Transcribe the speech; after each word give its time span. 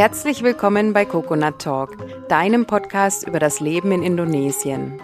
Herzlich 0.00 0.42
willkommen 0.42 0.94
bei 0.94 1.04
Coconut 1.04 1.58
Talk, 1.58 1.94
deinem 2.26 2.64
Podcast 2.64 3.28
über 3.28 3.38
das 3.38 3.60
Leben 3.60 3.92
in 3.92 4.02
Indonesien. 4.02 4.98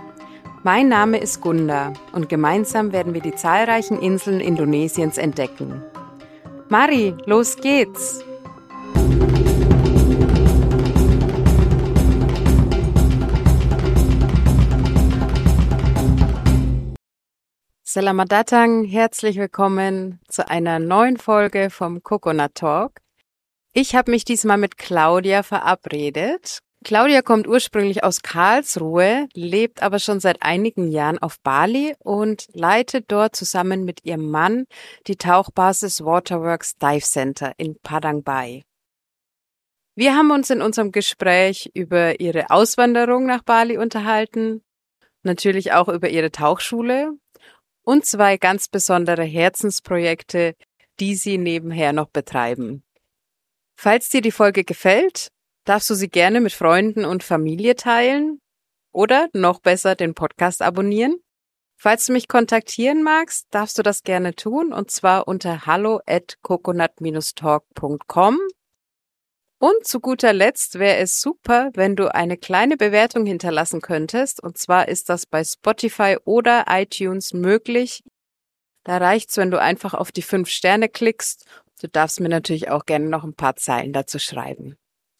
Mein 0.62 0.88
Name 0.88 1.18
ist 1.18 1.42
Gunda 1.42 1.92
und 2.12 2.30
gemeinsam 2.30 2.92
werden 2.92 3.12
wir 3.12 3.20
die 3.20 3.34
zahlreichen 3.34 4.00
Inseln 4.00 4.40
Indonesiens 4.40 5.18
entdecken. 5.18 5.82
Mari, 6.70 7.14
los 7.26 7.56
geht's! 7.56 8.24
Selamat 17.84 18.32
datang, 18.32 18.84
herzlich 18.84 19.36
willkommen 19.36 20.20
zu 20.26 20.48
einer 20.48 20.78
neuen 20.78 21.18
Folge 21.18 21.68
vom 21.68 22.02
Coconut 22.02 22.54
Talk. 22.54 23.05
Ich 23.78 23.94
habe 23.94 24.10
mich 24.10 24.24
diesmal 24.24 24.56
mit 24.56 24.78
Claudia 24.78 25.42
verabredet. 25.42 26.60
Claudia 26.82 27.20
kommt 27.20 27.46
ursprünglich 27.46 28.04
aus 28.04 28.22
Karlsruhe, 28.22 29.28
lebt 29.34 29.82
aber 29.82 29.98
schon 29.98 30.18
seit 30.18 30.40
einigen 30.40 30.90
Jahren 30.90 31.18
auf 31.18 31.38
Bali 31.40 31.94
und 31.98 32.46
leitet 32.54 33.12
dort 33.12 33.36
zusammen 33.36 33.84
mit 33.84 34.02
ihrem 34.06 34.30
Mann 34.30 34.64
die 35.08 35.16
Tauchbasis 35.16 36.02
Waterworks 36.02 36.78
Dive 36.78 37.04
Center 37.04 37.52
in 37.58 37.78
Padang 37.78 38.22
Bay. 38.22 38.64
Wir 39.94 40.16
haben 40.16 40.30
uns 40.30 40.48
in 40.48 40.62
unserem 40.62 40.90
Gespräch 40.90 41.70
über 41.74 42.18
ihre 42.18 42.48
Auswanderung 42.48 43.26
nach 43.26 43.42
Bali 43.42 43.76
unterhalten, 43.76 44.62
natürlich 45.22 45.72
auch 45.72 45.88
über 45.90 46.08
ihre 46.08 46.30
Tauchschule 46.30 47.12
und 47.82 48.06
zwei 48.06 48.38
ganz 48.38 48.68
besondere 48.68 49.24
Herzensprojekte, 49.24 50.54
die 50.98 51.14
sie 51.14 51.36
nebenher 51.36 51.92
noch 51.92 52.08
betreiben. 52.08 52.82
Falls 53.78 54.08
dir 54.08 54.22
die 54.22 54.32
Folge 54.32 54.64
gefällt, 54.64 55.28
darfst 55.64 55.90
du 55.90 55.94
sie 55.94 56.08
gerne 56.08 56.40
mit 56.40 56.52
Freunden 56.52 57.04
und 57.04 57.22
Familie 57.22 57.76
teilen 57.76 58.40
oder 58.92 59.28
noch 59.34 59.60
besser 59.60 59.94
den 59.94 60.14
Podcast 60.14 60.62
abonnieren. 60.62 61.16
Falls 61.78 62.06
du 62.06 62.14
mich 62.14 62.26
kontaktieren 62.26 63.02
magst, 63.02 63.48
darfst 63.50 63.76
du 63.76 63.82
das 63.82 64.02
gerne 64.02 64.34
tun 64.34 64.72
und 64.72 64.90
zwar 64.90 65.28
unter 65.28 65.66
hallo 65.66 66.00
at 66.06 66.38
coconut-talk.com. 66.40 68.38
Und 69.58 69.86
zu 69.86 70.00
guter 70.00 70.32
Letzt 70.32 70.78
wäre 70.78 70.96
es 70.96 71.20
super, 71.20 71.70
wenn 71.74 71.96
du 71.96 72.14
eine 72.14 72.38
kleine 72.38 72.78
Bewertung 72.78 73.26
hinterlassen 73.26 73.82
könntest. 73.82 74.42
Und 74.42 74.56
zwar 74.58 74.88
ist 74.88 75.08
das 75.10 75.26
bei 75.26 75.44
Spotify 75.44 76.16
oder 76.24 76.64
iTunes 76.68 77.34
möglich. 77.34 78.02
Da 78.84 78.98
reicht's, 78.98 79.36
wenn 79.36 79.50
du 79.50 79.60
einfach 79.60 79.94
auf 79.94 80.12
die 80.12 80.22
fünf 80.22 80.48
Sterne 80.48 80.88
klickst 80.88 81.46
Du 81.80 81.88
darfst 81.88 82.20
mir 82.20 82.30
natürlich 82.30 82.70
auch 82.70 82.86
gerne 82.86 83.06
noch 83.06 83.22
ein 83.22 83.34
paar 83.34 83.56
Zeilen 83.56 83.92
dazu 83.92 84.18
schreiben. 84.18 84.76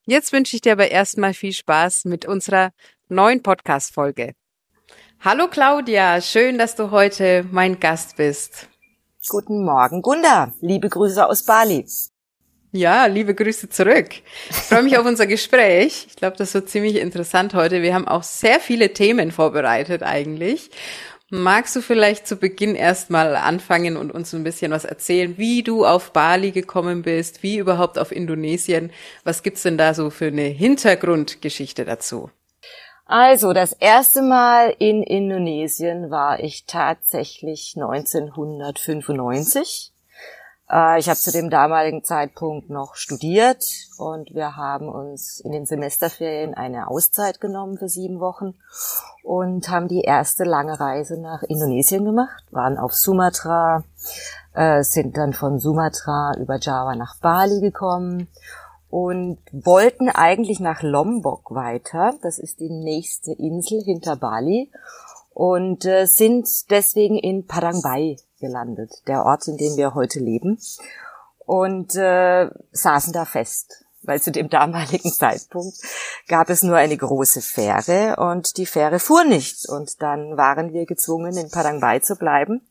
Jetzt 0.06 0.32
wünsche 0.32 0.56
ich 0.56 0.62
dir 0.62 0.72
aber 0.72 0.90
erstmal 0.90 1.34
viel 1.34 1.52
Spaß 1.52 2.06
mit 2.06 2.24
unserer 2.24 2.70
neuen 3.08 3.42
Podcast-Folge. 3.42 4.32
Hallo 5.20 5.48
Claudia, 5.48 6.20
schön, 6.22 6.56
dass 6.56 6.74
du 6.74 6.90
heute 6.90 7.44
mein 7.50 7.78
Gast 7.78 8.16
bist. 8.16 8.68
Guten 9.28 9.64
Morgen, 9.64 10.00
Gunda. 10.00 10.54
Liebe 10.62 10.88
Grüße 10.88 11.26
aus 11.26 11.44
Bali. 11.44 11.84
Ja, 12.72 13.04
liebe 13.04 13.34
Grüße 13.34 13.68
zurück. 13.68 14.08
Ich 14.48 14.56
freue 14.56 14.82
mich 14.82 14.96
auf 14.96 15.04
unser 15.04 15.26
Gespräch. 15.26 16.06
Ich 16.08 16.16
glaube, 16.16 16.36
das 16.36 16.54
wird 16.54 16.70
ziemlich 16.70 16.96
interessant 16.96 17.52
heute. 17.52 17.82
Wir 17.82 17.94
haben 17.94 18.08
auch 18.08 18.22
sehr 18.22 18.60
viele 18.60 18.94
Themen 18.94 19.30
vorbereitet 19.30 20.02
eigentlich. 20.02 20.70
Magst 21.28 21.74
du 21.74 21.80
vielleicht 21.80 22.28
zu 22.28 22.36
Beginn 22.36 22.77
erstmal 22.77 23.34
anfangen 23.34 23.96
und 23.96 24.12
uns 24.12 24.32
ein 24.32 24.44
bisschen 24.44 24.70
was 24.70 24.84
erzählen, 24.84 25.36
wie 25.36 25.64
du 25.64 25.84
auf 25.84 26.12
Bali 26.12 26.52
gekommen 26.52 27.02
bist, 27.02 27.42
wie 27.42 27.56
überhaupt 27.56 27.98
auf 27.98 28.12
Indonesien? 28.12 28.92
Was 29.25 29.42
gibt's 29.42 29.64
denn 29.64 29.76
da 29.76 29.92
so 29.92 30.10
für 30.10 30.26
eine 30.26 30.42
Hintergrundgeschichte 30.42 31.84
dazu? 31.84 32.31
Also, 33.06 33.53
das 33.53 33.72
erste 33.72 34.22
Mal 34.22 34.72
in 34.78 35.03
Indonesien 35.03 36.10
war 36.10 36.38
ich 36.38 36.64
tatsächlich 36.66 37.75
1995. 37.76 39.93
Äh, 40.71 40.99
ich 40.99 41.09
habe 41.09 41.19
zu 41.19 41.32
dem 41.32 41.50
damaligen 41.50 42.03
Zeitpunkt 42.04 42.71
noch 42.71 42.94
studiert 42.94 43.65
und 43.99 44.34
wir 44.34 44.56
haben 44.56 44.88
uns 44.88 45.41
in 45.41 45.53
den 45.53 45.66
Semesterferien 45.66 46.54
eine 46.54 46.88
Auszeit 46.88 47.41
genommen 47.41 47.78
für 47.78 47.88
sieben 47.88 48.21
Wochen 48.21 48.54
und 49.22 49.69
haben 49.69 49.88
die 49.88 50.03
erste 50.03 50.44
lange 50.44 50.78
Reise 50.78 51.21
nach 51.21 51.43
Indonesien 51.43 52.05
gemacht, 52.05 52.44
waren 52.50 52.78
auf 52.78 52.94
Sumatra, 52.94 53.84
äh, 54.55 54.82
sind 54.82 55.16
dann 55.16 55.32
von 55.32 55.59
Sumatra 55.59 56.34
über 56.38 56.59
Java 56.59 56.94
nach 56.94 57.19
Bali 57.21 57.60
gekommen 57.60 58.28
und 58.88 59.38
wollten 59.53 60.09
eigentlich 60.09 60.60
nach 60.60 60.82
Lombok 60.82 61.50
weiter. 61.55 62.15
Das 62.22 62.38
ist 62.38 62.60
die 62.60 62.71
nächste 62.71 63.32
Insel 63.32 63.82
hinter 63.82 64.16
Bali 64.16 64.71
und 65.34 65.84
äh, 65.84 66.06
sind 66.06 66.49
deswegen 66.71 67.19
in 67.19 67.47
Padang 67.47 67.82
gelandet, 68.41 68.92
der 69.06 69.24
Ort, 69.24 69.48
in 69.48 69.56
dem 69.56 69.76
wir 69.76 69.94
heute 69.94 70.19
leben 70.19 70.58
und 71.44 71.94
äh, 71.94 72.50
saßen 72.72 73.12
da 73.12 73.24
fest 73.24 73.86
weil 74.06 74.20
zu 74.20 74.30
dem 74.30 74.48
damaligen 74.48 75.12
Zeitpunkt 75.12 75.76
gab 76.28 76.48
es 76.48 76.62
nur 76.62 76.76
eine 76.76 76.96
große 76.96 77.42
Fähre 77.42 78.16
und 78.16 78.56
die 78.56 78.66
Fähre 78.66 78.98
fuhr 78.98 79.25
nicht. 79.25 79.69
Und 79.69 80.00
dann 80.02 80.36
waren 80.36 80.72
wir 80.72 80.86
gezwungen, 80.86 81.36
in 81.36 81.50
Padang 81.50 82.02
zu 82.02 82.16
bleiben. 82.16 82.66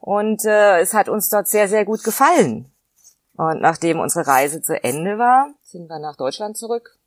Und 0.00 0.44
äh, 0.44 0.80
es 0.80 0.94
hat 0.94 1.08
uns 1.08 1.28
dort 1.28 1.48
sehr, 1.48 1.68
sehr 1.68 1.84
gut 1.84 2.02
gefallen. 2.02 2.72
Und 3.36 3.60
nachdem 3.60 4.00
unsere 4.00 4.26
Reise 4.26 4.62
zu 4.62 4.82
Ende 4.82 5.18
war, 5.18 5.48
sind 5.62 5.88
wir 5.88 5.98
nach 5.98 6.16
Deutschland 6.16 6.56
zurück, 6.56 6.98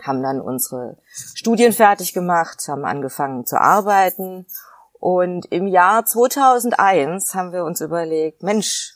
haben 0.00 0.22
dann 0.22 0.40
unsere 0.40 0.96
Studien 1.34 1.72
fertig 1.72 2.12
gemacht, 2.12 2.66
haben 2.68 2.84
angefangen 2.84 3.46
zu 3.46 3.60
arbeiten. 3.60 4.46
Und 5.04 5.52
im 5.52 5.66
Jahr 5.66 6.06
2001 6.06 7.34
haben 7.34 7.52
wir 7.52 7.64
uns 7.64 7.82
überlegt, 7.82 8.42
Mensch, 8.42 8.94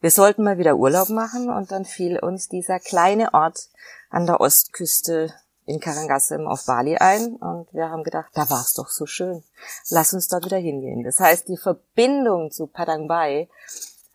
wir 0.00 0.12
sollten 0.12 0.44
mal 0.44 0.56
wieder 0.56 0.76
Urlaub 0.76 1.08
machen 1.08 1.50
und 1.50 1.72
dann 1.72 1.84
fiel 1.84 2.16
uns 2.20 2.48
dieser 2.48 2.78
kleine 2.78 3.34
Ort 3.34 3.68
an 4.08 4.26
der 4.26 4.40
Ostküste 4.40 5.34
in 5.66 5.80
Karangasem 5.80 6.46
auf 6.46 6.64
Bali 6.64 6.96
ein 6.96 7.34
und 7.34 7.66
wir 7.74 7.90
haben 7.90 8.04
gedacht, 8.04 8.30
da 8.34 8.48
war 8.50 8.60
es 8.60 8.74
doch 8.74 8.88
so 8.88 9.04
schön. 9.04 9.42
Lass 9.88 10.12
uns 10.12 10.28
dort 10.28 10.44
wieder 10.44 10.58
hingehen. 10.58 11.02
Das 11.02 11.18
heißt, 11.18 11.48
die 11.48 11.56
Verbindung 11.56 12.52
zu 12.52 12.68
Padang 12.68 13.08
Bai 13.08 13.48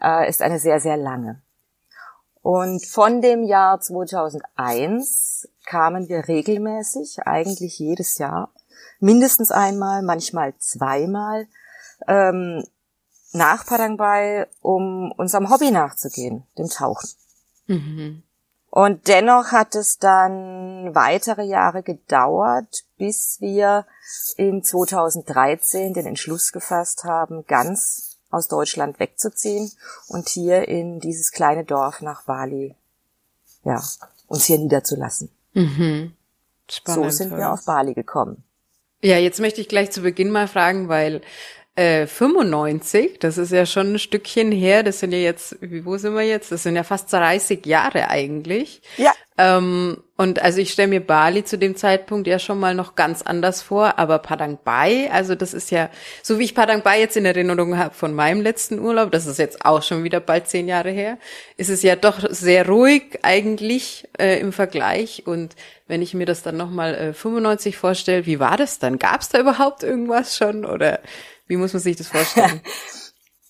äh, 0.01 0.29
ist 0.29 0.41
eine 0.41 0.59
sehr, 0.59 0.79
sehr 0.79 0.95
lange. 0.95 1.41
Und 2.41 2.85
von 2.85 3.21
dem 3.21 3.43
Jahr 3.43 3.81
2001 3.81 5.49
kamen 5.65 6.07
wir 6.07 6.29
regelmäßig, 6.29 7.19
eigentlich 7.25 7.79
jedes 7.79 8.17
Jahr, 8.17 8.53
mindestens 8.99 9.51
einmal, 9.51 10.01
manchmal 10.01 10.53
zweimal, 10.57 11.47
ähm, 12.07 12.63
nach 13.33 13.65
Padangbai, 13.65 14.47
um 14.61 15.11
unserem 15.11 15.49
Hobby 15.49 15.71
nachzugehen, 15.71 16.43
dem 16.57 16.69
Tauchen. 16.69 17.09
Mhm. 17.67 18.23
Und 18.69 19.07
dennoch 19.07 19.51
hat 19.51 19.75
es 19.75 19.97
dann 19.97 20.93
weitere 20.93 21.43
Jahre 21.43 21.83
gedauert, 21.83 22.83
bis 22.97 23.37
wir 23.39 23.85
in 24.35 24.63
2013 24.63 25.93
den 25.93 26.05
Entschluss 26.05 26.51
gefasst 26.51 27.03
haben, 27.03 27.45
ganz 27.47 28.17
aus 28.29 28.47
Deutschland 28.47 28.99
wegzuziehen 28.99 29.71
und 30.07 30.29
hier 30.29 30.67
in 30.67 30.99
dieses 30.99 31.31
kleine 31.31 31.63
Dorf 31.63 32.01
nach 32.01 32.23
Bali, 32.23 32.75
ja, 33.63 33.81
uns 34.27 34.45
hier 34.45 34.59
niederzulassen. 34.59 35.29
Mhm. 35.53 36.13
Spannend, 36.69 37.05
so 37.05 37.09
sind 37.09 37.35
wir 37.35 37.51
auf 37.51 37.65
Bali 37.65 37.93
gekommen. 37.93 38.43
Ja, 39.07 39.17
jetzt 39.17 39.39
möchte 39.39 39.61
ich 39.61 39.69
gleich 39.69 39.89
zu 39.89 40.01
Beginn 40.01 40.31
mal 40.31 40.49
fragen, 40.49 40.89
weil 40.89 41.21
äh, 41.77 42.07
95, 42.07 43.19
das 43.19 43.37
ist 43.37 43.51
ja 43.51 43.67
schon 43.67 43.93
ein 43.93 43.99
Stückchen 43.99 44.51
her, 44.51 44.81
das 44.81 44.99
sind 44.99 45.11
ja 45.11 45.19
jetzt, 45.19 45.57
wie, 45.61 45.85
wo 45.85 45.97
sind 45.97 46.15
wir 46.15 46.23
jetzt? 46.23 46.51
Das 46.51 46.63
sind 46.63 46.75
ja 46.75 46.83
fast 46.83 47.13
30 47.13 47.63
Jahre 47.67 48.09
eigentlich. 48.09 48.81
Ja. 48.97 49.13
Ähm, 49.37 49.97
und 50.15 50.41
also 50.41 50.59
ich 50.59 50.73
stelle 50.73 50.87
mir 50.87 50.99
Bali 51.05 51.45
zu 51.45 51.59
dem 51.59 51.75
Zeitpunkt 51.75 52.25
ja 52.25 52.39
schon 52.39 52.59
mal 52.59 52.73
noch 52.73 52.95
ganz 52.95 53.21
anders 53.21 53.61
vor, 53.61 53.99
aber 53.99 54.17
Padang 54.17 54.57
Bai, 54.63 55.11
also 55.11 55.35
das 55.35 55.53
ist 55.53 55.69
ja, 55.69 55.91
so 56.23 56.39
wie 56.39 56.45
ich 56.45 56.55
Padang 56.55 56.81
Bai 56.81 56.99
jetzt 56.99 57.15
in 57.15 57.25
Erinnerung 57.25 57.77
habe 57.77 57.93
von 57.93 58.15
meinem 58.15 58.41
letzten 58.41 58.79
Urlaub, 58.79 59.11
das 59.11 59.27
ist 59.27 59.37
jetzt 59.37 59.63
auch 59.63 59.83
schon 59.83 60.03
wieder 60.03 60.19
bald 60.19 60.47
zehn 60.47 60.67
Jahre 60.67 60.89
her, 60.89 61.19
ist 61.57 61.69
es 61.69 61.83
ja 61.83 61.95
doch 61.95 62.17
sehr 62.31 62.67
ruhig 62.67 63.19
eigentlich 63.21 64.07
äh, 64.17 64.39
im 64.39 64.51
Vergleich. 64.51 65.27
Und 65.27 65.55
wenn 65.85 66.01
ich 66.01 66.15
mir 66.15 66.25
das 66.25 66.41
dann 66.41 66.57
nochmal 66.57 66.95
äh, 66.95 67.13
95 67.13 67.77
vorstelle, 67.77 68.25
wie 68.25 68.39
war 68.39 68.57
das 68.57 68.79
dann? 68.79 68.97
Gab 68.97 69.21
es 69.21 69.29
da 69.29 69.39
überhaupt 69.39 69.83
irgendwas 69.83 70.35
schon 70.35 70.65
oder 70.65 71.01
wie 71.47 71.57
muss 71.57 71.73
man 71.73 71.81
sich 71.81 71.95
das 71.95 72.07
vorstellen? 72.07 72.61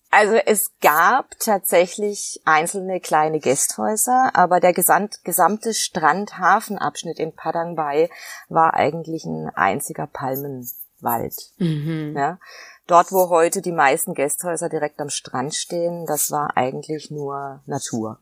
Also 0.09 0.35
es 0.35 0.71
gab 0.79 1.37
tatsächlich 1.37 2.41
einzelne 2.45 3.01
kleine 3.01 3.39
Gästhäuser, 3.39 4.31
aber 4.33 4.59
der 4.61 4.71
gesamt, 4.71 5.23
gesamte 5.25 5.73
Strand-Hafenabschnitt 5.73 7.19
in 7.19 7.35
Padang 7.35 7.75
Bai 7.75 8.09
war 8.47 8.73
eigentlich 8.73 9.25
ein 9.25 9.49
einziger 9.53 10.07
Palmenwald. 10.07 11.35
Mhm. 11.57 12.13
Ja. 12.15 12.39
Dort, 12.87 13.11
wo 13.11 13.29
heute 13.29 13.61
die 13.61 13.73
meisten 13.73 14.13
Gästhäuser 14.13 14.69
direkt 14.69 15.01
am 15.01 15.09
Strand 15.09 15.53
stehen, 15.53 16.05
das 16.05 16.31
war 16.31 16.55
eigentlich 16.55 17.11
nur 17.11 17.61
Natur. 17.65 18.19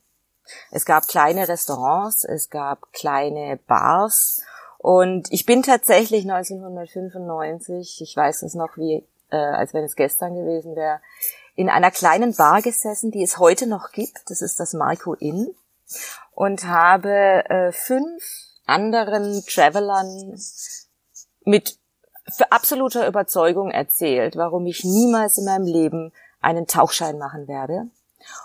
Es 0.72 0.86
gab 0.86 1.08
kleine 1.08 1.48
Restaurants, 1.48 2.24
es 2.24 2.50
gab 2.50 2.92
kleine 2.94 3.60
Bars 3.68 4.42
und 4.80 5.32
ich 5.32 5.46
bin 5.46 5.64
tatsächlich 5.64 6.24
1995, 6.30 8.02
ich 8.02 8.16
weiß 8.16 8.42
es 8.44 8.56
noch 8.56 8.76
wie, 8.78 9.08
äh, 9.30 9.38
als 9.38 9.74
wenn 9.74 9.84
es 9.84 9.96
gestern 9.96 10.36
gewesen 10.36 10.76
wäre, 10.76 11.00
in 11.56 11.70
einer 11.70 11.92
kleinen 11.92 12.36
Bar 12.36 12.62
gesessen, 12.62 13.12
die 13.12 13.24
es 13.24 13.38
heute 13.38 13.68
noch 13.68 13.92
gibt. 13.92 14.30
Das 14.30 14.42
ist 14.42 14.60
das 14.60 14.74
Marco 14.74 15.14
Inn 15.14 15.56
und 16.34 16.66
habe 16.66 17.44
äh, 17.50 17.72
fünf 17.72 18.24
anderen 18.66 19.44
Travelern 19.46 20.38
mit 21.46 21.78
absoluter 22.50 23.08
Überzeugung 23.08 23.72
erzählt, 23.72 24.36
warum 24.36 24.66
ich 24.66 24.84
niemals 24.84 25.38
in 25.38 25.46
meinem 25.46 25.66
Leben 25.66 26.12
einen 26.42 26.68
Tauchschein 26.68 27.18
machen 27.18 27.48
werde. 27.48 27.88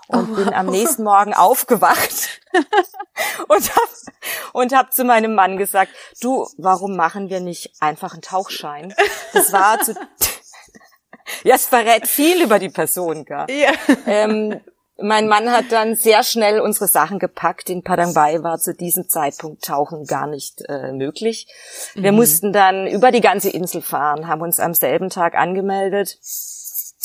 Und 0.08 0.32
oh, 0.32 0.34
bin 0.34 0.52
am 0.52 0.66
nächsten 0.66 1.04
Morgen 1.04 1.32
aufgewacht 1.32 2.40
und 3.48 3.74
hab, 3.74 3.88
und 4.52 4.74
hab 4.74 4.92
zu 4.92 5.04
meinem 5.04 5.34
Mann 5.34 5.56
gesagt, 5.56 5.92
du, 6.20 6.46
warum 6.58 6.96
machen 6.96 7.30
wir 7.30 7.40
nicht 7.40 7.72
einfach 7.80 8.12
einen 8.12 8.20
Tauchschein? 8.20 8.94
Das 9.32 9.54
war 9.54 9.80
zu, 9.80 9.94
ja, 11.44 11.54
es 11.54 11.66
verrät 11.66 12.06
viel 12.06 12.42
über 12.42 12.58
die 12.58 12.68
Person, 12.68 13.24
gell? 13.24 13.46
Ja. 13.48 13.72
Ähm, 14.06 14.60
mein 15.02 15.28
Mann 15.28 15.50
hat 15.50 15.66
dann 15.70 15.96
sehr 15.96 16.22
schnell 16.22 16.60
unsere 16.60 16.86
Sachen 16.86 17.18
gepackt. 17.18 17.70
In 17.70 17.82
Padang 17.82 18.12
Bai 18.14 18.42
war 18.42 18.58
zu 18.58 18.74
diesem 18.74 19.08
Zeitpunkt 19.08 19.64
Tauchen 19.64 20.04
gar 20.04 20.26
nicht 20.26 20.62
äh, 20.68 20.92
möglich. 20.92 21.46
Wir 21.94 22.12
mhm. 22.12 22.18
mussten 22.18 22.52
dann 22.52 22.86
über 22.86 23.10
die 23.10 23.20
ganze 23.20 23.50
Insel 23.50 23.82
fahren, 23.82 24.28
haben 24.28 24.42
uns 24.42 24.60
am 24.60 24.74
selben 24.74 25.08
Tag 25.08 25.34
angemeldet, 25.34 26.18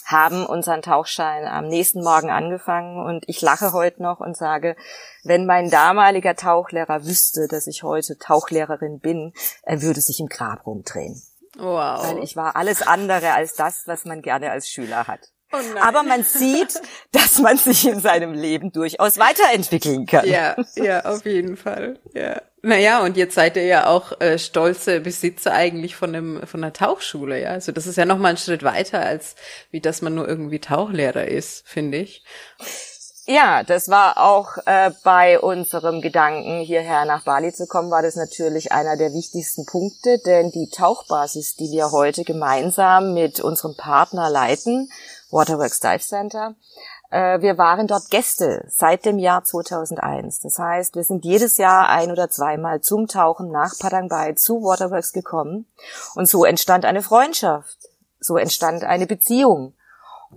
haben 0.06 0.46
unseren 0.46 0.82
Tauchschein 0.82 1.48
am 1.48 1.68
nächsten 1.68 2.04
Morgen 2.04 2.30
angefangen 2.30 3.04
und 3.04 3.24
ich 3.28 3.42
lache 3.42 3.74
heute 3.74 4.04
noch 4.04 4.20
und 4.20 4.38
sage, 4.38 4.76
wenn 5.24 5.46
mein 5.46 5.70
damaliger 5.70 6.36
Tauchlehrer 6.36 7.06
wüsste, 7.06 7.48
dass 7.48 7.66
ich 7.66 7.82
heute 7.84 8.18
Tauchlehrerin 8.18 9.00
bin, 9.00 9.34
er 9.64 9.82
würde 9.82 10.02
sich 10.02 10.20
im 10.20 10.28
Grab 10.28 10.68
rumdrehen. 10.68 11.22
Wow. 11.58 12.04
Weil 12.04 12.24
ich 12.24 12.36
war 12.36 12.56
alles 12.56 12.82
andere 12.82 13.34
als 13.34 13.54
das, 13.54 13.84
was 13.86 14.06
man 14.06 14.22
gerne 14.22 14.52
als 14.52 14.70
Schüler 14.70 15.08
hat. 15.08 15.32
Oh 15.54 15.58
Aber 15.80 16.04
man 16.04 16.24
sieht, 16.24 16.82
dass 17.12 17.40
man 17.40 17.58
sich 17.58 17.88
in 17.88 18.00
seinem 18.00 18.34
Leben 18.34 18.72
durchaus 18.72 19.18
weiterentwickeln 19.18 20.06
kann. 20.06 20.28
Ja, 20.28 20.56
ja, 20.76 21.06
auf 21.06 21.26
jeden 21.26 21.56
Fall. 21.56 22.00
Ja. 22.14 22.42
Naja, 22.62 23.04
und 23.04 23.16
jetzt 23.16 23.36
seid 23.36 23.56
ihr 23.58 23.66
ja 23.66 23.88
auch 23.88 24.20
äh, 24.20 24.40
stolze 24.40 25.00
Besitzer 25.00 25.54
eigentlich 25.54 25.96
von 25.96 26.16
einem 26.16 26.48
von 26.48 26.64
einer 26.64 26.74
Tauchschule, 26.74 27.40
ja. 27.42 27.50
Also 27.50 27.72
das 27.72 27.86
ist 27.86 27.96
ja 27.96 28.06
noch 28.06 28.18
mal 28.18 28.30
ein 28.30 28.38
Schritt 28.38 28.64
weiter 28.64 29.02
als 29.02 29.36
wie 29.70 29.82
dass 29.82 30.02
man 30.02 30.16
nur 30.16 30.28
irgendwie 30.28 30.60
Tauchlehrer 30.60 31.26
ist, 31.26 31.68
finde 31.68 32.00
ich. 32.00 32.26
Ja, 33.28 33.64
das 33.64 33.90
war 33.90 34.20
auch 34.20 34.58
äh, 34.68 34.92
bei 35.04 35.40
unserem 35.40 36.02
Gedanken, 36.02 36.60
hierher 36.60 37.06
nach 37.06 37.24
Bali 37.24 37.52
zu 37.52 37.66
kommen, 37.66 37.90
war 37.90 38.04
das 38.04 38.16
natürlich 38.16 38.72
einer 38.72 38.98
der 38.98 39.14
wichtigsten 39.14 39.66
Punkte, 39.66 40.20
denn 40.20 40.52
die 40.52 40.70
Tauchbasis, 40.70 41.56
die 41.56 41.72
wir 41.72 41.92
heute 41.92 42.24
gemeinsam 42.24 43.16
mit 43.16 43.40
unserem 43.40 43.76
Partner 43.76 44.30
leiten, 44.30 44.92
Waterworks 45.32 45.80
Dive 45.80 46.02
Center. 46.02 46.54
Äh, 47.10 47.42
wir 47.42 47.58
waren 47.58 47.88
dort 47.88 48.12
Gäste 48.12 48.64
seit 48.68 49.06
dem 49.06 49.18
Jahr 49.18 49.44
2001. 49.44 50.42
Das 50.42 50.60
heißt, 50.60 50.96
wir 50.96 51.04
sind 51.04 51.26
jedes 51.26 51.58
Jahr 51.58 51.90
ein 51.90 52.12
oder 52.12 52.30
zweimal 52.30 52.82
zum 52.82 53.08
Tauchen 53.08 53.50
nach 53.50 53.74
Padang 53.80 54.08
Bai 54.08 54.34
zu 54.34 54.62
Waterworks 54.62 55.14
gekommen. 55.14 55.66
Und 56.14 56.28
so 56.28 56.46
entstand 56.46 56.86
eine 56.86 57.02
Freundschaft. 57.02 57.78
So 58.20 58.38
entstand 58.38 58.84
eine 58.84 59.08
Beziehung. 59.08 59.74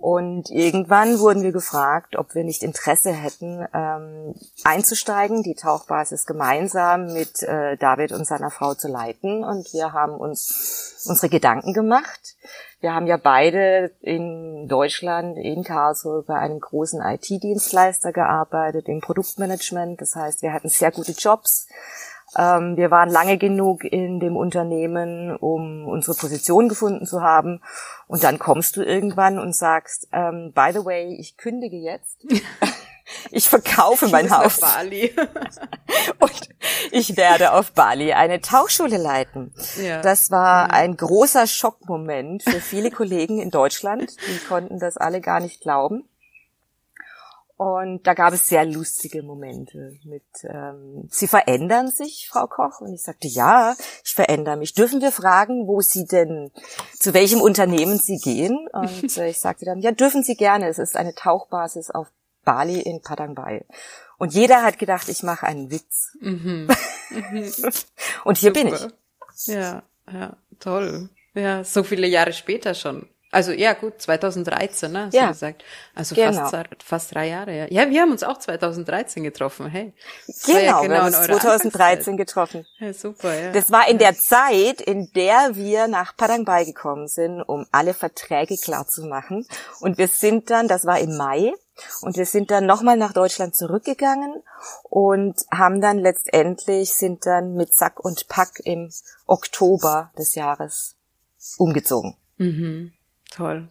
Und 0.01 0.49
irgendwann 0.49 1.19
wurden 1.19 1.43
wir 1.43 1.51
gefragt, 1.51 2.15
ob 2.15 2.33
wir 2.33 2.43
nicht 2.43 2.63
Interesse 2.63 3.11
hätten, 3.11 3.67
ähm, 3.73 4.33
einzusteigen, 4.63 5.43
die 5.43 5.55
Tauchbasis 5.55 6.25
gemeinsam 6.25 7.13
mit 7.13 7.43
äh, 7.43 7.75
David 7.77 8.13
und 8.13 8.25
seiner 8.25 8.49
Frau 8.49 8.73
zu 8.75 8.87
leiten. 8.87 9.43
Und 9.43 9.73
wir 9.73 9.91
haben 9.91 10.13
uns 10.13 11.03
unsere 11.05 11.29
Gedanken 11.29 11.73
gemacht. 11.73 12.35
Wir 12.79 12.93
haben 12.93 13.07
ja 13.07 13.17
beide 13.17 13.91
in 13.99 14.67
Deutschland, 14.69 15.37
in 15.37 15.65
Karlsruhe, 15.65 16.23
bei 16.23 16.35
einem 16.35 16.61
großen 16.61 17.01
IT-Dienstleister 17.01 18.13
gearbeitet, 18.13 18.87
im 18.87 19.01
Produktmanagement. 19.01 19.99
Das 19.99 20.15
heißt, 20.15 20.41
wir 20.41 20.53
hatten 20.53 20.69
sehr 20.69 20.91
gute 20.91 21.11
Jobs. 21.11 21.67
Ähm, 22.37 22.77
wir 22.77 22.91
waren 22.91 23.09
lange 23.09 23.37
genug 23.37 23.83
in 23.83 24.19
dem 24.19 24.37
Unternehmen, 24.37 25.35
um 25.35 25.87
unsere 25.87 26.15
Position 26.15 26.69
gefunden 26.69 27.05
zu 27.05 27.21
haben. 27.21 27.61
Und 28.07 28.23
dann 28.23 28.39
kommst 28.39 28.77
du 28.77 28.83
irgendwann 28.83 29.39
und 29.39 29.55
sagst, 29.55 30.07
ähm, 30.11 30.51
by 30.53 30.69
the 30.73 30.85
way, 30.85 31.15
ich 31.15 31.37
kündige 31.37 31.77
jetzt. 31.77 32.25
Ich 33.31 33.49
verkaufe 33.49 34.05
ich 34.05 34.11
mein 34.11 34.29
Haus. 34.29 34.59
Bali. 34.59 35.13
und 36.19 36.49
ich 36.91 37.17
werde 37.17 37.53
auf 37.53 37.71
Bali 37.71 38.13
eine 38.13 38.41
Tauchschule 38.41 38.97
leiten. 38.97 39.51
Ja. 39.81 40.01
Das 40.01 40.31
war 40.31 40.65
mhm. 40.65 40.73
ein 40.73 40.97
großer 40.97 41.47
Schockmoment 41.47 42.43
für 42.43 42.61
viele 42.61 42.91
Kollegen 42.91 43.41
in 43.41 43.49
Deutschland. 43.49 44.15
Die 44.27 44.37
konnten 44.47 44.79
das 44.79 44.97
alle 44.97 45.21
gar 45.21 45.39
nicht 45.39 45.61
glauben. 45.61 46.07
Und 47.59 48.07
da 48.07 48.13
gab 48.13 48.31
es 48.31 48.47
sehr 48.47 48.63
lustige 48.63 49.21
Momente 49.21 49.99
mit, 50.05 50.23
ähm, 50.43 51.09
Sie 51.09 51.27
verändern 51.27 51.91
sich, 51.91 52.29
Frau 52.31 52.47
Koch? 52.47 52.79
Und 52.79 52.93
ich 52.93 53.03
sagte, 53.03 53.27
ja, 53.27 53.75
ich 54.05 54.13
verändere 54.13 54.55
mich. 54.55 54.75
Dürfen 54.75 55.01
wir 55.01 55.11
fragen, 55.11 55.67
wo 55.67 55.81
Sie 55.81 56.05
denn, 56.05 56.51
zu 56.97 57.13
welchem 57.13 57.41
Unternehmen 57.41 57.97
Sie 57.97 58.17
gehen? 58.17 58.69
Und 58.71 59.17
äh, 59.17 59.27
ich 59.27 59.39
sagte 59.41 59.65
dann, 59.65 59.81
ja, 59.81 59.91
dürfen 59.91 60.23
Sie 60.23 60.35
gerne. 60.35 60.69
Es 60.69 60.79
ist 60.79 60.95
eine 60.95 61.13
Tauchbasis 61.15 61.91
auf 61.91 62.07
Bali 62.45 62.79
in 62.79 63.01
Padang 63.01 63.35
Bai. 63.35 63.65
Und 64.17 64.33
jeder 64.33 64.63
hat 64.63 64.79
gedacht, 64.79 65.09
ich 65.09 65.21
mache 65.23 65.45
einen 65.45 65.69
Witz. 65.69 66.15
Mhm. 66.21 66.69
Mhm. 67.09 67.51
Und 68.23 68.37
hier 68.37 68.53
Super. 68.55 68.63
bin 68.63 68.73
ich. 68.73 69.47
Ja, 69.47 69.83
ja, 70.09 70.37
toll. 70.61 71.09
Ja, 71.33 71.65
so 71.65 71.83
viele 71.83 72.07
Jahre 72.07 72.31
später 72.31 72.73
schon. 72.73 73.09
Also 73.31 73.51
ja, 73.51 73.73
gut, 73.73 74.01
2013, 74.01 74.91
ne, 74.91 75.05
hast 75.05 75.13
ja, 75.13 75.27
du 75.27 75.33
gesagt. 75.33 75.63
Also 75.93 76.15
genau. 76.15 76.49
fast, 76.49 76.83
fast 76.83 77.13
drei 77.13 77.27
Jahre, 77.27 77.55
ja. 77.55 77.65
Ja, 77.69 77.89
wir 77.89 78.01
haben 78.01 78.11
uns 78.11 78.23
auch 78.23 78.39
2013 78.39 79.23
getroffen, 79.23 79.67
hey. 79.67 79.93
Genau, 80.45 80.59
ja 80.59 80.81
genau 80.81 80.89
wir 80.89 80.97
haben 80.97 81.07
uns 81.07 81.25
2013 81.25 82.17
getroffen. 82.17 82.65
Ja, 82.79 82.91
super, 82.91 83.33
ja. 83.33 83.51
Das 83.51 83.71
war 83.71 83.87
in 83.87 83.99
der 83.99 84.15
Zeit, 84.15 84.81
in 84.81 85.11
der 85.13 85.51
wir 85.53 85.87
nach 85.87 86.17
Padang 86.17 86.43
Bai 86.43 86.65
gekommen 86.65 87.07
sind, 87.07 87.41
um 87.43 87.67
alle 87.71 87.93
Verträge 87.93 88.57
klar 88.57 88.87
zu 88.87 89.03
machen. 89.03 89.45
Und 89.79 89.99
wir 89.99 90.07
sind 90.07 90.49
dann, 90.49 90.67
das 90.67 90.85
war 90.85 90.99
im 90.99 91.15
Mai, 91.15 91.53
und 92.01 92.17
wir 92.17 92.25
sind 92.25 92.51
dann 92.51 92.65
nochmal 92.65 92.97
nach 92.97 93.13
Deutschland 93.13 93.55
zurückgegangen 93.55 94.43
und 94.83 95.35
haben 95.51 95.81
dann 95.81 95.99
letztendlich, 95.99 96.93
sind 96.93 97.25
dann 97.25 97.53
mit 97.53 97.73
Sack 97.73 97.99
und 97.99 98.27
Pack 98.27 98.59
im 98.63 98.91
Oktober 99.27 100.11
des 100.17 100.35
Jahres 100.35 100.95
umgezogen. 101.57 102.15
Mhm. 102.37 102.93
Toll. 103.31 103.67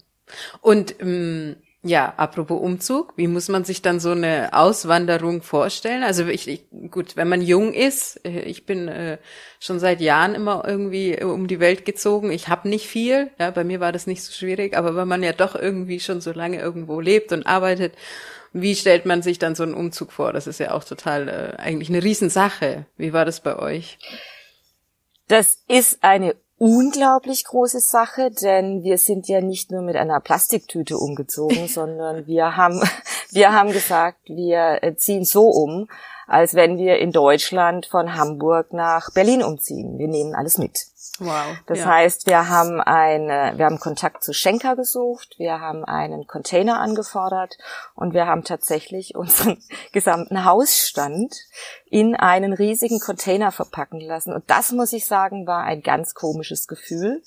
Und 0.60 1.00
ähm, 1.00 1.56
ja, 1.82 2.12
apropos 2.16 2.60
Umzug, 2.60 3.12
wie 3.16 3.28
muss 3.28 3.48
man 3.48 3.64
sich 3.64 3.82
dann 3.82 4.00
so 4.00 4.10
eine 4.10 4.52
Auswanderung 4.52 5.42
vorstellen? 5.42 6.02
Also 6.02 6.26
ich, 6.26 6.48
ich 6.48 6.64
gut, 6.90 7.16
wenn 7.16 7.28
man 7.28 7.40
jung 7.40 7.72
ist, 7.72 8.24
äh, 8.24 8.40
ich 8.40 8.66
bin 8.66 8.88
äh, 8.88 9.18
schon 9.60 9.78
seit 9.78 10.00
Jahren 10.00 10.34
immer 10.34 10.64
irgendwie 10.66 11.12
äh, 11.12 11.24
um 11.24 11.46
die 11.46 11.60
Welt 11.60 11.84
gezogen. 11.84 12.32
Ich 12.32 12.48
habe 12.48 12.68
nicht 12.68 12.88
viel, 12.88 13.30
ja, 13.38 13.52
bei 13.52 13.62
mir 13.62 13.78
war 13.78 13.92
das 13.92 14.08
nicht 14.08 14.24
so 14.24 14.32
schwierig, 14.32 14.76
aber 14.76 14.96
wenn 14.96 15.06
man 15.06 15.22
ja 15.22 15.32
doch 15.32 15.54
irgendwie 15.54 16.00
schon 16.00 16.20
so 16.20 16.32
lange 16.32 16.58
irgendwo 16.60 17.00
lebt 17.00 17.32
und 17.32 17.46
arbeitet, 17.46 17.94
wie 18.52 18.74
stellt 18.74 19.06
man 19.06 19.22
sich 19.22 19.38
dann 19.38 19.54
so 19.54 19.62
einen 19.62 19.74
Umzug 19.74 20.10
vor? 20.10 20.32
Das 20.32 20.48
ist 20.48 20.58
ja 20.58 20.72
auch 20.72 20.82
total 20.82 21.28
äh, 21.28 21.60
eigentlich 21.60 21.90
eine 21.90 22.02
Riesensache. 22.02 22.86
Wie 22.96 23.12
war 23.12 23.24
das 23.24 23.40
bei 23.40 23.56
euch? 23.56 23.98
Das 25.28 25.62
ist 25.68 26.02
eine 26.02 26.34
unglaublich 26.58 27.44
große 27.44 27.80
Sache, 27.80 28.30
denn 28.30 28.82
wir 28.82 28.98
sind 28.98 29.28
ja 29.28 29.40
nicht 29.40 29.70
nur 29.70 29.82
mit 29.82 29.96
einer 29.96 30.20
Plastiktüte 30.20 30.98
umgezogen, 30.98 31.68
sondern 31.68 32.26
wir 32.26 32.56
haben, 32.56 32.82
wir 33.30 33.52
haben 33.52 33.72
gesagt, 33.72 34.18
wir 34.26 34.78
äh, 34.82 34.96
ziehen 34.96 35.24
so 35.24 35.44
um, 35.48 35.88
als 36.26 36.54
wenn 36.54 36.76
wir 36.76 36.98
in 36.98 37.12
Deutschland 37.12 37.86
von 37.86 38.14
Hamburg 38.14 38.72
nach 38.72 39.10
Berlin 39.14 39.42
umziehen. 39.42 39.98
Wir 39.98 40.08
nehmen 40.08 40.34
alles 40.34 40.58
mit. 40.58 40.78
Wow. 41.20 41.56
Das 41.66 41.80
ja. 41.80 41.86
heißt, 41.86 42.26
wir 42.26 42.48
haben 42.48 42.80
eine, 42.80 43.54
wir 43.56 43.64
haben 43.64 43.80
Kontakt 43.80 44.22
zu 44.22 44.32
Schenker 44.32 44.76
gesucht, 44.76 45.34
wir 45.38 45.60
haben 45.60 45.84
einen 45.84 46.26
Container 46.26 46.80
angefordert 46.80 47.58
und 47.94 48.14
wir 48.14 48.26
haben 48.26 48.44
tatsächlich 48.44 49.14
unseren 49.16 49.62
gesamten 49.92 50.44
Hausstand 50.44 51.34
in 51.86 52.14
einen 52.14 52.52
riesigen 52.52 53.00
Container 53.00 53.50
verpacken 53.50 54.00
lassen. 54.00 54.32
Und 54.32 54.44
das 54.48 54.72
muss 54.72 54.92
ich 54.92 55.06
sagen, 55.06 55.46
war 55.46 55.64
ein 55.64 55.82
ganz 55.82 56.14
komisches 56.14 56.68
Gefühl, 56.68 57.22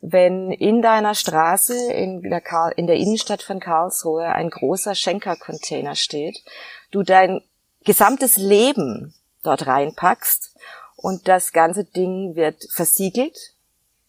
wenn 0.00 0.50
in 0.50 0.82
deiner 0.82 1.14
Straße 1.14 1.92
in 1.92 2.22
der, 2.22 2.40
Karl, 2.40 2.72
in 2.76 2.86
der 2.86 2.96
Innenstadt 2.96 3.42
von 3.42 3.60
Karlsruhe 3.60 4.26
ein 4.26 4.50
großer 4.50 4.94
Schenker-Container 4.94 5.94
steht, 5.94 6.42
du 6.90 7.02
dein 7.02 7.40
gesamtes 7.84 8.36
Leben 8.36 9.14
dort 9.42 9.66
reinpackst 9.66 10.56
und 11.02 11.28
das 11.28 11.52
ganze 11.52 11.84
Ding 11.84 12.34
wird 12.36 12.64
versiegelt, 12.70 13.54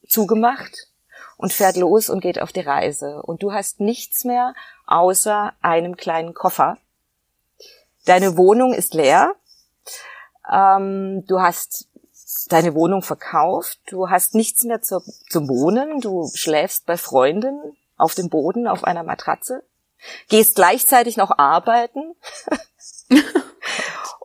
zugemacht 0.08 0.88
und 1.36 1.52
fährt 1.52 1.76
los 1.76 2.10
und 2.10 2.22
geht 2.22 2.42
auf 2.42 2.52
die 2.52 2.62
Reise. 2.62 3.22
Und 3.24 3.44
du 3.44 3.52
hast 3.52 3.82
nichts 3.82 4.24
mehr 4.24 4.54
außer 4.86 5.54
einem 5.62 5.98
kleinen 5.98 6.34
Koffer, 6.34 6.78
Deine 8.06 8.38
Wohnung 8.38 8.74
ist 8.74 8.94
leer. 8.94 9.36
Ähm, 10.52 11.26
du 11.26 11.40
hast 11.40 11.88
deine 12.50 12.76
Wohnung 12.76 13.02
verkauft. 13.02 13.80
Du 13.88 14.10
hast 14.10 14.36
nichts 14.36 14.64
mehr 14.64 14.82
zu, 14.82 15.02
zum 15.30 15.48
Wohnen. 15.48 16.02
Du 16.02 16.30
schläfst 16.34 16.86
bei 16.86 16.98
Freunden 16.98 17.78
auf 17.98 18.16
dem 18.16 18.30
Boden 18.30 18.68
auf 18.68 18.84
einer 18.84 19.04
Matratze. 19.04 19.64
Gehst 20.28 20.56
gleichzeitig 20.56 21.16
noch 21.16 21.38
arbeiten. 21.38 22.16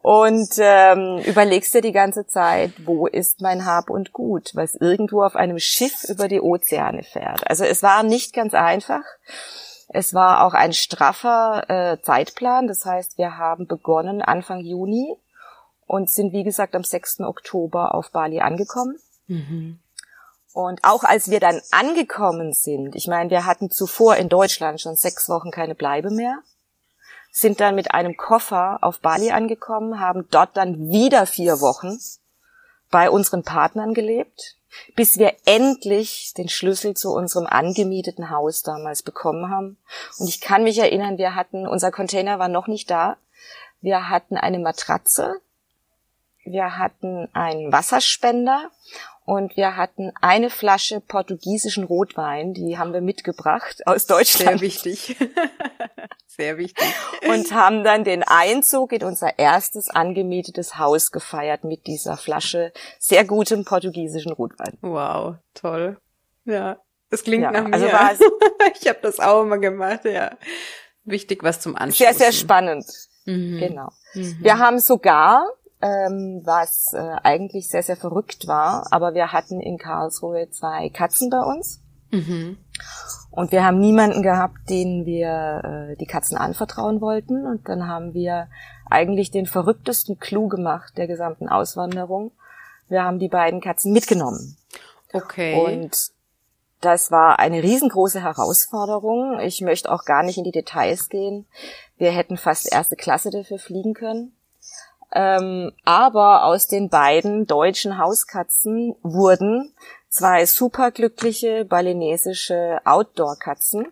und 0.09 0.55
ähm, 0.57 1.19
überlegst 1.27 1.75
dir 1.75 1.83
die 1.83 1.93
ganze 1.93 2.27
Zeit, 2.27 2.73
wo 2.87 3.07
ist 3.07 3.43
mein 3.43 3.67
Hab 3.67 3.91
und 3.91 4.15
Gut, 4.15 4.53
was 4.55 4.75
irgendwo 4.75 5.23
auf 5.23 5.37
einem 5.37 5.59
Schiff 5.59 6.05
über 6.05 6.29
die 6.29 6.41
Ozeane 6.41 7.03
fährt. 7.03 7.47
Also 7.47 7.65
es 7.65 7.83
war 7.83 8.03
nicht 8.03 8.33
ganz 8.33 8.55
einfach. 8.55 9.03
Es 9.89 10.15
war 10.15 10.47
auch 10.47 10.55
ein 10.55 10.73
straffer 10.73 11.69
äh, 11.69 12.01
Zeitplan. 12.01 12.69
Das 12.69 12.87
heißt, 12.87 13.19
wir 13.19 13.37
haben 13.37 13.67
begonnen 13.67 14.23
Anfang 14.23 14.61
Juni 14.61 15.15
und 15.87 16.09
sind, 16.09 16.33
wie 16.33 16.43
gesagt, 16.43 16.75
am 16.75 16.85
6. 16.85 17.21
Oktober 17.21 17.95
auf 17.95 18.11
Bali 18.11 18.41
angekommen. 18.41 18.97
Mhm. 19.27 19.79
Und 20.55 20.85
auch 20.85 21.05
als 21.05 21.31
wir 21.31 21.39
dann 21.39 21.61
angekommen 21.71 22.55
sind, 22.55 22.97
ich 22.97 23.09
meine, 23.09 23.29
wir 23.29 23.45
hatten 23.45 23.71
zuvor 23.71 24.17
in 24.17 24.31
Deutschland 24.31 24.81
schon 24.81 24.97
sechs 24.97 25.29
Wochen 25.29 25.51
keine 25.51 25.75
Bleibe 25.75 26.11
mehr 26.11 26.39
sind 27.39 27.61
dann 27.61 27.75
mit 27.75 27.93
einem 27.93 28.17
Koffer 28.17 28.79
auf 28.83 29.01
Bali 29.01 29.31
angekommen, 29.31 30.01
haben 30.01 30.27
dort 30.31 30.57
dann 30.57 30.91
wieder 30.91 31.27
vier 31.27 31.61
Wochen 31.61 31.99
bei 32.91 33.11
unseren 33.11 33.45
Partnern 33.45 33.95
gelebt, 33.95 34.57
bis 34.97 35.19
wir 35.19 35.37
endlich 35.45 36.35
den 36.37 36.49
Schlüssel 36.49 36.95
zu 36.95 37.13
unserem 37.13 37.47
angemieteten 37.47 38.31
Haus 38.31 38.63
damals 38.63 39.03
bekommen 39.03 39.51
haben. 39.51 39.79
Und 40.19 40.29
ich 40.29 40.41
kann 40.41 40.65
mich 40.65 40.79
erinnern, 40.79 41.19
wir 41.19 41.35
hatten, 41.35 41.67
unser 41.67 41.93
Container 41.93 42.39
war 42.39 42.49
noch 42.49 42.67
nicht 42.67 42.91
da. 42.91 43.17
Wir 43.81 44.09
hatten 44.09 44.37
eine 44.37 44.59
Matratze, 44.59 45.41
wir 46.45 46.79
hatten 46.79 47.29
einen 47.35 47.71
Wasserspender 47.73 48.71
und 49.29 49.59
wir 49.59 49.77
hatten 49.77 50.11
eine 50.23 50.49
Flasche 50.49 51.03
portugiesischen 51.03 51.85
Rotwein, 51.85 52.55
die 52.55 52.79
haben 52.79 52.95
wir 52.95 53.03
mitgebracht 53.03 53.87
aus 53.87 54.07
Deutschland. 54.07 54.59
Sehr 54.59 54.61
wichtig. 54.63 55.17
Sehr 56.27 56.57
wichtig. 56.57 56.87
Und 57.29 57.53
haben 57.53 57.85
dann 57.85 58.05
den 58.05 58.23
Einzug 58.23 58.93
in 58.93 59.05
unser 59.05 59.39
erstes 59.39 59.91
angemietetes 59.91 60.79
Haus 60.79 61.11
gefeiert 61.13 61.63
mit 61.63 61.87
dieser 61.87 62.17
Flasche 62.17 62.73
sehr 62.99 63.27
gutem 63.27 63.67
portugiesischen 63.67 64.33
Rotwein. 64.33 64.79
Wow, 64.81 65.35
toll. 65.53 65.99
Ja, 66.47 66.79
das 67.11 67.23
klingt 67.23 67.43
ja, 67.43 67.51
nach 67.51 67.65
mir. 67.65 67.75
Also 67.75 67.87
war 67.87 68.13
es 68.13 68.21
ich 68.81 68.89
habe 68.89 69.01
das 69.03 69.21
auch 69.21 69.43
immer 69.43 69.59
gemacht, 69.59 70.07
ja. 70.07 70.39
Wichtig 71.05 71.43
was 71.43 71.61
zum 71.61 71.77
Anschauen. 71.77 71.93
Sehr, 71.93 72.15
sehr 72.15 72.33
spannend. 72.33 72.87
Mhm. 73.27 73.59
Genau. 73.59 73.91
Mhm. 74.15 74.39
Wir 74.41 74.59
haben 74.59 74.79
sogar 74.79 75.45
ähm, 75.81 76.43
was 76.45 76.93
äh, 76.93 77.17
eigentlich 77.23 77.69
sehr, 77.69 77.83
sehr 77.83 77.97
verrückt 77.97 78.47
war. 78.47 78.87
Aber 78.91 79.15
wir 79.15 79.33
hatten 79.33 79.61
in 79.61 79.79
Karlsruhe 79.79 80.51
zwei 80.51 80.89
Katzen 80.91 81.31
bei 81.31 81.41
uns. 81.41 81.81
Mhm. 82.11 82.59
Und 83.31 83.53
wir 83.53 83.65
haben 83.65 83.79
niemanden 83.79 84.23
gehabt, 84.23 84.71
den 84.71 85.05
wir 85.05 85.91
äh, 85.93 85.97
die 85.97 86.07
Katzen 86.07 86.39
anvertrauen 86.39 87.01
wollten. 87.01 87.47
Und 87.47 87.69
dann 87.69 87.87
haben 87.87 88.15
wir 88.15 88.49
eigentlich 88.89 89.31
den 89.31 89.47
verrücktesten 89.47 90.19
Clou 90.19 90.49
gemacht 90.49 90.97
der 90.97 91.07
gesamten 91.07 91.49
Auswanderung. 91.49 92.33
Wir 92.89 93.05
haben 93.05 93.19
die 93.19 93.29
beiden 93.29 93.61
Katzen 93.61 93.93
mitgenommen. 93.93 94.57
Okay. 95.13 95.55
Und 95.63 96.11
das 96.81 97.11
war 97.11 97.39
eine 97.39 97.63
riesengroße 97.63 98.23
Herausforderung. 98.23 99.41
Ich 99.41 99.61
möchte 99.61 99.91
auch 99.91 100.05
gar 100.05 100.23
nicht 100.23 100.39
in 100.39 100.45
die 100.45 100.53
Details 100.53 101.09
gehen. 101.09 101.47
Wir 101.97 102.13
hätten 102.13 102.37
fast 102.37 102.73
erste 102.73 102.97
Klasse 102.97 103.31
dafür 103.31 103.59
fliegen 103.59 103.95
können. 103.95 104.33
Ähm, 105.13 105.73
aber 105.85 106.45
aus 106.45 106.67
den 106.67 106.89
beiden 106.91 107.47
deutschen 107.47 107.99
Hauskatzen 107.99 108.95
wurden 109.03 109.73
zwei 110.09 110.47
superglückliche 110.47 111.65
balinesische 111.65 112.81
Outdoor-Katzen 112.85 113.87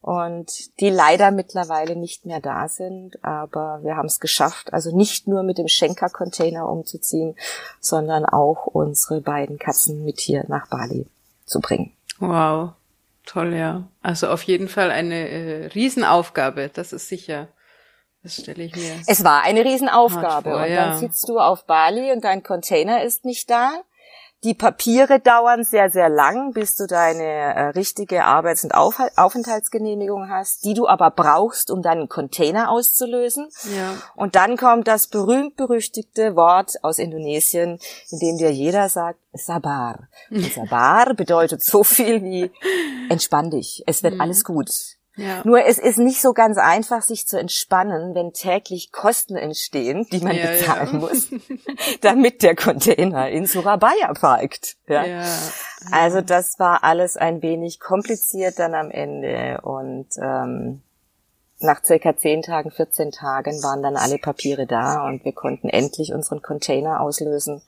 und 0.00 0.80
die 0.80 0.90
leider 0.90 1.30
mittlerweile 1.30 1.96
nicht 1.96 2.24
mehr 2.24 2.40
da 2.40 2.68
sind, 2.68 3.22
aber 3.24 3.80
wir 3.82 3.96
haben 3.96 4.06
es 4.06 4.20
geschafft, 4.20 4.72
also 4.72 4.96
nicht 4.96 5.26
nur 5.26 5.42
mit 5.42 5.58
dem 5.58 5.68
Schenker-Container 5.68 6.68
umzuziehen, 6.68 7.34
sondern 7.80 8.24
auch 8.24 8.66
unsere 8.66 9.20
beiden 9.20 9.58
Katzen 9.58 10.04
mit 10.04 10.20
hier 10.20 10.44
nach 10.48 10.68
Bali 10.68 11.06
zu 11.44 11.60
bringen. 11.60 11.92
Wow, 12.20 12.70
toll, 13.26 13.54
ja. 13.54 13.88
Also 14.02 14.28
auf 14.28 14.42
jeden 14.42 14.68
Fall 14.68 14.90
eine 14.90 15.28
äh, 15.28 15.66
Riesenaufgabe, 15.66 16.70
das 16.72 16.92
ist 16.92 17.08
sicher. 17.08 17.48
Das 18.28 18.42
stelle 18.42 18.64
ich 18.64 18.76
mir. 18.76 18.92
Es 19.06 19.24
war 19.24 19.40
eine 19.42 19.64
Riesenaufgabe. 19.64 20.50
Vor, 20.50 20.62
und 20.62 20.70
dann 20.70 20.98
sitzt 20.98 21.26
du 21.30 21.38
auf 21.38 21.64
Bali 21.64 22.12
und 22.12 22.24
dein 22.24 22.42
Container 22.42 23.02
ist 23.02 23.24
nicht 23.24 23.48
da. 23.48 23.72
Die 24.44 24.52
Papiere 24.52 25.18
dauern 25.18 25.64
sehr, 25.64 25.90
sehr 25.90 26.10
lang, 26.10 26.52
bis 26.52 26.76
du 26.76 26.86
deine 26.86 27.24
äh, 27.24 27.60
richtige 27.70 28.26
Arbeits- 28.26 28.64
und 28.64 28.74
Auf 28.74 29.00
Aufenthaltsgenehmigung 29.16 30.28
hast, 30.28 30.66
die 30.66 30.74
du 30.74 30.86
aber 30.86 31.10
brauchst, 31.10 31.70
um 31.70 31.80
deinen 31.80 32.10
Container 32.10 32.70
auszulösen. 32.70 33.48
Ja. 33.74 33.94
Und 34.14 34.36
dann 34.36 34.58
kommt 34.58 34.86
das 34.86 35.06
berühmt-berüchtigte 35.06 36.36
Wort 36.36 36.74
aus 36.82 36.98
Indonesien, 36.98 37.78
in 38.10 38.18
dem 38.18 38.36
dir 38.36 38.52
jeder 38.52 38.90
sagt, 38.90 39.20
Sabar. 39.32 40.08
Und 40.30 40.52
Sabar 40.54 41.14
bedeutet 41.14 41.64
so 41.64 41.82
viel 41.82 42.22
wie, 42.22 42.50
entspann 43.08 43.50
dich, 43.50 43.82
es 43.86 44.02
wird 44.02 44.16
mhm. 44.16 44.20
alles 44.20 44.44
gut. 44.44 44.97
Ja. 45.18 45.42
Nur 45.44 45.66
es 45.66 45.78
ist 45.78 45.98
nicht 45.98 46.22
so 46.22 46.32
ganz 46.32 46.58
einfach, 46.58 47.02
sich 47.02 47.26
zu 47.26 47.38
entspannen, 47.38 48.14
wenn 48.14 48.32
täglich 48.32 48.92
Kosten 48.92 49.36
entstehen, 49.36 50.06
die 50.12 50.20
man 50.20 50.36
ja, 50.36 50.46
bezahlen 50.46 50.88
ja. 50.92 50.98
muss, 50.98 51.28
damit 52.00 52.42
der 52.42 52.54
Container 52.54 53.28
in 53.28 53.46
Surabaya 53.46 54.14
parkt. 54.14 54.76
Ja? 54.86 55.04
ja? 55.04 55.24
Also 55.90 56.20
das 56.20 56.58
war 56.58 56.84
alles 56.84 57.16
ein 57.16 57.42
wenig 57.42 57.80
kompliziert 57.80 58.60
dann 58.60 58.74
am 58.74 58.90
Ende 58.90 59.60
und 59.62 60.06
ähm, 60.22 60.82
nach 61.60 61.84
circa 61.84 62.16
zehn 62.16 62.42
Tagen, 62.42 62.70
14 62.70 63.10
Tagen 63.10 63.60
waren 63.64 63.82
dann 63.82 63.96
alle 63.96 64.18
Papiere 64.18 64.66
da 64.66 65.04
und 65.04 65.24
wir 65.24 65.32
konnten 65.32 65.68
endlich 65.68 66.12
unseren 66.12 66.42
Container 66.42 67.00
auslösen 67.00 67.62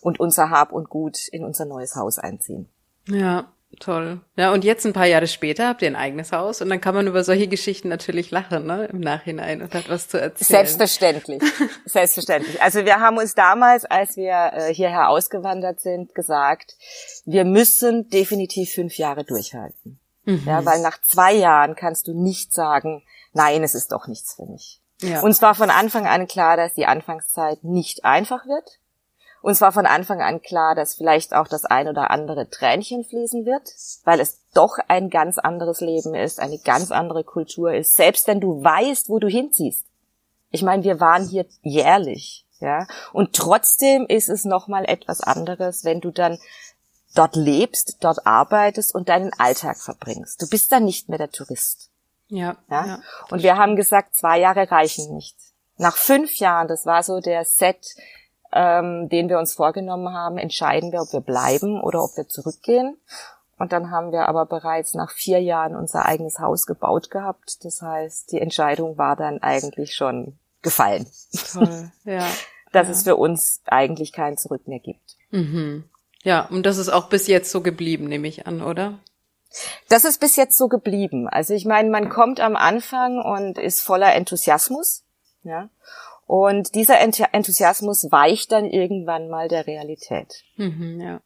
und 0.00 0.18
unser 0.18 0.48
Hab 0.48 0.72
und 0.72 0.88
Gut 0.88 1.28
in 1.28 1.44
unser 1.44 1.66
neues 1.66 1.96
Haus 1.96 2.18
einziehen. 2.18 2.70
Ja, 3.06 3.52
Toll. 3.80 4.20
Ja, 4.36 4.52
und 4.52 4.64
jetzt 4.64 4.86
ein 4.86 4.92
paar 4.92 5.06
Jahre 5.06 5.26
später 5.26 5.68
habt 5.68 5.82
ihr 5.82 5.88
ein 5.88 5.96
eigenes 5.96 6.32
Haus 6.32 6.62
und 6.62 6.68
dann 6.68 6.80
kann 6.80 6.94
man 6.94 7.06
über 7.06 7.22
solche 7.24 7.46
Geschichten 7.46 7.88
natürlich 7.88 8.30
lachen, 8.30 8.66
ne, 8.66 8.86
im 8.86 9.00
Nachhinein 9.00 9.60
und 9.60 9.74
hat 9.74 9.88
was 9.88 10.08
zu 10.08 10.20
erzählen. 10.20 10.46
Selbstverständlich. 10.46 11.42
Selbstverständlich. 11.84 12.62
Also 12.62 12.84
wir 12.84 13.00
haben 13.00 13.18
uns 13.18 13.34
damals, 13.34 13.84
als 13.84 14.16
wir 14.16 14.52
äh, 14.54 14.74
hierher 14.74 15.08
ausgewandert 15.08 15.80
sind, 15.80 16.14
gesagt, 16.14 16.74
wir 17.24 17.44
müssen 17.44 18.08
definitiv 18.08 18.72
fünf 18.72 18.96
Jahre 18.96 19.24
durchhalten. 19.24 20.00
Mhm. 20.24 20.42
Ja, 20.46 20.64
weil 20.64 20.80
nach 20.80 21.00
zwei 21.02 21.34
Jahren 21.34 21.76
kannst 21.76 22.08
du 22.08 22.14
nicht 22.14 22.52
sagen, 22.52 23.02
nein, 23.32 23.62
es 23.62 23.74
ist 23.74 23.92
doch 23.92 24.06
nichts 24.06 24.34
für 24.34 24.46
mich. 24.46 24.80
Ja. 25.02 25.20
Uns 25.20 25.42
war 25.42 25.54
von 25.54 25.70
Anfang 25.70 26.06
an 26.06 26.26
klar, 26.26 26.56
dass 26.56 26.74
die 26.74 26.86
Anfangszeit 26.86 27.62
nicht 27.62 28.04
einfach 28.04 28.46
wird. 28.46 28.78
Uns 29.46 29.60
war 29.60 29.70
von 29.70 29.86
Anfang 29.86 30.22
an 30.22 30.42
klar, 30.42 30.74
dass 30.74 30.96
vielleicht 30.96 31.32
auch 31.32 31.46
das 31.46 31.64
ein 31.64 31.86
oder 31.86 32.10
andere 32.10 32.50
Tränchen 32.50 33.04
fließen 33.04 33.46
wird, 33.46 33.62
weil 34.02 34.18
es 34.18 34.40
doch 34.54 34.78
ein 34.88 35.08
ganz 35.08 35.38
anderes 35.38 35.80
Leben 35.80 36.16
ist, 36.16 36.40
eine 36.40 36.58
ganz 36.58 36.90
andere 36.90 37.22
Kultur 37.22 37.72
ist, 37.72 37.94
selbst 37.94 38.26
wenn 38.26 38.40
du 38.40 38.64
weißt, 38.64 39.08
wo 39.08 39.20
du 39.20 39.28
hinziehst. 39.28 39.86
Ich 40.50 40.64
meine, 40.64 40.82
wir 40.82 40.98
waren 40.98 41.28
hier 41.28 41.46
jährlich, 41.62 42.44
ja, 42.58 42.88
und 43.12 43.36
trotzdem 43.36 44.06
ist 44.08 44.28
es 44.28 44.44
noch 44.44 44.66
mal 44.66 44.84
etwas 44.84 45.20
anderes, 45.20 45.84
wenn 45.84 46.00
du 46.00 46.10
dann 46.10 46.40
dort 47.14 47.36
lebst, 47.36 47.98
dort 48.00 48.26
arbeitest 48.26 48.96
und 48.96 49.08
deinen 49.08 49.32
Alltag 49.38 49.76
verbringst. 49.76 50.42
Du 50.42 50.48
bist 50.48 50.72
dann 50.72 50.84
nicht 50.84 51.08
mehr 51.08 51.18
der 51.18 51.30
Tourist. 51.30 51.92
Ja. 52.26 52.56
ja? 52.68 52.84
ja 52.84 53.02
und 53.30 53.44
wir 53.44 53.56
haben 53.56 53.76
gesagt, 53.76 54.16
zwei 54.16 54.40
Jahre 54.40 54.72
reichen 54.72 55.14
nicht. 55.14 55.36
Nach 55.76 55.94
fünf 55.94 56.34
Jahren, 56.38 56.66
das 56.66 56.84
war 56.84 57.04
so 57.04 57.20
der 57.20 57.44
Set, 57.44 57.94
ähm, 58.52 59.08
den 59.08 59.28
wir 59.28 59.38
uns 59.38 59.54
vorgenommen 59.54 60.12
haben, 60.12 60.38
entscheiden 60.38 60.92
wir, 60.92 61.02
ob 61.02 61.12
wir 61.12 61.20
bleiben 61.20 61.80
oder 61.80 62.02
ob 62.02 62.16
wir 62.16 62.28
zurückgehen. 62.28 62.96
Und 63.58 63.72
dann 63.72 63.90
haben 63.90 64.12
wir 64.12 64.28
aber 64.28 64.44
bereits 64.44 64.94
nach 64.94 65.10
vier 65.10 65.40
Jahren 65.40 65.76
unser 65.76 66.04
eigenes 66.04 66.38
Haus 66.38 66.66
gebaut 66.66 67.10
gehabt. 67.10 67.64
Das 67.64 67.80
heißt, 67.80 68.30
die 68.32 68.40
Entscheidung 68.40 68.98
war 68.98 69.16
dann 69.16 69.42
eigentlich 69.42 69.94
schon 69.94 70.38
gefallen. 70.62 71.06
Toll, 71.52 71.90
ja. 72.04 72.26
Dass 72.72 72.88
ja. 72.88 72.92
es 72.92 73.02
für 73.04 73.16
uns 73.16 73.62
eigentlich 73.64 74.12
kein 74.12 74.36
Zurück 74.36 74.68
mehr 74.68 74.80
gibt. 74.80 75.16
Mhm. 75.30 75.84
Ja, 76.22 76.46
und 76.46 76.66
das 76.66 76.76
ist 76.76 76.88
auch 76.88 77.08
bis 77.08 77.28
jetzt 77.28 77.50
so 77.50 77.62
geblieben, 77.62 78.08
nehme 78.08 78.28
ich 78.28 78.46
an, 78.46 78.60
oder? 78.60 78.98
Das 79.88 80.04
ist 80.04 80.20
bis 80.20 80.36
jetzt 80.36 80.58
so 80.58 80.68
geblieben. 80.68 81.28
Also 81.28 81.54
ich 81.54 81.64
meine, 81.64 81.88
man 81.88 82.10
kommt 82.10 82.40
am 82.40 82.56
Anfang 82.56 83.22
und 83.22 83.58
ist 83.58 83.80
voller 83.80 84.14
Enthusiasmus, 84.14 85.04
ja. 85.44 85.70
Und 86.26 86.74
dieser 86.74 86.98
Enthusiasmus 87.00 88.08
weicht 88.10 88.50
dann 88.50 88.64
irgendwann 88.64 89.28
mal 89.28 89.48
der 89.48 89.66
Realität. 89.66 90.42
Mhm, 90.56 91.00
ja. 91.00 91.20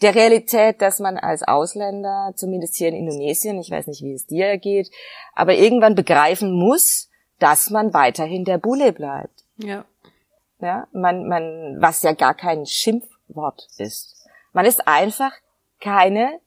Der 0.00 0.14
Realität, 0.14 0.80
dass 0.80 0.98
man 0.98 1.18
als 1.18 1.42
Ausländer, 1.42 2.32
zumindest 2.34 2.76
hier 2.76 2.88
in 2.88 2.94
Indonesien, 2.94 3.60
ich 3.60 3.70
weiß 3.70 3.86
nicht, 3.86 4.02
wie 4.02 4.14
es 4.14 4.26
dir 4.26 4.56
geht, 4.56 4.90
aber 5.34 5.54
irgendwann 5.54 5.94
begreifen 5.94 6.52
muss, 6.52 7.10
dass 7.38 7.68
man 7.68 7.92
weiterhin 7.92 8.44
der 8.44 8.56
Bulle 8.56 8.92
bleibt. 8.92 9.44
Ja. 9.58 9.84
Ja, 10.60 10.88
man, 10.92 11.28
man, 11.28 11.76
was 11.80 12.02
ja 12.02 12.12
gar 12.12 12.34
kein 12.34 12.64
Schimpfwort 12.64 13.68
ist. 13.76 14.26
Man 14.52 14.64
ist 14.64 14.88
einfach 14.88 15.32
keine 15.80 16.40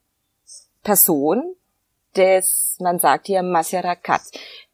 Person 0.82 1.54
des, 2.16 2.76
man 2.80 2.98
sagt 2.98 3.26
hier 3.26 3.42
Masyarakat, 3.42 4.20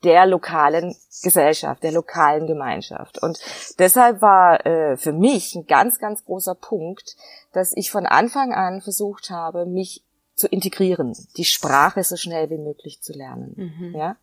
der 0.05 0.27
lokalen 0.27 0.95
Gesellschaft, 1.23 1.83
der 1.83 1.93
lokalen 1.93 2.47
Gemeinschaft. 2.47 3.23
Und 3.23 3.39
deshalb 3.79 4.23
war 4.23 4.65
äh, 4.67 4.97
für 4.97 5.13
mich 5.13 5.55
ein 5.55 5.67
ganz, 5.67 5.99
ganz 5.99 6.25
großer 6.25 6.55
Punkt, 6.55 7.17
dass 7.53 7.77
ich 7.77 7.91
von 7.91 8.07
Anfang 8.07 8.53
an 8.53 8.81
versucht 8.81 9.31
habe, 9.31 9.67
mich 9.67 10.05
zu 10.35 10.47
integrieren, 10.47 11.15
die 11.37 11.45
Sprache 11.45 12.05
so 12.05 12.17
schnell 12.17 12.49
wie 12.51 12.59
möglich 12.59 13.01
zu 13.01 13.13
lernen. 13.13 13.55
Mhm. 13.57 13.95
Ja, 13.97 14.17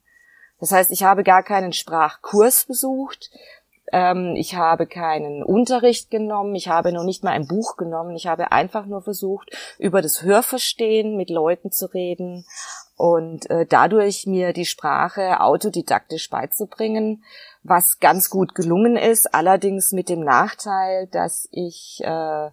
das 0.59 0.71
heißt, 0.71 0.91
ich 0.91 1.03
habe 1.03 1.23
gar 1.23 1.43
keinen 1.43 1.73
Sprachkurs 1.73 2.65
besucht, 2.65 3.31
ähm, 3.91 4.35
ich 4.35 4.55
habe 4.55 4.87
keinen 4.87 5.43
Unterricht 5.43 6.09
genommen, 6.09 6.55
ich 6.55 6.69
habe 6.69 6.91
noch 6.93 7.03
nicht 7.03 7.23
mal 7.23 7.31
ein 7.31 7.47
Buch 7.47 7.75
genommen, 7.75 8.15
ich 8.15 8.27
habe 8.27 8.51
einfach 8.51 8.85
nur 8.85 9.01
versucht, 9.01 9.51
über 9.77 10.01
das 10.01 10.23
Hörverstehen 10.23 11.17
mit 11.17 11.29
Leuten 11.29 11.71
zu 11.71 11.87
reden 11.87 12.45
und 12.95 13.49
äh, 13.49 13.65
dadurch 13.65 14.25
mir 14.25 14.53
die 14.53 14.65
Sprache 14.65 15.41
autodidaktisch 15.41 16.29
beizubringen, 16.29 17.23
was 17.63 17.99
ganz 17.99 18.29
gut 18.29 18.55
gelungen 18.55 18.95
ist, 18.95 19.33
allerdings 19.33 19.91
mit 19.91 20.09
dem 20.09 20.21
Nachteil, 20.21 21.07
dass 21.07 21.47
ich 21.51 21.99
äh, 22.03 22.49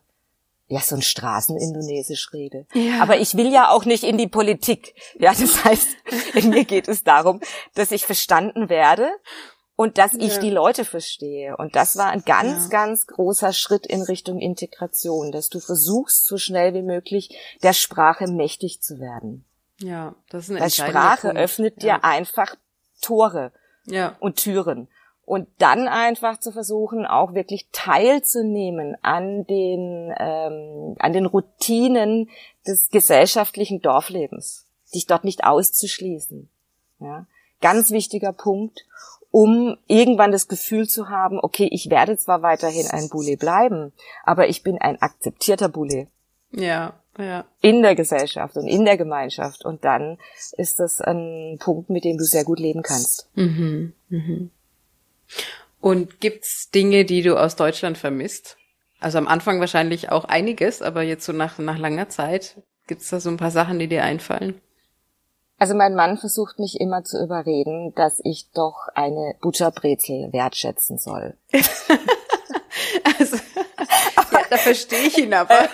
ja, 0.72 0.80
so 0.80 0.96
ein 0.96 1.02
Straßenindonesisch 1.02 2.32
rede. 2.32 2.66
Ja. 2.72 3.02
Aber 3.02 3.18
ich 3.18 3.36
will 3.36 3.52
ja 3.52 3.68
auch 3.68 3.84
nicht 3.84 4.04
in 4.04 4.16
die 4.16 4.28
Politik. 4.28 4.94
Ja, 5.18 5.32
das 5.32 5.64
heißt, 5.64 5.88
in 6.34 6.48
mir 6.48 6.64
geht 6.64 6.88
es 6.88 7.04
darum, 7.04 7.40
dass 7.74 7.92
ich 7.92 8.06
verstanden 8.06 8.70
werde 8.70 9.10
und 9.76 9.98
dass 9.98 10.14
ich 10.14 10.38
die 10.38 10.50
Leute 10.50 10.86
verstehe. 10.86 11.56
Und 11.58 11.76
das 11.76 11.96
war 11.96 12.06
ein 12.06 12.22
ganz, 12.24 12.64
ja. 12.64 12.70
ganz 12.70 13.06
großer 13.06 13.52
Schritt 13.52 13.86
in 13.86 14.00
Richtung 14.00 14.38
Integration, 14.38 15.30
dass 15.30 15.50
du 15.50 15.60
versuchst, 15.60 16.24
so 16.24 16.38
schnell 16.38 16.72
wie 16.72 16.82
möglich 16.82 17.36
der 17.62 17.74
Sprache 17.74 18.26
mächtig 18.26 18.80
zu 18.80 18.98
werden. 18.98 19.44
Ja, 19.82 20.14
das 20.30 20.44
ist 20.44 20.50
eine 20.50 20.60
Weil 20.60 20.70
Sprache 20.70 21.28
Punkt. 21.28 21.38
öffnet 21.38 21.82
dir 21.82 22.04
einfach 22.04 22.54
Tore 23.00 23.52
ja. 23.86 24.16
und 24.20 24.36
Türen 24.36 24.88
und 25.24 25.48
dann 25.58 25.88
einfach 25.88 26.38
zu 26.38 26.52
versuchen, 26.52 27.06
auch 27.06 27.34
wirklich 27.34 27.68
teilzunehmen 27.72 28.96
an 29.02 29.46
den 29.46 30.12
ähm, 30.18 30.96
an 30.98 31.12
den 31.12 31.26
Routinen 31.26 32.28
des 32.66 32.90
gesellschaftlichen 32.90 33.80
Dorflebens, 33.80 34.66
dich 34.94 35.06
dort 35.06 35.24
nicht 35.24 35.44
auszuschließen. 35.44 36.48
Ja, 36.98 37.26
ganz 37.60 37.90
wichtiger 37.90 38.32
Punkt, 38.32 38.84
um 39.30 39.76
irgendwann 39.86 40.32
das 40.32 40.48
Gefühl 40.48 40.88
zu 40.88 41.08
haben, 41.08 41.40
okay, 41.40 41.68
ich 41.70 41.88
werde 41.88 42.16
zwar 42.16 42.42
weiterhin 42.42 42.88
ein 42.88 43.08
Boulet 43.08 43.38
bleiben, 43.38 43.92
aber 44.24 44.48
ich 44.48 44.62
bin 44.62 44.78
ein 44.78 45.00
akzeptierter 45.00 45.68
Boulet. 45.68 46.08
Ja, 46.50 47.01
ja. 47.18 47.44
In 47.60 47.82
der 47.82 47.94
Gesellschaft 47.94 48.56
und 48.56 48.66
in 48.66 48.84
der 48.84 48.96
Gemeinschaft. 48.96 49.64
Und 49.64 49.84
dann 49.84 50.18
ist 50.56 50.80
das 50.80 51.00
ein 51.00 51.58
Punkt, 51.60 51.90
mit 51.90 52.04
dem 52.04 52.18
du 52.18 52.24
sehr 52.24 52.44
gut 52.44 52.58
leben 52.58 52.82
kannst. 52.82 53.28
Mhm. 53.34 53.92
Mhm. 54.08 54.50
Und 55.80 56.20
gibt's 56.20 56.70
Dinge, 56.70 57.04
die 57.04 57.22
du 57.22 57.36
aus 57.36 57.56
Deutschland 57.56 57.98
vermisst? 57.98 58.56
Also 59.00 59.18
am 59.18 59.26
Anfang 59.26 59.58
wahrscheinlich 59.60 60.10
auch 60.10 60.24
einiges, 60.24 60.80
aber 60.80 61.02
jetzt 61.02 61.24
so 61.24 61.32
nach, 61.32 61.58
nach 61.58 61.78
langer 61.78 62.08
Zeit 62.08 62.56
gibt's 62.86 63.10
da 63.10 63.20
so 63.20 63.30
ein 63.30 63.36
paar 63.36 63.50
Sachen, 63.50 63.78
die 63.78 63.88
dir 63.88 64.04
einfallen? 64.04 64.60
Also 65.58 65.74
mein 65.74 65.94
Mann 65.94 66.18
versucht 66.18 66.58
mich 66.58 66.80
immer 66.80 67.04
zu 67.04 67.22
überreden, 67.22 67.94
dass 67.94 68.20
ich 68.24 68.50
doch 68.52 68.88
eine 68.94 69.36
Butcherbrezel 69.40 70.32
wertschätzen 70.32 70.98
soll. 70.98 71.36
also, 73.18 73.36
ja, 74.32 74.40
da 74.50 74.56
verstehe 74.56 75.06
ich 75.06 75.18
ihn 75.18 75.34
aber. 75.34 75.68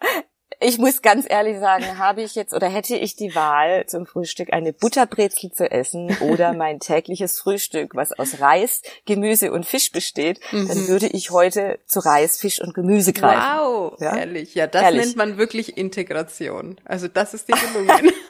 ich 0.60 0.78
muss 0.78 1.02
ganz 1.02 1.26
ehrlich 1.28 1.58
sagen, 1.60 1.98
habe 1.98 2.22
ich 2.22 2.34
jetzt 2.34 2.52
oder 2.52 2.68
hätte 2.68 2.96
ich 2.96 3.14
die 3.14 3.34
Wahl 3.34 3.86
zum 3.86 4.06
Frühstück 4.06 4.52
eine 4.52 4.72
Butterbrezel 4.72 5.52
zu 5.52 5.70
essen 5.70 6.16
oder 6.20 6.52
mein 6.52 6.80
tägliches 6.80 7.38
Frühstück, 7.38 7.94
was 7.94 8.12
aus 8.12 8.40
Reis, 8.40 8.82
Gemüse 9.06 9.52
und 9.52 9.66
Fisch 9.66 9.92
besteht, 9.92 10.40
mhm. 10.50 10.66
dann 10.66 10.88
würde 10.88 11.06
ich 11.06 11.30
heute 11.30 11.78
zu 11.86 12.00
Reis, 12.00 12.38
Fisch 12.38 12.60
und 12.60 12.74
Gemüse 12.74 13.12
greifen. 13.12 13.40
Wow, 13.40 13.96
ja? 14.00 14.16
ehrlich, 14.16 14.54
ja, 14.54 14.66
das 14.66 14.82
ehrlich. 14.82 15.06
nennt 15.06 15.16
man 15.16 15.38
wirklich 15.38 15.76
Integration. 15.76 16.80
Also 16.84 17.06
das 17.06 17.34
ist 17.34 17.48
dir 17.48 17.56
gelungen. 17.56 18.12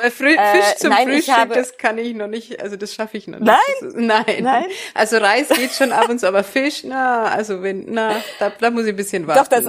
Weil 0.00 0.10
Frü 0.10 0.34
äh, 0.34 0.56
Fisch 0.56 0.76
zum 0.78 0.90
nein, 0.90 1.08
Frühstück, 1.08 1.34
habe... 1.34 1.54
das 1.54 1.76
kann 1.76 1.96
ich 1.98 2.14
noch 2.14 2.26
nicht, 2.26 2.60
also 2.60 2.76
das 2.76 2.94
schaffe 2.94 3.16
ich 3.16 3.26
noch 3.26 3.38
nicht. 3.38 3.46
Nein? 3.46 3.88
Ist, 3.88 3.96
nein. 3.96 4.42
Nein. 4.42 4.64
Also 4.94 5.18
Reis 5.18 5.48
geht 5.48 5.72
schon 5.72 5.92
ab 5.92 6.08
und 6.08 6.18
zu, 6.18 6.28
aber 6.28 6.44
Fisch, 6.44 6.84
na, 6.84 7.24
also 7.24 7.62
wenn, 7.62 7.86
na, 7.88 8.22
da, 8.38 8.50
da 8.50 8.70
muss 8.70 8.84
ich 8.84 8.90
ein 8.90 8.96
bisschen 8.96 9.26
warten. 9.26 9.40
Doch, 9.40 9.48
das, 9.48 9.66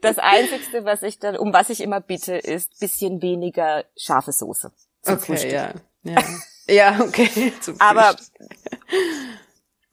das 0.00 0.18
Einzigste, 0.18 0.84
was 0.84 1.02
ich 1.02 1.18
dann, 1.18 1.36
um 1.36 1.52
was 1.52 1.70
ich 1.70 1.80
immer 1.80 2.00
bitte, 2.00 2.34
ist 2.36 2.80
bisschen 2.80 3.22
weniger 3.22 3.84
scharfe 3.96 4.32
Soße. 4.32 4.72
okay, 5.06 5.16
Frühstück. 5.16 5.52
ja. 5.52 5.72
Ja. 6.02 6.22
ja, 6.68 7.00
okay. 7.00 7.52
Zum 7.60 7.80
Aber 7.80 8.14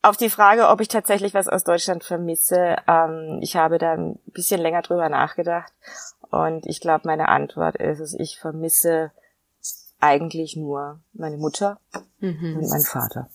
auf 0.01 0.17
die 0.17 0.29
Frage, 0.29 0.69
ob 0.69 0.81
ich 0.81 0.87
tatsächlich 0.87 1.33
was 1.33 1.47
aus 1.47 1.63
Deutschland 1.63 2.03
vermisse, 2.03 2.77
ähm, 2.87 3.39
ich 3.41 3.55
habe 3.55 3.77
da 3.77 3.93
ein 3.93 4.19
bisschen 4.27 4.61
länger 4.61 4.81
drüber 4.81 5.09
nachgedacht 5.09 5.73
und 6.29 6.65
ich 6.65 6.79
glaube, 6.79 7.07
meine 7.07 7.29
Antwort 7.29 7.75
ist 7.77 7.99
es, 7.99 8.13
ich 8.13 8.39
vermisse 8.39 9.11
eigentlich 9.99 10.55
nur 10.55 10.99
meine 11.13 11.37
Mutter 11.37 11.79
mhm. 12.19 12.57
und 12.57 12.69
meinen 12.69 12.85
Vater. 12.85 13.29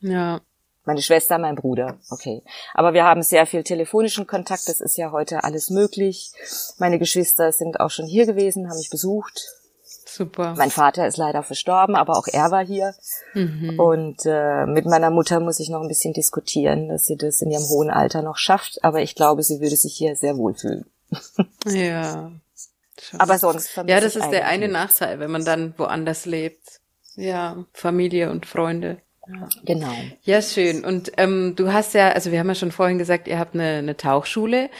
Ja. 0.00 0.40
Meine 0.84 1.00
Schwester, 1.00 1.38
mein 1.38 1.54
Bruder, 1.54 1.98
okay. 2.10 2.42
Aber 2.74 2.92
wir 2.92 3.04
haben 3.04 3.22
sehr 3.22 3.46
viel 3.46 3.62
telefonischen 3.62 4.26
Kontakt, 4.26 4.68
das 4.68 4.80
ist 4.80 4.98
ja 4.98 5.12
heute 5.12 5.42
alles 5.42 5.70
möglich. 5.70 6.32
Meine 6.78 6.98
Geschwister 6.98 7.52
sind 7.52 7.80
auch 7.80 7.90
schon 7.90 8.06
hier 8.06 8.26
gewesen, 8.26 8.68
haben 8.68 8.76
mich 8.76 8.90
besucht. 8.90 9.40
Super. 10.06 10.54
Mein 10.56 10.70
Vater 10.70 11.06
ist 11.06 11.16
leider 11.16 11.42
verstorben, 11.42 11.96
aber 11.96 12.16
auch 12.16 12.26
er 12.30 12.50
war 12.50 12.64
hier. 12.64 12.94
Mhm. 13.32 13.80
Und 13.80 14.20
äh, 14.26 14.66
mit 14.66 14.86
meiner 14.86 15.10
Mutter 15.10 15.40
muss 15.40 15.58
ich 15.58 15.70
noch 15.70 15.80
ein 15.80 15.88
bisschen 15.88 16.12
diskutieren, 16.12 16.88
dass 16.88 17.06
sie 17.06 17.16
das 17.16 17.42
in 17.42 17.50
ihrem 17.50 17.64
hohen 17.64 17.90
Alter 17.90 18.22
noch 18.22 18.36
schafft. 18.36 18.84
Aber 18.84 19.02
ich 19.02 19.14
glaube, 19.16 19.42
sie 19.42 19.60
würde 19.60 19.76
sich 19.76 19.94
hier 19.94 20.14
sehr 20.14 20.36
wohlfühlen. 20.36 20.86
ja. 21.66 22.30
Aber 23.18 23.38
sonst. 23.38 23.76
Ja, 23.76 24.00
das 24.00 24.14
ist 24.16 24.30
der 24.30 24.46
eine 24.46 24.68
Nachteil, 24.68 25.18
wenn 25.18 25.30
man 25.30 25.44
dann 25.44 25.74
woanders 25.78 26.26
lebt. 26.26 26.80
Ja, 27.16 27.64
Familie 27.72 28.30
und 28.30 28.46
Freunde. 28.46 28.98
Ja. 29.26 29.48
Genau. 29.64 29.94
Ja, 30.22 30.42
schön. 30.42 30.84
Und 30.84 31.12
ähm, 31.16 31.54
du 31.56 31.72
hast 31.72 31.94
ja, 31.94 32.10
also 32.10 32.32
wir 32.32 32.38
haben 32.38 32.48
ja 32.48 32.54
schon 32.54 32.72
vorhin 32.72 32.98
gesagt, 32.98 33.28
ihr 33.28 33.38
habt 33.38 33.54
eine, 33.54 33.78
eine 33.78 33.96
Tauchschule. 33.96 34.70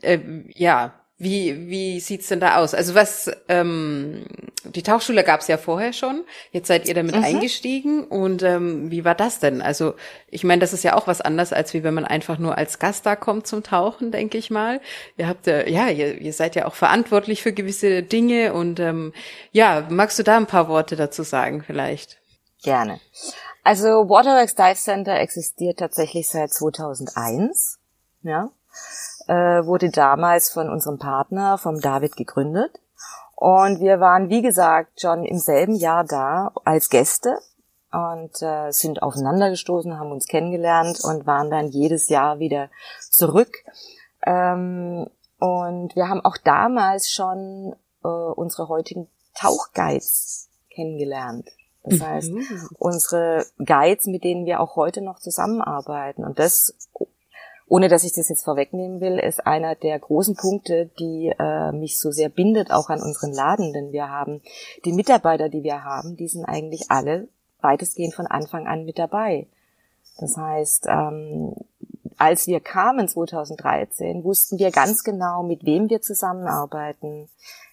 Äh, 0.00 0.18
ja, 0.54 0.94
wie, 1.22 1.68
wie 1.68 2.00
sieht's 2.00 2.26
denn 2.26 2.40
da 2.40 2.56
aus? 2.56 2.74
Also 2.74 2.96
was, 2.96 3.30
ähm, 3.48 4.24
die 4.64 4.82
Tauchschule 4.82 5.22
gab's 5.22 5.46
ja 5.46 5.56
vorher 5.56 5.92
schon, 5.92 6.24
jetzt 6.50 6.66
seid 6.66 6.88
ihr 6.88 6.94
damit 6.94 7.14
mhm. 7.14 7.22
eingestiegen 7.22 8.02
und 8.02 8.42
ähm, 8.42 8.90
wie 8.90 9.04
war 9.04 9.14
das 9.14 9.38
denn? 9.38 9.62
Also 9.62 9.94
ich 10.28 10.42
meine, 10.42 10.58
das 10.58 10.72
ist 10.72 10.82
ja 10.82 10.96
auch 10.96 11.06
was 11.06 11.20
anderes, 11.20 11.52
als 11.52 11.74
wie 11.74 11.84
wenn 11.84 11.94
man 11.94 12.04
einfach 12.04 12.38
nur 12.38 12.58
als 12.58 12.80
Gast 12.80 13.06
da 13.06 13.14
kommt 13.14 13.46
zum 13.46 13.62
Tauchen, 13.62 14.10
denke 14.10 14.36
ich 14.36 14.50
mal. 14.50 14.80
Ihr 15.16 15.28
habt 15.28 15.46
ja, 15.46 15.64
ja, 15.68 15.88
ihr, 15.90 16.20
ihr 16.20 16.32
seid 16.32 16.56
ja 16.56 16.66
auch 16.66 16.74
verantwortlich 16.74 17.40
für 17.40 17.52
gewisse 17.52 18.02
Dinge 18.02 18.52
und 18.52 18.80
ähm, 18.80 19.12
ja, 19.52 19.86
magst 19.90 20.18
du 20.18 20.24
da 20.24 20.36
ein 20.36 20.46
paar 20.46 20.66
Worte 20.66 20.96
dazu 20.96 21.22
sagen 21.22 21.62
vielleicht? 21.64 22.18
Gerne. 22.64 22.98
Also 23.62 24.08
Waterworks 24.08 24.54
Dive 24.54 24.76
Center 24.76 25.14
existiert 25.18 25.78
tatsächlich 25.78 26.28
seit 26.28 26.52
2001, 26.52 27.78
ja 28.22 28.50
äh, 29.28 29.64
wurde 29.64 29.90
damals 29.90 30.50
von 30.50 30.68
unserem 30.68 30.98
Partner, 30.98 31.58
vom 31.58 31.80
David, 31.80 32.16
gegründet. 32.16 32.78
Und 33.34 33.80
wir 33.80 34.00
waren, 34.00 34.28
wie 34.28 34.42
gesagt, 34.42 35.00
schon 35.00 35.24
im 35.24 35.38
selben 35.38 35.74
Jahr 35.74 36.04
da 36.04 36.52
als 36.64 36.90
Gäste 36.90 37.38
und 37.90 38.40
äh, 38.40 38.70
sind 38.70 39.02
aufeinander 39.02 39.50
gestoßen, 39.50 39.98
haben 39.98 40.12
uns 40.12 40.26
kennengelernt 40.26 41.00
und 41.02 41.26
waren 41.26 41.50
dann 41.50 41.68
jedes 41.68 42.08
Jahr 42.08 42.38
wieder 42.38 42.68
zurück. 43.10 43.52
Ähm, 44.24 45.08
und 45.38 45.96
wir 45.96 46.08
haben 46.08 46.24
auch 46.24 46.36
damals 46.36 47.10
schon 47.10 47.74
äh, 48.04 48.08
unsere 48.08 48.68
heutigen 48.68 49.08
Tauchguides 49.34 50.48
kennengelernt. 50.70 51.48
Das 51.84 51.98
mhm. 51.98 52.02
heißt, 52.02 52.32
unsere 52.78 53.46
Guides, 53.64 54.06
mit 54.06 54.24
denen 54.24 54.46
wir 54.46 54.60
auch 54.60 54.76
heute 54.76 55.00
noch 55.00 55.18
zusammenarbeiten. 55.18 56.24
Und 56.24 56.38
das 56.38 56.74
ohne 57.72 57.88
dass 57.88 58.04
ich 58.04 58.12
das 58.12 58.28
jetzt 58.28 58.44
vorwegnehmen 58.44 59.00
will, 59.00 59.18
ist 59.18 59.46
einer 59.46 59.74
der 59.74 59.98
großen 59.98 60.36
Punkte, 60.36 60.90
die 60.98 61.32
äh, 61.38 61.72
mich 61.72 61.98
so 61.98 62.10
sehr 62.10 62.28
bindet, 62.28 62.70
auch 62.70 62.90
an 62.90 63.00
unseren 63.00 63.32
Laden. 63.32 63.72
Denn 63.72 63.92
wir 63.92 64.10
haben 64.10 64.42
die 64.84 64.92
Mitarbeiter, 64.92 65.48
die 65.48 65.62
wir 65.62 65.82
haben, 65.82 66.18
die 66.18 66.28
sind 66.28 66.44
eigentlich 66.44 66.90
alle 66.90 67.28
weitestgehend 67.62 68.14
von 68.14 68.26
Anfang 68.26 68.66
an 68.66 68.84
mit 68.84 68.98
dabei. 68.98 69.46
Das 70.18 70.36
heißt, 70.36 70.86
ähm, 70.86 71.54
als 72.18 72.46
wir 72.46 72.60
kamen 72.60 73.08
2013, 73.08 74.24
wussten 74.24 74.58
wir 74.58 74.70
ganz 74.70 75.04
genau, 75.04 75.42
mit 75.42 75.64
wem 75.64 75.90
wir 75.90 76.00
zusammenarbeiten, 76.00 77.28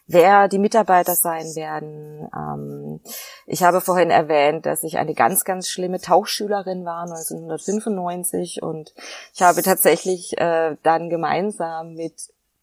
wer 0.08 0.48
die 0.48 0.60
Mitarbeiter 0.60 1.16
sein 1.16 1.56
werden. 1.56 2.28
Ähm, 2.36 3.00
ich 3.46 3.64
habe 3.64 3.80
vorhin 3.80 4.10
erwähnt, 4.10 4.66
dass 4.66 4.84
ich 4.84 4.98
eine 4.98 5.14
ganz, 5.14 5.44
ganz 5.46 5.70
schlimme 5.70 6.02
Tauchschülerin 6.02 6.84
war 6.84 7.04
1995 7.04 8.62
und 8.64 8.94
ich 9.34 9.42
habe 9.42 9.62
tatsächlich 9.62 10.38
äh, 10.38 10.76
dann 10.84 11.10
gemeinsam 11.10 11.94
mit 11.94 12.14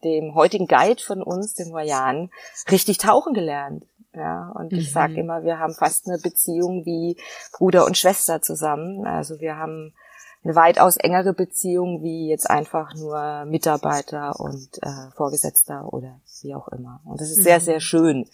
dem 0.05 0.35
heutigen 0.35 0.67
Guide 0.67 1.03
von 1.03 1.23
uns, 1.23 1.55
dem 1.55 1.73
Royan, 1.73 2.31
richtig 2.71 2.99
tauchen 2.99 3.33
gelernt. 3.33 3.85
Ja, 4.15 4.51
und 4.55 4.73
mhm. 4.73 4.79
ich 4.79 4.93
sage 4.93 5.15
immer, 5.15 5.45
wir 5.45 5.59
haben 5.59 5.75
fast 5.75 6.09
eine 6.09 6.19
Beziehung 6.19 6.87
wie 6.87 7.17
Bruder 7.53 7.85
und 7.85 7.99
Schwester 7.99 8.41
zusammen. 8.41 9.07
Also 9.07 9.41
wir 9.41 9.57
haben 9.57 9.95
eine 10.44 10.55
weitaus 10.55 10.96
engere 10.96 11.33
Beziehung 11.33 12.03
wie 12.03 12.29
jetzt 12.29 12.49
einfach 12.49 12.94
nur 12.94 13.44
Mitarbeiter 13.46 14.38
und 14.38 14.68
äh, 14.83 15.11
Vorgesetzter 15.16 15.92
oder 15.92 16.20
wie 16.42 16.55
auch 16.55 16.68
immer. 16.68 17.01
Und 17.05 17.20
das 17.20 17.31
ist 17.31 17.42
sehr, 17.42 17.59
mhm. 17.59 17.62
sehr 17.62 17.81
schön. 17.81 18.29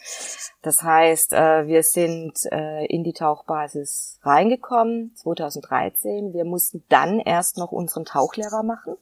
Das 0.63 0.83
heißt, 0.83 1.33
äh, 1.33 1.67
wir 1.67 1.83
sind 1.83 2.39
äh, 2.51 2.85
in 2.87 3.03
die 3.05 3.13
Tauchbasis 3.15 4.19
reingekommen 4.23 5.15
2013. 5.17 6.33
Wir 6.33 6.45
mussten 6.45 6.85
dann 6.89 7.19
erst 7.19 7.57
noch 7.57 7.73
unseren 7.73 8.05
Tauchlehrer 8.05 8.63
machen. 8.63 8.97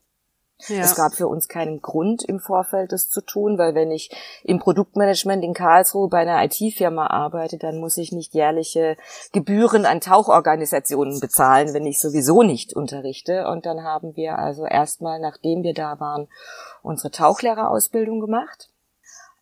Ja. 0.68 0.80
Es 0.80 0.94
gab 0.94 1.14
für 1.14 1.28
uns 1.28 1.48
keinen 1.48 1.80
Grund 1.80 2.22
im 2.22 2.40
Vorfeld, 2.40 2.92
das 2.92 3.08
zu 3.08 3.20
tun, 3.20 3.58
weil 3.58 3.74
wenn 3.74 3.90
ich 3.90 4.10
im 4.44 4.58
Produktmanagement 4.58 5.42
in 5.44 5.54
Karlsruhe 5.54 6.08
bei 6.08 6.18
einer 6.18 6.42
IT-Firma 6.44 7.06
arbeite, 7.06 7.58
dann 7.58 7.78
muss 7.78 7.96
ich 7.96 8.12
nicht 8.12 8.34
jährliche 8.34 8.96
Gebühren 9.32 9.86
an 9.86 10.00
Tauchorganisationen 10.00 11.20
bezahlen, 11.20 11.74
wenn 11.74 11.86
ich 11.86 12.00
sowieso 12.00 12.42
nicht 12.42 12.74
unterrichte. 12.74 13.46
Und 13.48 13.66
dann 13.66 13.82
haben 13.82 14.16
wir 14.16 14.38
also 14.38 14.64
erstmal, 14.64 15.20
nachdem 15.20 15.62
wir 15.62 15.74
da 15.74 15.98
waren, 16.00 16.28
unsere 16.82 17.10
Tauchlehrerausbildung 17.10 18.20
gemacht, 18.20 18.70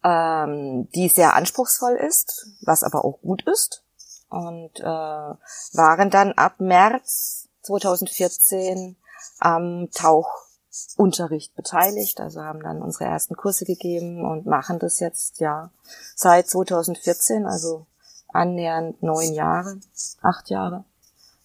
ähm, 0.04 0.88
die 0.94 1.08
sehr 1.08 1.34
anspruchsvoll 1.34 1.96
ist, 1.96 2.46
was 2.62 2.82
aber 2.82 3.04
auch 3.04 3.20
gut 3.20 3.42
ist. 3.46 3.82
Und 4.30 4.78
äh, 4.80 4.84
waren 4.84 6.10
dann 6.10 6.32
ab 6.32 6.54
März 6.58 7.48
2014 7.62 8.96
am 9.38 9.88
Tauch 9.92 10.47
Unterricht 10.96 11.54
beteiligt, 11.54 12.20
also 12.20 12.42
haben 12.42 12.62
dann 12.62 12.82
unsere 12.82 13.04
ersten 13.04 13.36
Kurse 13.36 13.64
gegeben 13.64 14.24
und 14.24 14.46
machen 14.46 14.78
das 14.78 15.00
jetzt 15.00 15.40
ja 15.40 15.70
seit 16.14 16.48
2014, 16.48 17.46
also 17.46 17.86
annähernd 18.28 19.02
neun 19.02 19.32
Jahre, 19.32 19.78
acht 20.22 20.50
Jahre 20.50 20.84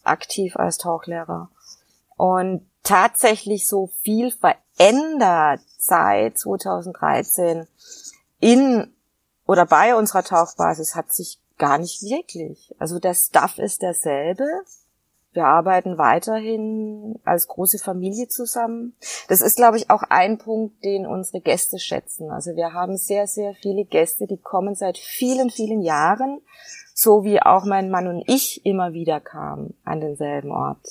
aktiv 0.04 0.56
als 0.58 0.78
Tauchlehrer. 0.78 1.50
Und 2.18 2.66
tatsächlich 2.84 3.68
so 3.68 3.88
viel 4.02 4.32
verändert 4.32 5.62
seit 5.78 6.38
2013 6.38 7.68
in 8.40 8.94
oder 9.46 9.66
bei 9.66 9.96
unserer 9.96 10.24
Tauchbasis 10.24 10.96
hat 10.96 11.12
sich 11.14 11.40
gar 11.58 11.78
nicht 11.78 12.02
wirklich. 12.02 12.74
Also 12.80 13.00
der 13.00 13.14
Stuff 13.14 13.58
ist 13.58 13.82
derselbe, 13.82 14.46
wir 15.34 15.46
arbeiten 15.46 15.98
weiterhin 15.98 17.20
als 17.26 17.48
große 17.48 17.80
Familie 17.80 18.28
zusammen. 18.28 18.96
Das 19.28 19.42
ist, 19.42 19.58
glaube 19.58 19.78
ich, 19.78 19.90
auch 19.90 20.04
ein 20.10 20.38
Punkt, 20.38 20.84
den 20.84 21.06
unsere 21.06 21.42
Gäste 21.42 21.80
schätzen. 21.80 22.32
Also 22.32 22.56
wir 22.56 22.74
haben 22.74 22.98
sehr, 22.98 23.28
sehr 23.28 23.54
viele 23.56 23.86
Gäste, 23.86 24.28
die 24.28 24.38
kommen 24.38 24.76
seit 24.76 24.98
vielen, 24.98 25.50
vielen 25.50 25.82
Jahren, 25.82 26.42
so 26.94 27.24
wie 27.24 27.42
auch 27.42 27.66
mein 27.66 27.90
Mann 27.90 28.08
und 28.08 28.24
ich 28.28 28.66
immer 28.66 28.94
wieder 28.94 29.20
kamen 29.20 29.76
an 29.84 30.02
denselben 30.02 30.52
Ort. 30.52 30.88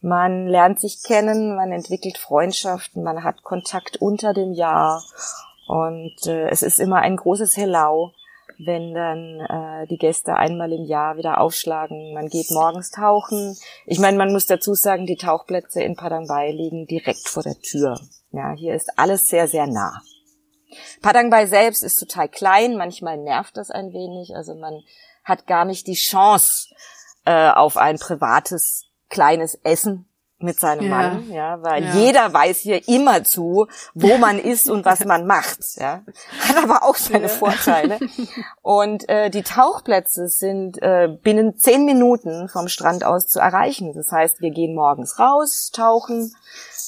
Man 0.00 0.46
lernt 0.46 0.80
sich 0.80 1.02
kennen, 1.02 1.54
man 1.56 1.72
entwickelt 1.72 2.18
Freundschaften, 2.18 3.02
man 3.02 3.22
hat 3.22 3.42
Kontakt 3.42 3.98
unter 3.98 4.32
dem 4.32 4.52
Jahr 4.52 5.04
und 5.68 6.26
äh, 6.26 6.48
es 6.48 6.62
ist 6.62 6.80
immer 6.80 6.96
ein 6.96 7.16
großes 7.16 7.56
Hellau, 7.56 8.12
wenn 8.58 8.94
dann 8.94 9.40
äh, 9.40 9.86
die 9.86 9.98
Gäste 9.98 10.34
einmal 10.34 10.72
im 10.72 10.84
Jahr 10.84 11.16
wieder 11.16 11.40
aufschlagen. 11.40 12.14
Man 12.14 12.28
geht 12.28 12.50
morgens 12.50 12.90
tauchen. 12.90 13.56
Ich 13.86 13.98
meine, 13.98 14.18
man 14.18 14.32
muss 14.32 14.46
dazu 14.46 14.74
sagen, 14.74 15.06
die 15.06 15.16
Tauchplätze 15.16 15.82
in 15.82 15.96
Padang 15.96 16.26
Bai 16.26 16.50
liegen 16.50 16.86
direkt 16.86 17.28
vor 17.28 17.42
der 17.42 17.58
Tür. 17.60 17.98
Ja, 18.32 18.52
hier 18.52 18.74
ist 18.74 18.90
alles 18.96 19.26
sehr, 19.28 19.48
sehr 19.48 19.66
nah. 19.66 20.00
Padang 21.02 21.30
Bai 21.30 21.46
selbst 21.46 21.82
ist 21.82 21.96
total 21.96 22.28
klein. 22.28 22.76
Manchmal 22.76 23.16
nervt 23.16 23.56
das 23.56 23.70
ein 23.70 23.92
wenig. 23.92 24.36
Also 24.36 24.54
man 24.54 24.82
hat 25.24 25.46
gar 25.46 25.64
nicht 25.64 25.86
die 25.86 25.94
Chance 25.94 26.74
äh, 27.24 27.50
auf 27.50 27.76
ein 27.76 27.98
privates 27.98 28.86
kleines 29.08 29.54
Essen 29.64 30.09
mit 30.42 30.60
seinem 30.60 30.84
ja. 30.84 30.88
Mann, 30.88 31.32
ja, 31.32 31.62
weil 31.62 31.84
ja. 31.84 31.94
jeder 31.94 32.32
weiß 32.32 32.58
hier 32.58 32.86
immer 32.88 33.24
zu, 33.24 33.66
wo 33.94 34.18
man 34.18 34.38
ist 34.50 34.68
und 34.68 34.84
was 34.84 35.04
man 35.04 35.26
macht, 35.26 35.60
ja. 35.76 36.02
Hat 36.40 36.56
aber 36.62 36.82
auch 36.82 36.96
seine. 36.96 37.30
Vorteile. 37.30 37.98
Und 38.62 39.08
äh, 39.08 39.30
die 39.30 39.42
Tauchplätze 39.42 40.28
sind 40.28 40.80
äh, 40.82 41.08
binnen 41.22 41.56
zehn 41.56 41.84
Minuten 41.84 42.48
vom 42.48 42.68
Strand 42.68 43.04
aus 43.04 43.26
zu 43.26 43.40
erreichen. 43.40 43.92
Das 43.94 44.12
heißt, 44.12 44.40
wir 44.40 44.50
gehen 44.50 44.74
morgens 44.74 45.18
raus, 45.18 45.70
tauchen, 45.72 46.34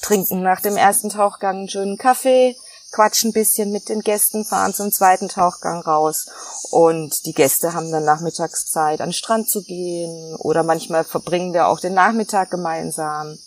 trinken 0.03 0.43
nach 0.43 0.61
dem 0.61 0.77
ersten 0.77 1.09
Tauchgang 1.09 1.57
einen 1.57 1.69
schönen 1.69 1.97
Kaffee, 1.97 2.57
quatschen 2.93 3.31
ein 3.31 3.33
bisschen 3.33 3.73
mit 3.73 3.89
den 3.89 4.01
Gästen, 4.01 4.45
fahren 4.45 4.75
zum 4.75 4.93
zweiten 4.93 5.29
Tauchgang 5.29 5.81
raus 5.81 6.27
und 6.71 7.27
die 7.27 7.33
Gäste 7.33 7.73
haben 7.73 7.91
dann 7.91 8.05
Nachmittagszeit 8.05 9.01
an 9.01 9.09
den 9.09 9.15
Strand 9.15 9.49
zu 9.49 9.63
gehen 9.63 10.37
oder 10.37 10.63
manchmal 10.63 11.05
verbringen 11.05 11.55
wir 11.55 11.67
auch 11.67 11.81
den 11.81 11.95
Nachmittag 11.95 12.51
gemeinsam. 12.51 13.39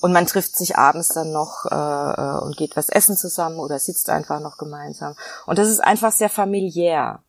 Und 0.00 0.12
man 0.12 0.26
trifft 0.26 0.56
sich 0.56 0.76
abends 0.76 1.10
dann 1.10 1.30
noch 1.30 1.64
äh, 1.70 1.74
äh, 1.74 2.42
und 2.42 2.56
geht 2.56 2.76
was 2.76 2.88
essen 2.88 3.16
zusammen 3.16 3.60
oder 3.60 3.78
sitzt 3.78 4.10
einfach 4.10 4.40
noch 4.40 4.58
gemeinsam. 4.58 5.14
Und 5.46 5.58
das 5.58 5.68
ist 5.68 5.78
einfach 5.78 6.10
sehr 6.10 6.28
familiär. 6.28 7.20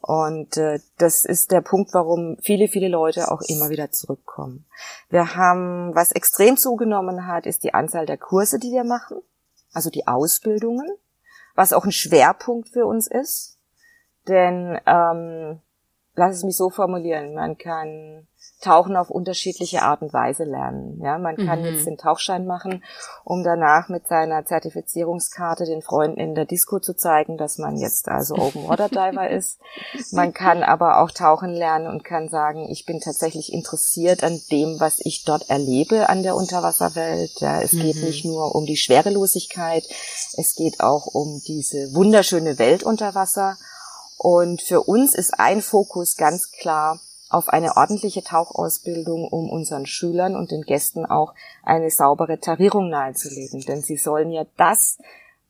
Und 0.00 0.56
äh, 0.56 0.78
das 0.96 1.24
ist 1.24 1.50
der 1.50 1.60
Punkt, 1.60 1.92
warum 1.92 2.36
viele, 2.40 2.68
viele 2.68 2.86
Leute 2.86 3.32
auch 3.32 3.40
immer 3.42 3.68
wieder 3.68 3.90
zurückkommen. 3.90 4.64
Wir 5.08 5.34
haben, 5.34 5.92
was 5.96 6.12
extrem 6.12 6.56
zugenommen 6.56 7.26
hat, 7.26 7.46
ist 7.46 7.64
die 7.64 7.74
Anzahl 7.74 8.06
der 8.06 8.16
Kurse, 8.16 8.60
die 8.60 8.70
wir 8.70 8.84
machen 8.84 9.20
also 9.72 9.90
die 9.90 10.06
Ausbildungen, 10.06 10.88
was 11.54 11.72
auch 11.72 11.84
ein 11.84 11.92
Schwerpunkt 11.92 12.68
für 12.68 12.86
uns 12.86 13.06
ist. 13.06 13.58
Denn, 14.28 14.78
ähm, 14.86 15.60
lass 16.14 16.36
es 16.36 16.44
mich 16.44 16.56
so 16.56 16.70
formulieren, 16.70 17.34
man 17.34 17.58
kann 17.58 18.26
Tauchen 18.60 18.96
auf 18.96 19.10
unterschiedliche 19.10 19.82
Art 19.82 20.02
und 20.02 20.12
Weise 20.12 20.44
lernen. 20.44 21.00
Ja, 21.02 21.18
man 21.18 21.36
kann 21.36 21.60
mhm. 21.60 21.66
jetzt 21.66 21.86
den 21.86 21.96
Tauchschein 21.96 22.46
machen, 22.46 22.84
um 23.24 23.42
danach 23.42 23.88
mit 23.88 24.06
seiner 24.06 24.44
Zertifizierungskarte 24.44 25.64
den 25.64 25.80
Freunden 25.80 26.20
in 26.20 26.34
der 26.34 26.44
Disco 26.44 26.78
zu 26.78 26.94
zeigen, 26.94 27.38
dass 27.38 27.58
man 27.58 27.76
jetzt 27.78 28.08
also 28.08 28.34
Open 28.34 28.68
Water 28.68 28.88
Diver 28.90 29.30
ist. 29.30 29.58
Man 30.12 30.34
kann 30.34 30.62
aber 30.62 31.00
auch 31.00 31.10
tauchen 31.10 31.54
lernen 31.54 31.86
und 31.86 32.04
kann 32.04 32.28
sagen, 32.28 32.68
ich 32.68 32.84
bin 32.84 33.00
tatsächlich 33.00 33.52
interessiert 33.52 34.22
an 34.22 34.38
dem, 34.50 34.78
was 34.78 34.98
ich 34.98 35.24
dort 35.24 35.48
erlebe 35.48 36.08
an 36.10 36.22
der 36.22 36.36
Unterwasserwelt. 36.36 37.40
Ja, 37.40 37.62
es 37.62 37.72
mhm. 37.72 37.80
geht 37.80 38.02
nicht 38.02 38.24
nur 38.24 38.54
um 38.54 38.66
die 38.66 38.76
Schwerelosigkeit, 38.76 39.84
es 40.36 40.54
geht 40.54 40.80
auch 40.80 41.06
um 41.06 41.40
diese 41.46 41.94
wunderschöne 41.94 42.58
Welt 42.58 42.82
unter 42.82 43.14
Wasser. 43.14 43.56
Und 44.18 44.60
für 44.60 44.82
uns 44.82 45.14
ist 45.14 45.40
ein 45.40 45.62
Fokus 45.62 46.16
ganz 46.16 46.50
klar, 46.52 47.00
auf 47.30 47.48
eine 47.48 47.76
ordentliche 47.76 48.22
Tauchausbildung, 48.22 49.28
um 49.28 49.48
unseren 49.48 49.86
Schülern 49.86 50.36
und 50.36 50.50
den 50.50 50.62
Gästen 50.62 51.06
auch 51.06 51.34
eine 51.62 51.90
saubere 51.90 52.40
Tarierung 52.40 52.90
nahezulegen. 52.90 53.60
Denn 53.62 53.82
sie 53.82 53.96
sollen 53.96 54.32
ja 54.32 54.44
das, 54.56 54.98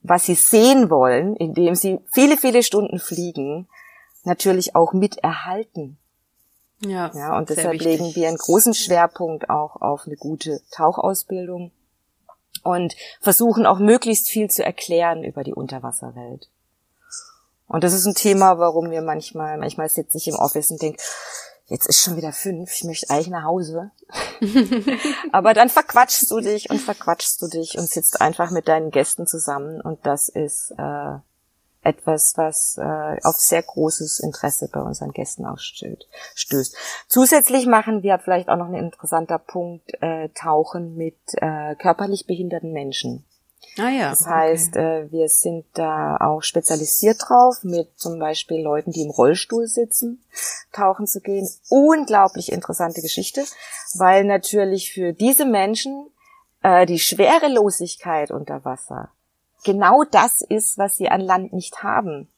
was 0.02 0.26
sie 0.26 0.34
sehen 0.34 0.90
wollen, 0.90 1.34
indem 1.36 1.74
sie 1.74 1.98
viele, 2.12 2.36
viele 2.36 2.62
Stunden 2.62 2.98
fliegen, 2.98 3.66
natürlich 4.24 4.76
auch 4.76 4.92
miterhalten. 4.92 5.98
Ja, 6.82 7.10
ja 7.14 7.36
und 7.36 7.50
deshalb 7.50 7.80
legen 7.80 8.14
wir 8.14 8.28
einen 8.28 8.36
großen 8.36 8.74
Schwerpunkt 8.74 9.50
auch 9.50 9.80
auf 9.80 10.06
eine 10.06 10.16
gute 10.16 10.60
Tauchausbildung 10.70 11.72
und 12.62 12.94
versuchen 13.20 13.66
auch 13.66 13.78
möglichst 13.78 14.28
viel 14.28 14.48
zu 14.48 14.64
erklären 14.64 15.24
über 15.24 15.44
die 15.44 15.54
Unterwasserwelt. 15.54 16.48
Und 17.66 17.84
das 17.84 17.92
ist 17.92 18.06
ein 18.06 18.14
Thema, 18.14 18.58
warum 18.58 18.90
wir 18.90 19.00
manchmal, 19.00 19.56
manchmal 19.56 19.88
sitze 19.88 20.18
ich 20.18 20.26
im 20.28 20.34
Office 20.34 20.70
und 20.70 20.82
denke, 20.82 21.00
jetzt 21.70 21.86
ist 21.86 22.02
schon 22.02 22.16
wieder 22.16 22.32
fünf, 22.32 22.70
ich 22.74 22.84
möchte 22.84 23.08
eigentlich 23.08 23.28
nach 23.28 23.44
Hause. 23.44 23.92
Aber 25.32 25.54
dann 25.54 25.70
verquatschst 25.70 26.30
du 26.30 26.40
dich 26.40 26.68
und 26.68 26.80
verquatschst 26.80 27.40
du 27.40 27.48
dich 27.48 27.78
und 27.78 27.88
sitzt 27.88 28.20
einfach 28.20 28.50
mit 28.50 28.68
deinen 28.68 28.90
Gästen 28.90 29.26
zusammen 29.26 29.80
und 29.80 30.04
das 30.04 30.28
ist 30.28 30.74
äh, 30.76 31.18
etwas, 31.82 32.34
was 32.36 32.76
äh, 32.76 33.18
auf 33.22 33.36
sehr 33.36 33.62
großes 33.62 34.20
Interesse 34.20 34.68
bei 34.70 34.80
unseren 34.80 35.12
Gästen 35.12 35.46
ausstößt. 35.46 36.76
Zusätzlich 37.08 37.66
machen 37.66 38.02
wir 38.02 38.18
vielleicht 38.18 38.48
auch 38.48 38.56
noch 38.56 38.68
ein 38.68 38.74
interessanter 38.74 39.38
Punkt, 39.38 39.90
äh, 40.02 40.28
Tauchen 40.30 40.96
mit 40.96 41.18
äh, 41.34 41.76
körperlich 41.76 42.26
behinderten 42.26 42.72
Menschen. 42.72 43.24
Ah 43.78 43.90
ja. 43.90 44.10
Das 44.10 44.26
heißt, 44.26 44.76
okay. 44.76 45.02
äh, 45.02 45.12
wir 45.12 45.28
sind 45.28 45.64
da 45.74 46.16
auch 46.16 46.42
spezialisiert 46.42 47.18
drauf, 47.28 47.62
mit 47.62 47.98
zum 47.98 48.18
Beispiel 48.18 48.62
Leuten, 48.62 48.90
die 48.90 49.02
im 49.02 49.10
Rollstuhl 49.10 49.66
sitzen, 49.66 50.24
tauchen 50.72 51.06
zu 51.06 51.20
gehen. 51.20 51.48
Unglaublich 51.68 52.52
interessante 52.52 53.00
Geschichte, 53.00 53.44
weil 53.94 54.24
natürlich 54.24 54.92
für 54.92 55.12
diese 55.12 55.44
Menschen 55.44 56.10
äh, 56.62 56.86
die 56.86 56.98
Schwerelosigkeit 56.98 58.30
unter 58.30 58.64
Wasser 58.64 59.10
genau 59.64 60.04
das 60.04 60.40
ist, 60.42 60.78
was 60.78 60.96
sie 60.96 61.08
an 61.08 61.20
Land 61.20 61.52
nicht 61.52 61.82
haben. 61.82 62.28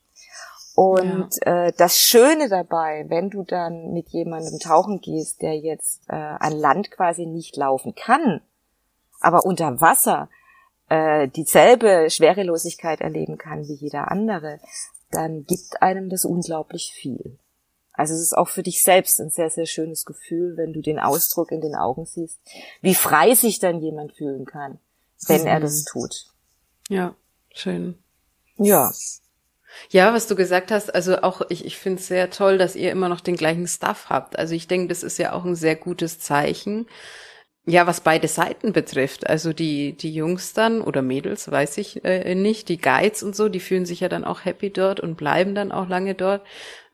Und 0.74 1.36
ja. 1.44 1.66
äh, 1.66 1.72
das 1.76 1.98
Schöne 1.98 2.48
dabei, 2.48 3.04
wenn 3.08 3.28
du 3.28 3.42
dann 3.42 3.92
mit 3.92 4.08
jemandem 4.08 4.58
tauchen 4.58 5.00
gehst, 5.00 5.42
der 5.42 5.56
jetzt 5.56 6.00
äh, 6.08 6.14
an 6.14 6.52
Land 6.52 6.90
quasi 6.90 7.26
nicht 7.26 7.56
laufen 7.56 7.94
kann, 7.94 8.40
aber 9.20 9.44
unter 9.44 9.80
Wasser 9.80 10.30
äh, 10.92 11.28
dieselbe 11.28 12.10
Schwerelosigkeit 12.10 13.00
erleben 13.00 13.38
kann 13.38 13.66
wie 13.66 13.74
jeder 13.74 14.10
andere, 14.10 14.60
dann 15.10 15.46
gibt 15.46 15.80
einem 15.80 16.10
das 16.10 16.26
unglaublich 16.26 16.92
viel. 16.94 17.38
Also 17.94 18.12
es 18.12 18.20
ist 18.20 18.36
auch 18.36 18.48
für 18.48 18.62
dich 18.62 18.82
selbst 18.82 19.18
ein 19.18 19.30
sehr, 19.30 19.48
sehr 19.48 19.64
schönes 19.64 20.04
Gefühl, 20.04 20.56
wenn 20.58 20.74
du 20.74 20.82
den 20.82 20.98
Ausdruck 20.98 21.50
in 21.50 21.62
den 21.62 21.74
Augen 21.74 22.04
siehst, 22.04 22.38
wie 22.82 22.94
frei 22.94 23.34
sich 23.34 23.58
dann 23.58 23.80
jemand 23.80 24.12
fühlen 24.12 24.44
kann, 24.44 24.80
wenn 25.26 25.42
mhm. 25.42 25.46
er 25.46 25.60
das 25.60 25.84
tut. 25.84 26.26
Ja, 26.90 27.14
schön. 27.54 27.96
Ja. 28.58 28.92
Ja, 29.88 30.12
was 30.12 30.26
du 30.26 30.36
gesagt 30.36 30.70
hast, 30.70 30.94
also 30.94 31.22
auch 31.22 31.40
ich, 31.48 31.64
ich 31.64 31.78
finde 31.78 32.00
es 32.00 32.06
sehr 32.06 32.28
toll, 32.28 32.58
dass 32.58 32.76
ihr 32.76 32.90
immer 32.90 33.08
noch 33.08 33.20
den 33.20 33.36
gleichen 33.36 33.66
Stuff 33.66 34.10
habt. 34.10 34.38
Also 34.38 34.54
ich 34.54 34.68
denke, 34.68 34.88
das 34.88 35.02
ist 35.02 35.16
ja 35.18 35.32
auch 35.32 35.46
ein 35.46 35.56
sehr 35.56 35.76
gutes 35.76 36.20
Zeichen. 36.20 36.86
Ja, 37.64 37.86
was 37.86 38.00
beide 38.00 38.26
Seiten 38.26 38.72
betrifft, 38.72 39.28
also 39.30 39.52
die, 39.52 39.96
die 39.96 40.12
Jungs 40.12 40.52
dann 40.52 40.80
oder 40.80 41.00
Mädels, 41.00 41.48
weiß 41.48 41.78
ich 41.78 42.04
äh, 42.04 42.34
nicht, 42.34 42.68
die 42.68 42.78
Guides 42.78 43.22
und 43.22 43.36
so, 43.36 43.48
die 43.48 43.60
fühlen 43.60 43.86
sich 43.86 44.00
ja 44.00 44.08
dann 44.08 44.24
auch 44.24 44.44
happy 44.44 44.70
dort 44.72 44.98
und 44.98 45.14
bleiben 45.16 45.54
dann 45.54 45.70
auch 45.70 45.88
lange 45.88 46.16
dort. 46.16 46.44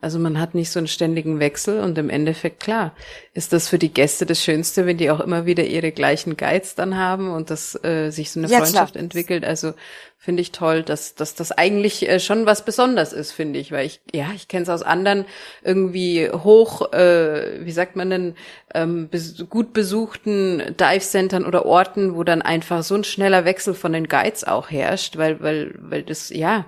Also 0.01 0.17
man 0.17 0.39
hat 0.39 0.55
nicht 0.55 0.71
so 0.71 0.79
einen 0.79 0.87
ständigen 0.87 1.39
Wechsel 1.41 1.81
und 1.81 1.97
im 1.97 2.09
Endeffekt, 2.09 2.61
klar, 2.61 2.93
ist 3.33 3.51
das 3.51 3.67
für 3.67 3.77
die 3.77 3.93
Gäste 3.93 4.25
das 4.25 4.41
Schönste, 4.41 4.85
wenn 4.85 4.95
die 4.95 5.11
auch 5.11 5.19
immer 5.19 5.45
wieder 5.45 5.65
ihre 5.65 5.91
gleichen 5.91 6.37
Guides 6.37 6.75
dann 6.75 6.97
haben 6.97 7.29
und 7.29 7.49
dass 7.49 7.75
äh, 7.83 8.09
sich 8.09 8.31
so 8.31 8.39
eine 8.39 8.47
ja, 8.47 8.59
Freundschaft 8.59 8.93
klar. 8.93 9.03
entwickelt. 9.03 9.43
Also 9.43 9.73
finde 10.17 10.41
ich 10.41 10.53
toll, 10.53 10.83
dass, 10.83 11.15
dass 11.15 11.35
das 11.35 11.51
eigentlich 11.51 12.07
äh, 12.07 12.21
schon 12.21 12.45
was 12.45 12.63
Besonderes 12.63 13.11
ist, 13.11 13.33
finde 13.33 13.59
ich, 13.59 13.73
weil 13.73 13.85
ich, 13.85 13.99
ja, 14.13 14.27
ich 14.33 14.47
kenne 14.47 14.63
es 14.63 14.69
aus 14.69 14.83
anderen 14.83 15.25
irgendwie 15.63 16.29
hoch, 16.29 16.93
äh, 16.93 17.65
wie 17.65 17.71
sagt 17.73 17.97
man 17.97 18.09
denn, 18.09 18.35
ähm, 18.73 19.09
bes 19.09 19.45
gut 19.49 19.73
besuchten 19.73 20.75
Dive-Centern 20.79 21.45
oder 21.45 21.65
Orten, 21.65 22.15
wo 22.15 22.23
dann 22.23 22.41
einfach 22.41 22.83
so 22.83 22.95
ein 22.95 23.03
schneller 23.03 23.43
Wechsel 23.43 23.73
von 23.73 23.91
den 23.91 24.07
Guides 24.07 24.45
auch 24.45 24.71
herrscht, 24.71 25.17
weil, 25.17 25.41
weil, 25.41 25.75
weil 25.77 26.03
das, 26.03 26.29
ja, 26.29 26.65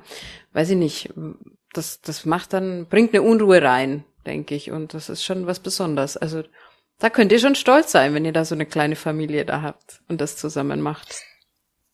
weiß 0.52 0.72
ich 0.72 0.78
nicht, 0.78 1.10
das, 1.74 2.02
das 2.02 2.26
macht 2.26 2.54
dann, 2.54 2.88
bringt 2.88 3.14
eine 3.14 3.22
Unruhe 3.22 3.62
rein, 3.62 4.04
denke 4.26 4.56
ich. 4.56 4.72
Und 4.72 4.94
das 4.94 5.10
ist 5.10 5.24
schon 5.24 5.48
was 5.48 5.60
Besonderes. 5.60 6.18
Also 6.18 6.44
da 7.00 7.10
könnt 7.10 7.32
ihr 7.32 7.40
schon 7.40 7.56
stolz 7.56 7.92
sein, 7.92 8.14
wenn 8.14 8.26
ihr 8.26 8.34
da 8.34 8.46
so 8.46 8.56
eine 8.56 8.66
kleine 8.66 8.96
Familie 8.96 9.46
da 9.46 9.62
habt 9.62 10.02
und 10.08 10.22
das 10.22 10.38
zusammen 10.38 10.82
macht. 10.82 11.24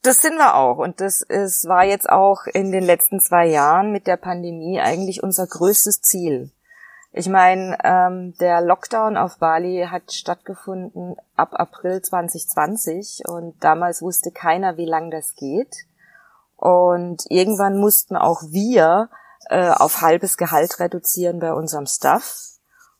Das 0.01 0.21
sind 0.21 0.37
wir 0.37 0.55
auch. 0.55 0.77
Und 0.77 1.01
das 1.01 1.21
ist, 1.21 1.67
war 1.67 1.83
jetzt 1.83 2.09
auch 2.09 2.45
in 2.45 2.71
den 2.71 2.83
letzten 2.83 3.19
zwei 3.19 3.47
Jahren 3.47 3.91
mit 3.91 4.07
der 4.07 4.17
Pandemie 4.17 4.79
eigentlich 4.79 5.23
unser 5.23 5.47
größtes 5.47 6.01
Ziel. 6.01 6.51
Ich 7.11 7.29
meine, 7.29 7.77
ähm, 7.83 8.35
der 8.39 8.61
Lockdown 8.61 9.17
auf 9.17 9.37
Bali 9.39 9.87
hat 9.89 10.11
stattgefunden 10.11 11.15
ab 11.35 11.49
April 11.53 12.01
2020 12.01 13.23
und 13.27 13.55
damals 13.63 14.01
wusste 14.01 14.31
keiner, 14.31 14.77
wie 14.77 14.85
lang 14.85 15.09
das 15.09 15.35
geht. 15.35 15.75
Und 16.57 17.23
irgendwann 17.29 17.77
mussten 17.77 18.15
auch 18.15 18.41
wir 18.49 19.09
äh, 19.49 19.69
auf 19.69 20.01
halbes 20.01 20.37
Gehalt 20.37 20.79
reduzieren 20.79 21.39
bei 21.39 21.53
unserem 21.53 21.85
Staff. 21.85 22.43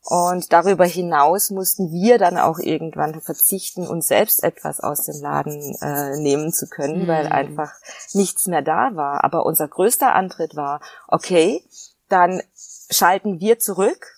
Und 0.02 0.54
darüber 0.54 0.86
hinaus 0.86 1.50
mussten 1.50 1.92
wir 1.92 2.16
dann 2.16 2.38
auch 2.38 2.58
irgendwann 2.58 3.20
verzichten, 3.20 3.86
uns 3.86 4.06
selbst 4.06 4.42
etwas 4.42 4.80
aus 4.80 5.04
dem 5.04 5.20
Laden 5.20 5.76
äh, 5.82 6.16
nehmen 6.16 6.50
zu 6.50 6.66
können, 6.66 7.02
mhm. 7.02 7.08
weil 7.08 7.26
einfach 7.26 7.74
nichts 8.14 8.46
mehr 8.46 8.62
da 8.62 8.94
war. 8.94 9.22
Aber 9.24 9.44
unser 9.44 9.68
größter 9.68 10.14
Antritt 10.14 10.56
war, 10.56 10.80
okay, 11.08 11.62
dann 12.08 12.42
schalten 12.90 13.40
wir 13.40 13.58
zurück, 13.58 14.16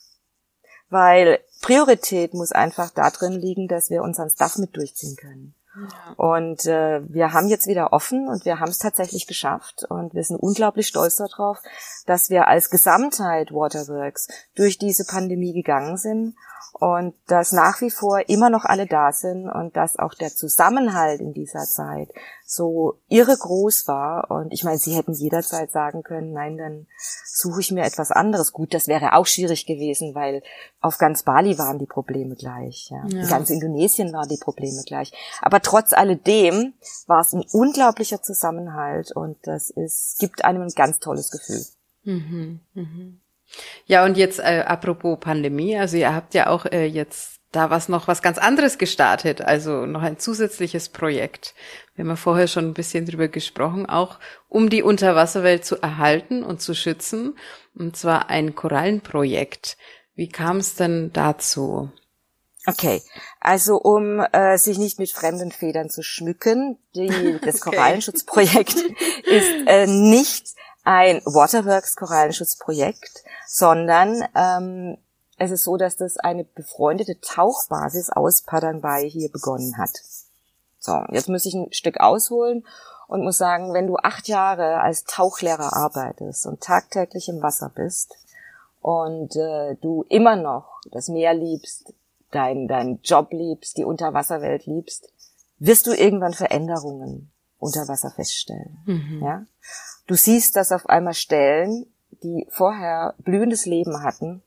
weil 0.90 1.40
Priorität 1.60 2.34
muss 2.34 2.52
einfach 2.52 2.90
da 2.90 3.10
drin 3.10 3.32
liegen, 3.32 3.66
dass 3.66 3.90
wir 3.90 4.02
unseren 4.02 4.30
Stuff 4.30 4.58
mit 4.58 4.76
durchziehen 4.76 5.16
können. 5.16 5.54
Und 6.16 6.66
äh, 6.66 7.00
wir 7.08 7.32
haben 7.32 7.48
jetzt 7.48 7.66
wieder 7.66 7.92
offen 7.92 8.28
und 8.28 8.44
wir 8.44 8.58
haben 8.58 8.70
es 8.70 8.78
tatsächlich 8.78 9.26
geschafft 9.26 9.84
und 9.88 10.14
wir 10.14 10.24
sind 10.24 10.36
unglaublich 10.36 10.88
stolz 10.88 11.16
darauf, 11.16 11.58
dass 12.06 12.28
wir 12.28 12.48
als 12.48 12.70
Gesamtheit 12.70 13.52
Waterworks 13.52 14.28
durch 14.56 14.78
diese 14.78 15.04
Pandemie 15.04 15.52
gegangen 15.52 15.96
sind 15.96 16.34
und 16.80 17.14
dass 17.26 17.52
nach 17.52 17.80
wie 17.80 17.90
vor 17.90 18.28
immer 18.28 18.48
noch 18.48 18.64
alle 18.64 18.86
da 18.86 19.12
sind 19.12 19.48
und 19.48 19.76
dass 19.76 19.98
auch 19.98 20.14
der 20.14 20.30
Zusammenhalt 20.30 21.20
in 21.20 21.32
dieser 21.34 21.64
Zeit 21.64 22.08
so 22.46 22.98
irre 23.08 23.36
groß 23.36 23.86
war. 23.86 24.30
Und 24.30 24.52
ich 24.52 24.64
meine, 24.64 24.78
sie 24.78 24.96
hätten 24.96 25.12
jederzeit 25.12 25.70
sagen 25.70 26.02
können, 26.02 26.32
nein, 26.32 26.56
dann 26.56 26.86
suche 27.26 27.60
ich 27.60 27.70
mir 27.70 27.84
etwas 27.84 28.10
anderes. 28.10 28.52
Gut, 28.52 28.72
das 28.72 28.88
wäre 28.88 29.14
auch 29.14 29.26
schwierig 29.26 29.66
gewesen, 29.66 30.14
weil 30.14 30.42
auf 30.80 30.98
ganz 30.98 31.22
Bali 31.22 31.58
waren 31.58 31.78
die 31.78 31.86
Probleme 31.86 32.34
gleich. 32.34 32.90
Ja. 32.90 33.04
ja. 33.08 33.22
In 33.22 33.28
ganz 33.28 33.50
Indonesien 33.50 34.12
waren 34.12 34.28
die 34.28 34.40
Probleme 34.42 34.82
gleich. 34.86 35.12
Aber 35.42 35.59
trotz 35.62 35.92
alledem 35.92 36.74
war 37.06 37.20
es 37.20 37.32
ein 37.32 37.44
unglaublicher 37.52 38.22
Zusammenhalt 38.22 39.12
und 39.12 39.36
das 39.42 39.70
ist, 39.70 40.18
gibt 40.18 40.44
einem 40.44 40.62
ein 40.62 40.72
ganz 40.74 40.98
tolles 40.98 41.30
Gefühl. 41.30 41.64
Mhm, 42.04 42.60
mhm. 42.74 43.20
Ja, 43.86 44.04
und 44.04 44.16
jetzt 44.16 44.38
äh, 44.38 44.64
apropos 44.66 45.18
Pandemie, 45.18 45.76
also 45.76 45.96
ihr 45.96 46.14
habt 46.14 46.34
ja 46.34 46.48
auch 46.48 46.66
äh, 46.66 46.86
jetzt 46.86 47.40
da 47.52 47.68
was 47.68 47.88
noch 47.88 48.06
was 48.06 48.22
ganz 48.22 48.38
anderes 48.38 48.78
gestartet, 48.78 49.40
also 49.40 49.84
noch 49.84 50.02
ein 50.02 50.18
zusätzliches 50.18 50.88
Projekt. 50.88 51.54
Wir 51.94 52.04
haben 52.04 52.10
ja 52.10 52.16
vorher 52.16 52.46
schon 52.46 52.66
ein 52.66 52.74
bisschen 52.74 53.06
drüber 53.06 53.26
gesprochen, 53.28 53.86
auch 53.86 54.20
um 54.48 54.70
die 54.70 54.82
Unterwasserwelt 54.82 55.64
zu 55.64 55.82
erhalten 55.82 56.44
und 56.44 56.60
zu 56.60 56.74
schützen, 56.74 57.36
und 57.74 57.96
zwar 57.96 58.30
ein 58.30 58.54
Korallenprojekt. 58.54 59.76
Wie 60.14 60.28
kam 60.28 60.58
es 60.58 60.76
denn 60.76 61.12
dazu? 61.12 61.90
Okay, 62.66 63.02
also 63.40 63.78
um 63.78 64.20
äh, 64.20 64.58
sich 64.58 64.78
nicht 64.78 64.98
mit 64.98 65.10
fremden 65.10 65.50
Federn 65.50 65.88
zu 65.88 66.02
schmücken, 66.02 66.78
die, 66.94 67.38
das 67.44 67.62
okay. 67.62 67.76
Korallenschutzprojekt 67.76 68.74
ist 69.24 69.66
äh, 69.66 69.86
nicht 69.86 70.54
ein 70.84 71.22
Waterworks 71.24 71.96
Korallenschutzprojekt, 71.96 73.24
sondern 73.46 74.24
ähm, 74.34 74.98
es 75.38 75.50
ist 75.50 75.64
so, 75.64 75.78
dass 75.78 75.96
das 75.96 76.18
eine 76.18 76.44
befreundete 76.44 77.18
Tauchbasis 77.20 78.10
aus 78.10 78.42
Padang 78.42 78.82
hier 79.04 79.30
begonnen 79.30 79.78
hat. 79.78 79.90
So, 80.78 81.02
jetzt 81.10 81.28
muss 81.28 81.46
ich 81.46 81.54
ein 81.54 81.72
Stück 81.72 81.98
ausholen 82.00 82.66
und 83.08 83.22
muss 83.22 83.38
sagen, 83.38 83.72
wenn 83.72 83.86
du 83.86 83.96
acht 83.96 84.28
Jahre 84.28 84.80
als 84.80 85.04
Tauchlehrer 85.04 85.74
arbeitest 85.74 86.46
und 86.46 86.60
tagtäglich 86.60 87.28
im 87.28 87.42
Wasser 87.42 87.70
bist 87.74 88.14
und 88.82 89.34
äh, 89.36 89.76
du 89.76 90.04
immer 90.08 90.36
noch 90.36 90.80
das 90.90 91.08
Meer 91.08 91.34
liebst, 91.34 91.92
dein, 92.30 92.68
dein 92.68 93.00
Job 93.02 93.32
liebst, 93.32 93.76
die 93.76 93.84
Unterwasserwelt 93.84 94.66
liebst, 94.66 95.12
wirst 95.58 95.86
du 95.86 95.92
irgendwann 95.92 96.32
Veränderungen 96.32 97.30
unter 97.58 97.86
Wasser 97.88 98.10
feststellen. 98.10 98.78
Mhm. 98.86 99.22
Ja? 99.22 99.44
Du 100.06 100.14
siehst, 100.14 100.56
dass 100.56 100.72
auf 100.72 100.88
einmal 100.88 101.14
Stellen, 101.14 101.86
die 102.22 102.46
vorher 102.50 103.14
blühendes 103.18 103.66
Leben 103.66 104.02
hatten, 104.02 104.42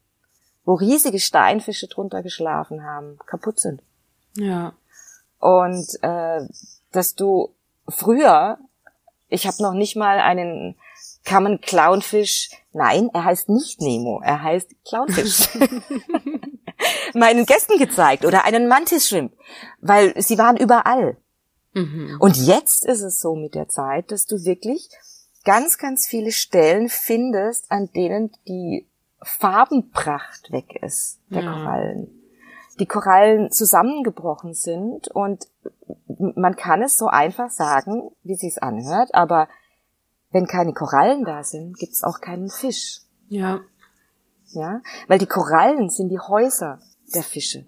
wo 0.66 0.76
riesige 0.76 1.20
Steinfische 1.20 1.88
drunter 1.88 2.24
geschlafen 2.24 2.84
haben, 2.84 3.18
kaputt 3.26 3.60
sind. 3.60 3.82
Ja. 4.36 4.74
Und 5.40 5.88
äh, 6.02 6.42
dass 6.92 7.16
du 7.16 7.54
früher, 7.88 8.58
ich 9.28 9.46
habe 9.46 9.62
noch 9.62 9.74
nicht 9.74 9.96
mal 9.96 10.20
einen 10.20 10.76
Common 11.28 11.62
Clownfish, 11.62 12.50
nein, 12.72 13.10
er 13.14 13.26
heißt 13.26 13.50
nicht 13.50 13.82
Nemo, 13.82 14.22
er 14.24 14.42
heißt 14.42 14.70
Clownfish, 14.86 15.50
meinen 17.14 17.46
Gästen 17.46 17.78
gezeigt 17.78 18.26
oder 18.26 18.46
einen 18.46 18.68
Mantis 18.68 19.08
Shrimp, 19.08 19.34
weil 19.82 20.20
sie 20.22 20.38
waren 20.38 20.58
überall. 20.58 21.18
Mhm. 21.74 22.18
Und 22.20 22.38
jetzt 22.38 22.86
ist 22.86 23.02
es 23.02 23.20
so 23.20 23.36
mit 23.36 23.56
der 23.56 23.68
Zeit, 23.68 24.12
dass 24.12 24.26
du 24.26 24.44
wirklich 24.46 24.90
ganz, 25.44 25.78
ganz 25.78 26.08
viele 26.08 26.32
Stellen 26.32 26.90
findest, 26.90 27.72
an 27.72 27.90
denen 27.94 28.32
die 28.48 28.88
Farbenpracht 29.22 30.52
weg 30.52 30.82
ist, 30.82 31.20
der 31.30 31.44
ja. 31.44 31.52
Korallen. 31.52 32.20
Die 32.80 32.86
Korallen 32.86 33.52
zusammengebrochen 33.52 34.54
sind 34.54 35.08
und 35.10 35.48
man 36.08 36.56
kann 36.56 36.82
es 36.82 36.98
so 36.98 37.08
einfach 37.08 37.50
sagen, 37.50 38.12
wie 38.24 38.36
sie 38.36 38.48
es 38.48 38.58
anhört, 38.58 39.14
aber 39.14 39.48
wenn 40.32 40.48
keine 40.48 40.74
Korallen 40.74 41.24
da 41.24 41.44
sind, 41.44 41.78
gibt's 41.78 42.04
auch 42.04 42.20
keinen 42.20 42.50
Fisch. 42.50 43.02
Ja. 43.30 43.62
Ja, 44.48 44.82
weil 45.08 45.18
die 45.18 45.28
Korallen 45.28 45.90
sind 45.90 46.10
die 46.10 46.20
Häuser 46.20 46.80
der 47.16 47.24
Fische. 47.24 47.66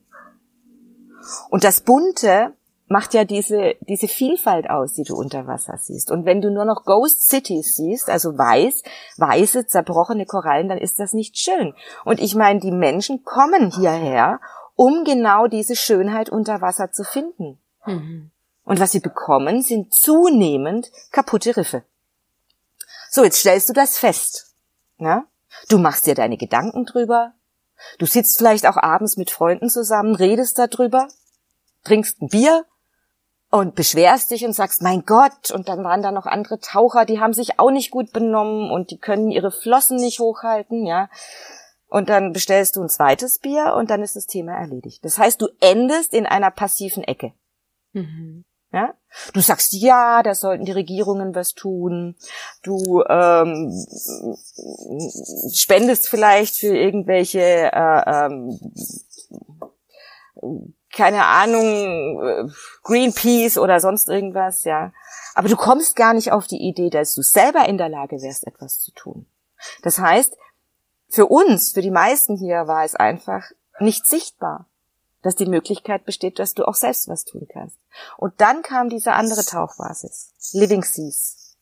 Und 1.50 1.64
das 1.64 1.82
Bunte 1.82 2.54
macht 2.88 3.14
ja 3.14 3.24
diese, 3.24 3.76
diese 3.82 4.08
Vielfalt 4.08 4.70
aus, 4.70 4.94
die 4.94 5.04
du 5.04 5.16
unter 5.16 5.48
Wasser 5.48 5.78
siehst. 5.78 6.12
Und 6.12 6.26
wenn 6.26 6.42
du 6.42 6.52
nur 6.52 6.66
noch 6.66 6.86
Ghost 6.86 7.28
Cities 7.28 7.76
siehst, 7.76 8.10
also 8.10 8.38
weiß, 8.38 8.84
weiße, 9.18 9.66
zerbrochene 9.66 10.26
Korallen, 10.26 10.70
dann 10.70 10.78
ist 10.78 11.00
das 11.00 11.14
nicht 11.14 11.38
schön. 11.38 11.74
Und 12.04 12.20
ich 12.20 12.36
meine, 12.36 12.60
die 12.60 12.72
Menschen 12.72 13.24
kommen 13.24 13.72
hierher, 13.72 14.40
um 14.76 15.04
genau 15.04 15.48
diese 15.48 15.76
Schönheit 15.76 16.30
unter 16.30 16.62
Wasser 16.62 16.92
zu 16.92 17.04
finden. 17.04 17.60
Mhm. 17.86 18.32
Und 18.66 18.80
was 18.80 18.92
sie 18.92 19.00
bekommen, 19.00 19.62
sind 19.62 19.94
zunehmend 19.94 20.92
kaputte 21.12 21.58
Riffe. 21.58 21.84
So, 23.10 23.24
jetzt 23.24 23.40
stellst 23.40 23.70
du 23.70 23.74
das 23.74 23.98
fest. 23.98 24.54
Ja? 24.98 25.26
Du 25.70 25.78
machst 25.78 26.06
dir 26.06 26.16
deine 26.16 26.38
Gedanken 26.38 26.86
drüber. 26.86 27.34
Du 28.00 28.06
sitzt 28.06 28.38
vielleicht 28.38 28.66
auch 28.66 28.78
abends 28.78 29.18
mit 29.18 29.32
Freunden 29.32 29.70
zusammen, 29.70 30.16
redest 30.16 30.58
darüber, 30.58 31.08
trinkst 31.84 32.22
ein 32.22 32.30
Bier 32.30 32.66
und 33.52 33.76
beschwerst 33.76 34.32
dich 34.32 34.46
und 34.46 34.54
sagst, 34.54 34.82
mein 34.82 35.06
Gott, 35.06 35.52
und 35.52 35.70
dann 35.70 35.84
waren 35.84 36.02
da 36.02 36.12
noch 36.12 36.26
andere 36.26 36.60
Taucher, 36.60 37.06
die 37.06 37.20
haben 37.20 37.34
sich 37.34 37.60
auch 37.60 37.72
nicht 37.72 37.92
gut 37.92 38.12
benommen 38.12 38.72
und 38.72 38.92
die 38.92 38.98
können 38.98 39.32
ihre 39.32 39.52
Flossen 39.52 39.98
nicht 39.98 40.20
hochhalten, 40.20 40.86
ja. 40.86 41.10
Und 41.88 42.10
dann 42.10 42.34
bestellst 42.34 42.76
du 42.76 42.82
ein 42.82 42.90
zweites 42.90 43.40
Bier 43.40 43.76
und 43.78 43.90
dann 43.90 44.02
ist 44.02 44.16
das 44.16 44.26
Thema 44.26 44.54
erledigt. 44.54 45.06
Das 45.06 45.18
heißt, 45.18 45.42
du 45.42 45.48
endest 45.62 46.14
in 46.14 46.26
einer 46.26 46.52
passiven 46.52 47.04
Ecke. 47.04 47.34
Mhm. 47.94 48.44
Ja? 48.76 48.94
Du 49.34 49.40
sagst, 49.40 49.72
ja, 49.72 50.22
da 50.22 50.36
sollten 50.36 50.66
die 50.66 50.74
Regierungen 50.74 51.34
was 51.34 51.54
tun. 51.54 52.18
Du 52.62 53.02
ähm, 53.08 53.72
spendest 55.54 56.10
vielleicht 56.10 56.58
für 56.58 56.76
irgendwelche, 56.76 57.40
äh, 57.40 58.26
ähm, 58.26 58.60
keine 60.94 61.24
Ahnung, 61.24 62.22
äh, 62.22 62.44
Greenpeace 62.84 63.58
oder 63.60 63.80
sonst 63.80 64.10
irgendwas, 64.10 64.66
ja. 64.66 64.92
Aber 65.36 65.48
du 65.48 65.56
kommst 65.56 65.96
gar 65.96 66.14
nicht 66.14 66.34
auf 66.34 66.46
die 66.46 66.62
Idee, 66.62 66.90
dass 66.90 67.14
du 67.14 67.22
selber 67.22 67.70
in 67.70 67.78
der 67.78 67.88
Lage 67.88 68.22
wärst, 68.22 68.46
etwas 68.46 68.82
zu 68.82 68.92
tun. 68.92 69.26
Das 69.84 70.00
heißt, 70.00 70.36
für 71.08 71.28
uns, 71.28 71.72
für 71.72 71.82
die 71.82 71.92
meisten 71.92 72.36
hier 72.36 72.68
war 72.68 72.84
es 72.84 72.94
einfach 72.94 73.46
nicht 73.80 74.06
sichtbar 74.06 74.68
dass 75.26 75.36
die 75.36 75.48
Möglichkeit 75.48 76.06
besteht, 76.06 76.38
dass 76.38 76.54
du 76.54 76.68
auch 76.68 76.76
selbst 76.76 77.08
was 77.08 77.26
tun 77.26 77.48
kannst. 77.52 77.76
Und 78.16 78.40
dann 78.42 78.62
kam 78.62 78.90
diese 78.90 79.14
andere 79.14 79.44
Tauchbasis, 79.44 80.30
Living 80.54 80.84
Seas. 80.84 81.56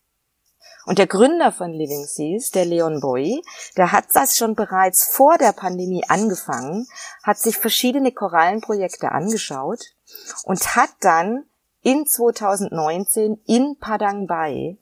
Und 0.85 0.97
der 0.97 1.07
Gründer 1.07 1.53
von 1.53 1.71
Living 1.71 2.05
Seas, 2.05 2.51
der 2.51 2.65
Leon 2.65 2.99
Boy, 2.99 3.41
der 3.77 3.93
hat 3.93 4.07
das 4.15 4.35
schon 4.35 4.55
bereits 4.55 5.05
vor 5.05 5.37
der 5.37 5.53
Pandemie 5.53 6.03
angefangen, 6.09 6.87
hat 7.23 7.39
sich 7.39 7.57
verschiedene 7.57 8.11
Korallenprojekte 8.11 9.13
angeschaut 9.13 9.95
und 10.43 10.75
hat 10.75 10.89
dann 10.99 11.45
in 11.83 12.05
2019 12.05 13.39
in 13.45 13.77
Padang 13.79 14.27
Bay 14.27 14.77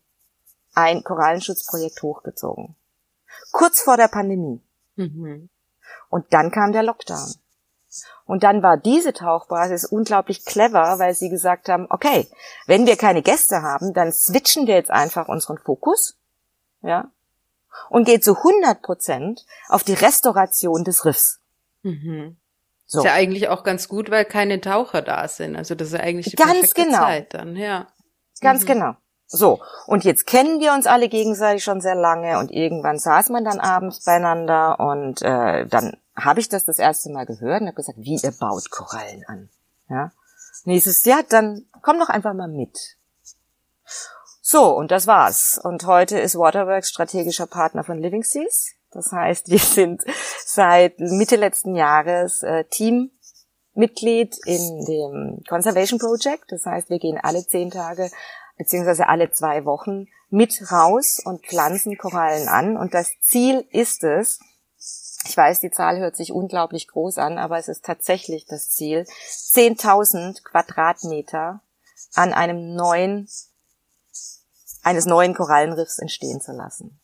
ein 0.73 1.03
Korallenschutzprojekt 1.03 2.01
hochgezogen. 2.01 2.75
Kurz 3.51 3.79
vor 3.79 3.97
der 3.97 4.07
Pandemie. 4.07 4.59
Mhm. 4.95 5.49
Und 6.09 6.33
dann 6.33 6.49
kam 6.49 6.71
der 6.71 6.81
Lockdown. 6.81 7.35
Und 8.25 8.43
dann 8.43 8.63
war 8.63 8.77
diese 8.77 9.13
Tauchbasis 9.13 9.85
unglaublich 9.85 10.45
clever, 10.45 10.99
weil 10.99 11.13
sie 11.13 11.29
gesagt 11.29 11.69
haben, 11.69 11.87
okay, 11.89 12.27
wenn 12.67 12.85
wir 12.85 12.95
keine 12.95 13.21
Gäste 13.21 13.61
haben, 13.61 13.93
dann 13.93 14.11
switchen 14.11 14.67
wir 14.67 14.75
jetzt 14.75 14.91
einfach 14.91 15.27
unseren 15.27 15.57
Fokus, 15.57 16.17
ja, 16.81 17.09
und 17.89 18.05
geht 18.05 18.23
zu 18.23 18.35
100 18.35 18.81
Prozent 18.81 19.45
auf 19.67 19.83
die 19.83 19.93
Restauration 19.93 20.83
des 20.83 21.05
Riffs. 21.05 21.39
Mhm. 21.83 22.37
So. 22.85 22.99
Ist 22.99 23.05
ja 23.05 23.13
eigentlich 23.13 23.47
auch 23.47 23.63
ganz 23.63 23.87
gut, 23.87 24.11
weil 24.11 24.25
keine 24.25 24.59
Taucher 24.59 25.01
da 25.01 25.27
sind. 25.27 25.55
Also 25.55 25.75
das 25.75 25.89
ist 25.89 25.93
ja 25.93 26.01
eigentlich 26.01 26.31
die 26.31 26.35
ganz 26.35 26.73
genau. 26.73 26.99
Zeit 26.99 27.33
dann, 27.33 27.55
ja. 27.55 27.87
Ganz 28.41 28.63
mhm. 28.63 28.67
genau. 28.67 28.95
So, 29.27 29.61
und 29.87 30.03
jetzt 30.03 30.27
kennen 30.27 30.59
wir 30.59 30.73
uns 30.73 30.87
alle 30.87 31.07
gegenseitig 31.07 31.63
schon 31.63 31.79
sehr 31.79 31.95
lange 31.95 32.37
und 32.39 32.51
irgendwann 32.51 32.99
saß 32.99 33.29
man 33.29 33.45
dann 33.45 33.61
abends 33.61 34.03
beieinander 34.03 34.77
und 34.77 35.21
äh, 35.21 35.65
dann 35.67 35.95
habe 36.15 36.39
ich 36.39 36.49
das 36.49 36.65
das 36.65 36.79
erste 36.79 37.11
Mal 37.11 37.25
gehört 37.25 37.61
und 37.61 37.67
habe 37.67 37.75
gesagt, 37.75 37.97
wie 37.99 38.19
ihr 38.21 38.31
baut 38.31 38.69
Korallen 38.69 39.23
an. 39.27 39.49
Ja? 39.89 40.11
Nächstes 40.65 41.03
Jahr, 41.05 41.23
dann 41.23 41.65
komm 41.81 41.99
doch 41.99 42.09
einfach 42.09 42.33
mal 42.33 42.47
mit. 42.47 42.97
So, 44.41 44.75
und 44.75 44.91
das 44.91 45.07
war's. 45.07 45.59
Und 45.63 45.85
heute 45.85 46.19
ist 46.19 46.37
Waterworks 46.37 46.89
strategischer 46.89 47.47
Partner 47.47 47.83
von 47.83 47.99
Living 47.99 48.23
Seas. 48.23 48.71
Das 48.91 49.11
heißt, 49.11 49.47
wir 49.51 49.59
sind 49.59 50.03
seit 50.45 50.99
Mitte 50.99 51.37
letzten 51.37 51.75
Jahres 51.75 52.43
äh, 52.43 52.65
Teammitglied 52.65 54.37
in 54.45 54.85
dem 54.85 55.43
Conservation 55.47 55.99
Project. 55.99 56.51
Das 56.51 56.65
heißt, 56.65 56.89
wir 56.89 56.99
gehen 56.99 57.19
alle 57.21 57.45
zehn 57.45 57.71
Tage 57.71 58.09
beziehungsweise 58.57 59.07
alle 59.07 59.31
zwei 59.31 59.65
Wochen 59.65 60.07
mit 60.29 60.71
raus 60.71 61.19
und 61.23 61.45
pflanzen 61.45 61.97
Korallen 61.97 62.47
an. 62.47 62.77
Und 62.77 62.93
das 62.93 63.11
Ziel 63.21 63.65
ist 63.71 64.03
es, 64.03 64.39
ich 65.25 65.37
weiß, 65.37 65.59
die 65.59 65.71
Zahl 65.71 65.99
hört 65.99 66.15
sich 66.15 66.31
unglaublich 66.31 66.87
groß 66.87 67.17
an, 67.17 67.37
aber 67.37 67.57
es 67.57 67.67
ist 67.67 67.85
tatsächlich 67.85 68.45
das 68.45 68.69
Ziel, 68.69 69.01
10.000 69.01 70.43
Quadratmeter 70.43 71.61
an 72.15 72.33
einem 72.33 72.73
neuen, 72.73 73.29
eines 74.83 75.05
neuen 75.05 75.33
Korallenriffs 75.33 75.99
entstehen 75.99 76.41
zu 76.41 76.51
lassen. 76.51 76.99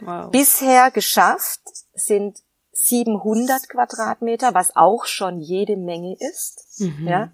Wow. 0.00 0.30
Bisher 0.30 0.90
geschafft 0.90 1.60
sind 1.92 2.38
700 2.72 3.68
Quadratmeter, 3.68 4.54
was 4.54 4.74
auch 4.74 5.04
schon 5.04 5.40
jede 5.40 5.76
Menge 5.76 6.16
ist, 6.18 6.80
mhm. 6.80 7.06
ja, 7.06 7.32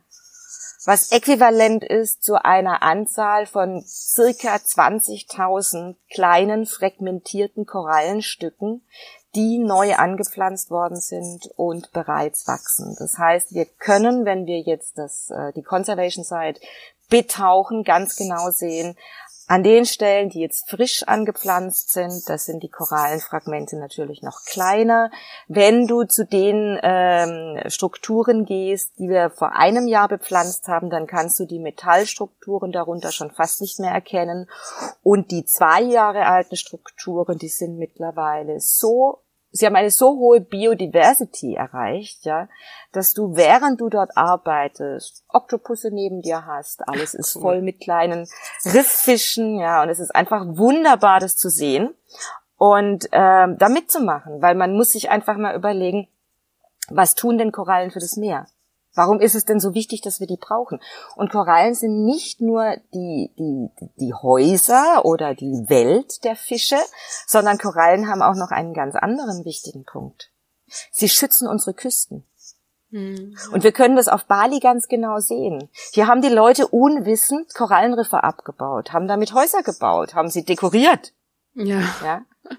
was 0.86 1.10
äquivalent 1.10 1.84
ist 1.84 2.22
zu 2.22 2.44
einer 2.44 2.82
Anzahl 2.82 3.46
von 3.46 3.82
circa 3.84 4.54
20.000 4.54 5.96
kleinen 6.10 6.64
fragmentierten 6.64 7.66
Korallenstücken, 7.66 8.86
die 9.36 9.58
neu 9.58 9.94
angepflanzt 9.94 10.70
worden 10.70 10.98
sind 10.98 11.50
und 11.56 11.92
bereits 11.92 12.48
wachsen. 12.48 12.96
Das 12.98 13.18
heißt, 13.18 13.54
wir 13.54 13.66
können, 13.66 14.24
wenn 14.24 14.46
wir 14.46 14.60
jetzt 14.60 14.98
das, 14.98 15.30
äh, 15.30 15.52
die 15.52 15.62
Conservation 15.62 16.24
Site 16.24 16.60
betauchen, 17.08 17.84
ganz 17.84 18.16
genau 18.16 18.50
sehen, 18.50 18.96
an 19.48 19.62
den 19.62 19.86
Stellen, 19.86 20.28
die 20.28 20.40
jetzt 20.40 20.68
frisch 20.68 21.04
angepflanzt 21.04 21.92
sind, 21.92 22.28
das 22.28 22.46
sind 22.46 22.64
die 22.64 22.68
Korallenfragmente 22.68 23.78
natürlich 23.78 24.22
noch 24.22 24.40
kleiner. 24.44 25.10
Wenn 25.46 25.86
du 25.86 26.02
zu 26.02 26.24
den 26.24 26.80
ähm, 26.82 27.60
Strukturen 27.68 28.44
gehst, 28.44 28.98
die 28.98 29.08
wir 29.08 29.30
vor 29.30 29.54
einem 29.54 29.86
Jahr 29.86 30.08
bepflanzt 30.08 30.66
haben, 30.66 30.90
dann 30.90 31.06
kannst 31.06 31.38
du 31.38 31.44
die 31.44 31.60
Metallstrukturen 31.60 32.72
darunter 32.72 33.12
schon 33.12 33.30
fast 33.30 33.60
nicht 33.60 33.78
mehr 33.78 33.92
erkennen. 33.92 34.50
Und 35.04 35.30
die 35.30 35.44
zwei 35.44 35.80
Jahre 35.80 36.26
alten 36.26 36.56
Strukturen, 36.56 37.38
die 37.38 37.48
sind 37.48 37.78
mittlerweile 37.78 38.58
so 38.58 39.20
sie 39.56 39.66
haben 39.66 39.76
eine 39.76 39.90
so 39.90 40.16
hohe 40.18 40.40
Biodiversity 40.40 41.54
erreicht, 41.54 42.24
ja, 42.24 42.48
dass 42.92 43.12
du, 43.12 43.36
während 43.36 43.80
du 43.80 43.88
dort 43.88 44.16
arbeitest, 44.16 45.24
Oktopusse 45.28 45.90
neben 45.90 46.22
dir 46.22 46.46
hast, 46.46 46.88
alles 46.88 47.14
ist 47.14 47.32
voll 47.32 47.62
mit 47.62 47.80
kleinen 47.80 48.28
Rifffischen, 48.64 49.58
ja, 49.58 49.82
und 49.82 49.88
es 49.88 50.00
ist 50.00 50.14
einfach 50.14 50.44
wunderbar, 50.46 51.20
das 51.20 51.36
zu 51.36 51.48
sehen 51.48 51.94
und 52.56 53.08
ähm, 53.12 53.58
da 53.58 53.68
mitzumachen, 53.68 54.40
weil 54.40 54.54
man 54.54 54.74
muss 54.74 54.92
sich 54.92 55.10
einfach 55.10 55.36
mal 55.36 55.54
überlegen, 55.54 56.08
was 56.88 57.14
tun 57.14 57.38
denn 57.38 57.52
Korallen 57.52 57.90
für 57.90 58.00
das 58.00 58.16
Meer? 58.16 58.46
Warum 58.96 59.20
ist 59.20 59.34
es 59.34 59.44
denn 59.44 59.60
so 59.60 59.74
wichtig, 59.74 60.00
dass 60.00 60.18
wir 60.18 60.26
die 60.26 60.38
brauchen? 60.38 60.80
Und 61.14 61.30
Korallen 61.30 61.74
sind 61.74 62.04
nicht 62.04 62.40
nur 62.40 62.76
die, 62.92 63.30
die, 63.38 63.70
die 64.00 64.14
Häuser 64.14 65.04
oder 65.04 65.34
die 65.34 65.68
Welt 65.68 66.24
der 66.24 66.34
Fische, 66.34 66.78
sondern 67.26 67.58
Korallen 67.58 68.08
haben 68.08 68.22
auch 68.22 68.34
noch 68.34 68.50
einen 68.50 68.74
ganz 68.74 68.96
anderen 68.96 69.44
wichtigen 69.44 69.84
Punkt. 69.84 70.32
Sie 70.90 71.08
schützen 71.08 71.46
unsere 71.46 71.74
Küsten. 71.74 72.24
Mhm. 72.90 73.36
Und 73.52 73.64
wir 73.64 73.72
können 73.72 73.96
das 73.96 74.08
auf 74.08 74.24
Bali 74.24 74.60
ganz 74.60 74.88
genau 74.88 75.18
sehen. 75.18 75.68
Hier 75.92 76.06
haben 76.06 76.22
die 76.22 76.28
Leute 76.28 76.66
unwissend 76.66 77.54
Korallenriffe 77.54 78.24
abgebaut, 78.24 78.92
haben 78.92 79.08
damit 79.08 79.34
Häuser 79.34 79.62
gebaut, 79.62 80.14
haben 80.14 80.30
sie 80.30 80.44
dekoriert. 80.44 81.12
Ja. 81.54 81.80
ja? 82.02 82.22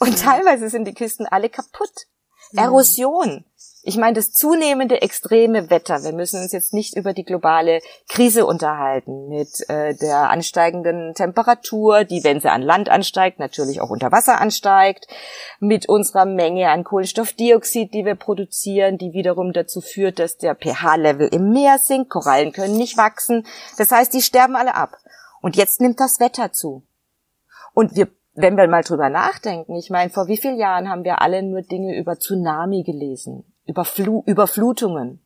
Und 0.00 0.18
teilweise 0.18 0.68
sind 0.68 0.86
die 0.86 0.94
Küsten 0.94 1.26
alle 1.26 1.48
kaputt. 1.48 2.06
Erosion. 2.52 3.44
Ich 3.82 3.96
meine, 3.96 4.12
das 4.12 4.32
zunehmende 4.32 5.00
extreme 5.00 5.70
Wetter, 5.70 6.02
wir 6.04 6.12
müssen 6.12 6.42
uns 6.42 6.52
jetzt 6.52 6.74
nicht 6.74 6.96
über 6.96 7.14
die 7.14 7.24
globale 7.24 7.80
Krise 8.10 8.44
unterhalten, 8.44 9.28
mit 9.28 9.48
äh, 9.70 9.94
der 9.94 10.28
ansteigenden 10.28 11.14
Temperatur, 11.14 12.04
die, 12.04 12.22
wenn 12.22 12.40
sie 12.40 12.50
an 12.50 12.60
Land 12.60 12.90
ansteigt, 12.90 13.38
natürlich 13.38 13.80
auch 13.80 13.88
unter 13.88 14.12
Wasser 14.12 14.38
ansteigt, 14.38 15.06
mit 15.60 15.88
unserer 15.88 16.26
Menge 16.26 16.68
an 16.68 16.84
Kohlenstoffdioxid, 16.84 17.94
die 17.94 18.04
wir 18.04 18.16
produzieren, 18.16 18.98
die 18.98 19.14
wiederum 19.14 19.54
dazu 19.54 19.80
führt, 19.80 20.18
dass 20.18 20.36
der 20.36 20.56
pH-Level 20.56 21.28
im 21.28 21.50
Meer 21.50 21.78
sinkt, 21.78 22.10
Korallen 22.10 22.52
können 22.52 22.76
nicht 22.76 22.98
wachsen, 22.98 23.46
das 23.78 23.92
heißt, 23.92 24.12
die 24.12 24.20
sterben 24.20 24.56
alle 24.56 24.74
ab. 24.74 24.98
Und 25.40 25.56
jetzt 25.56 25.80
nimmt 25.80 26.00
das 26.00 26.20
Wetter 26.20 26.52
zu. 26.52 26.82
Und 27.72 27.96
wir 27.96 28.08
wenn 28.34 28.56
wir 28.56 28.68
mal 28.68 28.82
drüber 28.82 29.10
nachdenken, 29.10 29.74
ich 29.74 29.90
meine, 29.90 30.08
vor 30.08 30.28
wie 30.28 30.36
vielen 30.36 30.56
Jahren 30.56 30.88
haben 30.88 31.04
wir 31.04 31.20
alle 31.20 31.42
nur 31.42 31.62
Dinge 31.62 31.98
über 31.98 32.16
Tsunami 32.16 32.84
gelesen, 32.84 33.44
über 33.70 33.84
Flu 33.84 34.22
Überflutungen. 34.26 35.20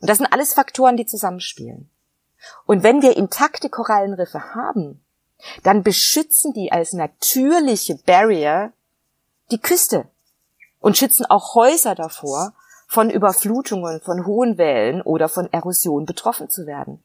Und 0.00 0.10
das 0.10 0.18
sind 0.18 0.32
alles 0.32 0.54
Faktoren, 0.54 0.96
die 0.96 1.06
zusammenspielen. 1.06 1.90
Und 2.66 2.82
wenn 2.82 3.02
wir 3.02 3.16
intakte 3.16 3.68
Korallenriffe 3.70 4.54
haben, 4.54 5.04
dann 5.62 5.82
beschützen 5.82 6.52
die 6.52 6.72
als 6.72 6.92
natürliche 6.92 7.96
Barrier 7.96 8.72
die 9.50 9.60
Küste 9.60 10.08
und 10.80 10.96
schützen 10.96 11.26
auch 11.26 11.54
Häuser 11.54 11.94
davor, 11.94 12.54
von 12.86 13.10
Überflutungen, 13.10 14.00
von 14.00 14.26
hohen 14.26 14.58
Wellen 14.58 15.02
oder 15.02 15.28
von 15.28 15.52
Erosion 15.52 16.04
betroffen 16.04 16.48
zu 16.48 16.66
werden. 16.66 17.02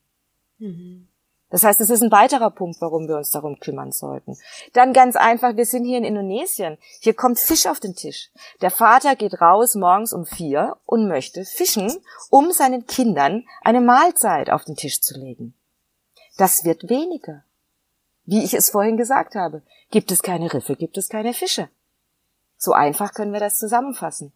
Mhm. 0.57 1.07
Das 1.49 1.63
heißt, 1.63 1.81
es 1.81 1.89
ist 1.89 2.03
ein 2.03 2.11
weiterer 2.11 2.51
Punkt, 2.51 2.79
warum 2.79 3.07
wir 3.07 3.17
uns 3.17 3.31
darum 3.31 3.59
kümmern 3.59 3.91
sollten. 3.91 4.37
Dann 4.73 4.93
ganz 4.93 5.15
einfach, 5.15 5.55
wir 5.55 5.65
sind 5.65 5.85
hier 5.85 5.97
in 5.97 6.03
Indonesien. 6.03 6.77
Hier 6.99 7.15
kommt 7.15 7.39
Fisch 7.39 7.65
auf 7.65 7.79
den 7.79 7.95
Tisch. 7.95 8.29
Der 8.61 8.69
Vater 8.69 9.15
geht 9.15 9.41
raus 9.41 9.75
morgens 9.75 10.13
um 10.13 10.25
vier 10.25 10.77
und 10.85 11.07
möchte 11.07 11.45
fischen, 11.45 11.91
um 12.29 12.51
seinen 12.51 12.85
Kindern 12.85 13.45
eine 13.61 13.81
Mahlzeit 13.81 14.51
auf 14.51 14.63
den 14.63 14.75
Tisch 14.75 15.01
zu 15.01 15.17
legen. 15.19 15.55
Das 16.37 16.63
wird 16.65 16.87
weniger. 16.87 17.43
Wie 18.25 18.43
ich 18.43 18.53
es 18.53 18.69
vorhin 18.69 18.95
gesagt 18.95 19.33
habe, 19.33 19.63
gibt 19.89 20.11
es 20.11 20.21
keine 20.21 20.53
Riffe, 20.53 20.75
gibt 20.75 20.97
es 20.97 21.09
keine 21.09 21.33
Fische. 21.33 21.67
So 22.57 22.73
einfach 22.73 23.13
können 23.13 23.33
wir 23.33 23.39
das 23.39 23.57
zusammenfassen. 23.57 24.33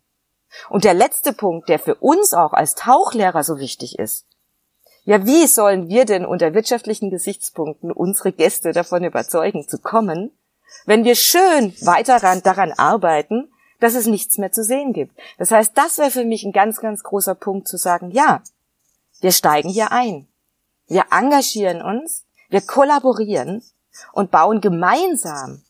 Und 0.70 0.84
der 0.84 0.94
letzte 0.94 1.34
Punkt, 1.34 1.70
der 1.70 1.78
für 1.78 1.96
uns 1.96 2.34
auch 2.34 2.54
als 2.54 2.74
Tauchlehrer 2.76 3.44
so 3.44 3.60
wichtig 3.60 4.00
ist, 4.00 4.26
ja, 5.06 5.26
wie 5.26 5.48
sollen 5.48 5.90
wir 5.90 6.06
denn 6.06 6.26
unter 6.26 6.54
wirtschaftlichen 6.54 7.10
Gesichtspunkten 7.10 7.92
unsere 7.92 8.32
Gäste 8.32 8.72
davon 8.72 9.04
überzeugen 9.04 9.68
zu 9.68 9.78
kommen, 9.78 10.32
wenn 10.86 11.04
wir 11.04 11.16
schön 11.16 11.74
weiter 11.82 12.20
daran 12.42 12.72
arbeiten, 12.72 13.52
dass 13.80 13.96
es 13.96 14.08
nichts 14.08 14.38
mehr 14.38 14.52
zu 14.52 14.64
sehen 14.64 14.94
gibt? 14.94 15.18
Das 15.38 15.52
heißt, 15.52 15.78
das 15.78 15.98
wäre 15.98 16.12
für 16.12 16.24
mich 16.24 16.44
ein 16.46 16.54
ganz, 16.54 16.80
ganz 16.80 17.04
großer 17.04 17.36
Punkt 17.36 17.68
zu 17.68 17.78
sagen, 17.78 18.12
ja, 18.12 18.42
wir 19.20 19.32
steigen 19.32 19.70
hier 19.70 19.92
ein. 19.92 20.28
Wir 20.88 21.06
engagieren 21.12 21.82
uns, 21.82 22.26
wir 22.50 22.62
kollaborieren 22.62 23.62
und 24.14 24.32
bauen 24.32 24.62
gemeinsam 24.62 25.64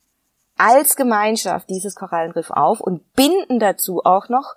als 0.57 0.95
Gemeinschaft 0.95 1.69
dieses 1.69 1.95
Korallenriff 1.95 2.51
auf 2.51 2.81
und 2.81 3.13
binden 3.13 3.59
dazu 3.59 4.01
auch 4.03 4.29
noch 4.29 4.55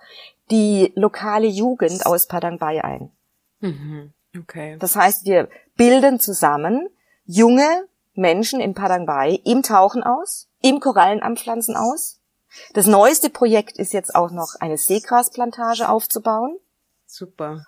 die 0.50 0.92
lokale 0.94 1.46
Jugend 1.46 2.04
aus 2.04 2.26
Padang 2.26 2.58
Bay 2.58 2.80
ein. 2.80 3.10
Mhm. 3.60 4.12
Okay. 4.38 4.76
Das 4.78 4.96
heißt, 4.96 5.24
wir 5.24 5.48
bilden 5.76 6.20
zusammen 6.20 6.88
junge 7.24 7.86
Menschen 8.14 8.60
in 8.60 8.74
Padang 8.74 9.06
Bay 9.06 9.40
im 9.44 9.62
Tauchen 9.62 10.02
aus, 10.02 10.48
im 10.62 10.80
Korallenanpflanzen 10.80 11.76
aus. 11.76 12.20
Das 12.72 12.86
neueste 12.86 13.30
Projekt 13.30 13.78
ist 13.78 13.92
jetzt 13.92 14.14
auch 14.14 14.30
noch 14.30 14.54
eine 14.60 14.78
Seegrasplantage 14.78 15.88
aufzubauen. 15.88 16.58
Super. 17.06 17.64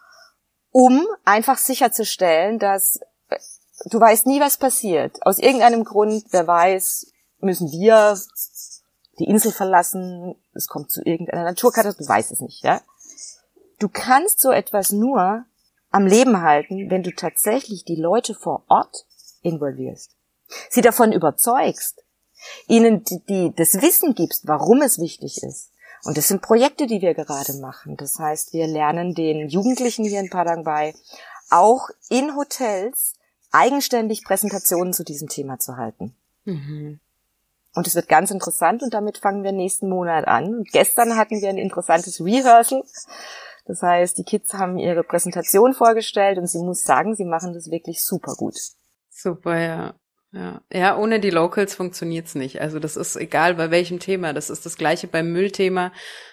Um 0.71 1.07
einfach 1.25 1.59
sicherzustellen, 1.59 2.59
dass 2.59 3.01
du 3.87 4.01
weißt 4.01 4.27
nie, 4.27 4.41
was 4.41 4.57
passiert. 4.57 5.19
Aus 5.23 5.39
irgendeinem 5.39 5.85
Grund, 5.85 6.25
wer 6.31 6.47
weiß, 6.47 7.13
müssen 7.41 7.71
wir 7.71 8.19
die 9.19 9.25
Insel 9.25 9.53
verlassen, 9.53 10.35
es 10.55 10.69
kommt 10.69 10.91
zu 10.91 11.03
irgendeiner 11.05 11.45
Naturkatastrophe, 11.45 12.05
du 12.05 12.09
weißt 12.09 12.33
es 12.33 12.41
nicht, 12.41 12.65
ja. 12.65 12.81
Du 13.79 13.89
kannst 13.89 14.41
so 14.41 14.51
etwas 14.51 14.91
nur 14.91 15.45
am 15.91 16.07
Leben 16.07 16.43
halten, 16.43 16.91
wenn 16.91 17.03
du 17.03 17.15
tatsächlich 17.15 17.85
die 17.85 17.97
Leute 17.97 18.35
vor 18.35 18.65
Ort 18.69 19.07
involvierst, 19.43 20.17
sie 20.71 20.81
davon 20.81 21.13
überzeugst, 21.13 22.03
ihnen 22.67 23.05
die, 23.05 23.21
die, 23.29 23.53
das 23.57 23.81
Wissen 23.81 24.15
gibst, 24.15 24.47
warum 24.47 24.83
es 24.83 24.99
wichtig 24.99 25.43
ist. 25.43 25.73
Und 26.05 26.17
das 26.17 26.29
sind 26.29 26.43
Projekte, 26.43 26.87
die 26.87 27.01
wir 27.01 27.15
gerade 27.15 27.55
machen. 27.55 27.97
Das 27.97 28.19
heißt, 28.19 28.53
wir 28.53 28.67
lernen 28.67 29.15
den 29.15 29.49
Jugendlichen 29.49 30.05
hier 30.05 30.21
in 30.21 30.31
Padang 30.31 30.63
bei, 30.63 30.95
auch 31.51 31.89
in 32.09 32.37
Hotels 32.37 33.15
eigenständig 33.51 34.25
Präsentationen 34.25 34.93
zu 34.93 35.05
diesem 35.05 35.29
Thema 35.29 35.59
zu 35.59 35.77
halten. 35.77 36.15
Mhm. 36.45 37.01
Und 37.75 37.87
es 37.87 37.95
wird 37.95 38.09
ganz 38.09 38.31
interessant 38.31 38.83
und 38.83 38.95
damit 38.95 39.19
fangen 39.19 39.45
wir 39.45 39.53
nächsten 39.53 39.89
Monat 39.89 40.27
an. 40.27 40.55
Und 40.55 40.73
gestern 40.73 41.17
hatten 41.17 41.41
wir 41.41 41.49
ein 41.49 41.59
interessantes 41.59 42.21
Rehearsal 42.21 42.83
das 43.69 43.83
heißt, 43.83 44.17
die 44.17 44.25
Kids 44.25 44.55
haben 44.55 44.79
ihre 44.79 45.05
Präsentation 45.05 45.75
vorgestellt 45.75 46.39
und 46.39 46.47
sie 46.47 46.59
muss 46.59 46.83
sagen, 46.83 47.15
sie 47.15 47.27
machen 47.27 47.53
das 47.53 47.71
wirklich 47.71 48.03
super 48.03 48.35
gut. 48.35 48.55
Super, 49.11 49.59
ja. 49.59 49.95
Ja, 50.31 50.61
ja, 50.71 50.97
ohne 50.99 51.21
die 51.21 51.31
Locals 51.31 51.75
funktioniert's 51.75 52.35
nicht. 52.35 52.61
Also 52.61 52.79
das 52.79 52.97
ist 52.97 53.17
egal 53.17 53.55
bei 53.55 53.71
welchem 53.71 53.99
Thema. 53.99 54.35
Das 54.35 54.51
ist 54.51 54.67
das 54.67 54.77
gleiche 54.77 55.07
beim 55.07 55.33
Müllthema. 55.33 55.91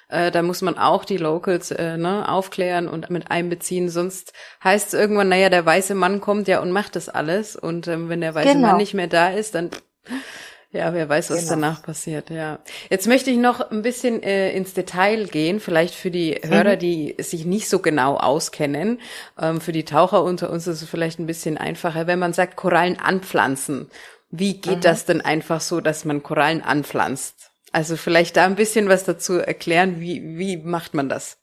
Äh, 0.09 0.31
da 0.31 0.41
muss 0.41 0.61
man 0.61 0.77
auch 0.77 1.05
die 1.05 1.17
Locals 1.17 1.71
äh, 1.71 1.97
ne, 1.97 2.27
aufklären 2.27 2.89
und 2.89 3.09
mit 3.09 3.31
einbeziehen. 3.31 3.89
Sonst 3.89 4.33
heißt 4.63 4.89
es 4.89 4.93
irgendwann, 4.99 5.29
naja, 5.29 5.49
der 5.49 5.65
weiße 5.65 5.95
Mann 5.95 6.19
kommt 6.19 6.49
ja 6.49 6.61
und 6.61 6.71
macht 6.71 6.97
das 6.97 7.07
alles. 7.07 7.55
Und 7.55 7.87
ähm, 7.87 8.09
wenn 8.09 8.19
der 8.19 8.35
weiße 8.35 8.53
genau. 8.53 8.67
Mann 8.69 8.77
nicht 8.77 8.93
mehr 8.93 9.07
da 9.07 9.29
ist, 9.29 9.55
dann 9.55 9.71
ja, 10.75 10.93
wer 10.93 11.09
weiß, 11.09 11.29
was 11.29 11.39
genau. 11.39 11.49
danach 11.51 11.83
passiert, 11.83 12.29
ja. 12.29 12.59
Jetzt 12.89 13.07
möchte 13.07 13.31
ich 13.31 13.37
noch 13.37 13.71
ein 13.71 13.81
bisschen 13.81 14.21
äh, 14.21 14.51
ins 14.51 14.73
Detail 14.73 15.25
gehen, 15.25 15.59
vielleicht 15.59 15.95
für 15.95 16.11
die 16.11 16.39
Hörer, 16.43 16.75
mhm. 16.75 16.79
die 16.79 17.15
sich 17.19 17.45
nicht 17.45 17.69
so 17.69 17.79
genau 17.79 18.17
auskennen. 18.17 18.99
Ähm, 19.39 19.61
für 19.61 19.71
die 19.71 19.85
Taucher 19.85 20.23
unter 20.23 20.49
uns 20.49 20.67
ist 20.67 20.81
es 20.81 20.89
vielleicht 20.89 21.19
ein 21.19 21.25
bisschen 21.25 21.57
einfacher, 21.57 22.07
wenn 22.07 22.19
man 22.19 22.33
sagt, 22.33 22.55
Korallen 22.55 22.99
anpflanzen. 22.99 23.89
Wie 24.29 24.59
geht 24.59 24.77
mhm. 24.77 24.81
das 24.81 25.05
denn 25.05 25.21
einfach 25.21 25.61
so, 25.61 25.81
dass 25.81 26.05
man 26.05 26.23
Korallen 26.23 26.61
anpflanzt? 26.61 27.51
Also 27.71 27.97
vielleicht 27.97 28.37
da 28.37 28.45
ein 28.45 28.55
bisschen 28.55 28.89
was 28.89 29.03
dazu 29.03 29.33
erklären, 29.33 29.99
wie, 29.99 30.37
wie 30.37 30.57
macht 30.57 30.93
man 30.93 31.09
das? 31.09 31.37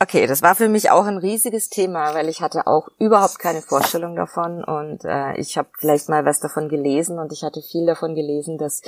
Okay, 0.00 0.28
das 0.28 0.42
war 0.42 0.54
für 0.54 0.68
mich 0.68 0.92
auch 0.92 1.06
ein 1.06 1.18
riesiges 1.18 1.70
Thema, 1.70 2.14
weil 2.14 2.28
ich 2.28 2.40
hatte 2.40 2.68
auch 2.68 2.86
überhaupt 3.00 3.40
keine 3.40 3.62
Vorstellung 3.62 4.14
davon 4.14 4.62
und 4.62 5.04
äh, 5.04 5.36
ich 5.40 5.58
habe 5.58 5.70
vielleicht 5.76 6.08
mal 6.08 6.24
was 6.24 6.38
davon 6.38 6.68
gelesen 6.68 7.18
und 7.18 7.32
ich 7.32 7.42
hatte 7.42 7.62
viel 7.62 7.84
davon 7.84 8.14
gelesen, 8.14 8.58
dass 8.58 8.82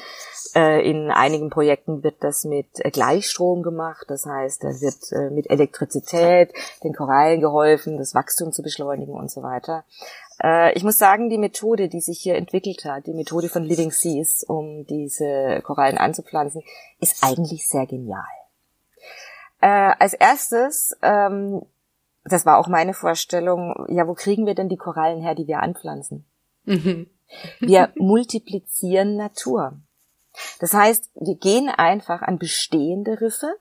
äh, 0.54 0.88
in 0.88 1.10
einigen 1.10 1.50
Projekten 1.50 2.04
wird 2.04 2.22
das 2.22 2.44
mit 2.44 2.68
äh, 2.76 2.92
Gleichstrom 2.92 3.64
gemacht, 3.64 4.04
das 4.06 4.24
heißt, 4.24 4.62
da 4.62 4.68
wird 4.68 5.10
äh, 5.10 5.34
mit 5.34 5.50
Elektrizität 5.50 6.52
den 6.84 6.94
Korallen 6.94 7.40
geholfen, 7.40 7.98
das 7.98 8.14
Wachstum 8.14 8.52
zu 8.52 8.62
beschleunigen 8.62 9.14
und 9.14 9.32
so 9.32 9.42
weiter. 9.42 9.82
Äh, 10.40 10.72
ich 10.74 10.84
muss 10.84 10.98
sagen, 10.98 11.28
die 11.28 11.38
Methode, 11.38 11.88
die 11.88 12.00
sich 12.00 12.20
hier 12.20 12.36
entwickelt 12.36 12.84
hat, 12.84 13.08
die 13.08 13.14
Methode 13.14 13.48
von 13.48 13.64
Living 13.64 13.90
Seas, 13.90 14.44
um 14.46 14.86
diese 14.86 15.60
Korallen 15.64 15.98
anzupflanzen, 15.98 16.62
ist 17.00 17.24
eigentlich 17.24 17.68
sehr 17.68 17.86
genial. 17.86 18.39
Äh, 19.60 19.92
als 19.98 20.14
erstes, 20.14 20.96
ähm, 21.02 21.62
das 22.24 22.46
war 22.46 22.58
auch 22.58 22.68
meine 22.68 22.94
Vorstellung, 22.94 23.86
ja, 23.88 24.06
wo 24.06 24.14
kriegen 24.14 24.46
wir 24.46 24.54
denn 24.54 24.68
die 24.68 24.76
Korallen 24.76 25.22
her, 25.22 25.34
die 25.34 25.46
wir 25.46 25.60
anpflanzen? 25.60 26.24
Mhm. 26.64 27.08
Wir 27.60 27.92
multiplizieren 27.96 29.16
Natur. 29.16 29.74
Das 30.60 30.74
heißt, 30.74 31.10
wir 31.14 31.34
gehen 31.36 31.68
einfach 31.68 32.22
an 32.22 32.38
bestehende 32.38 33.20
Riffe, 33.20 33.56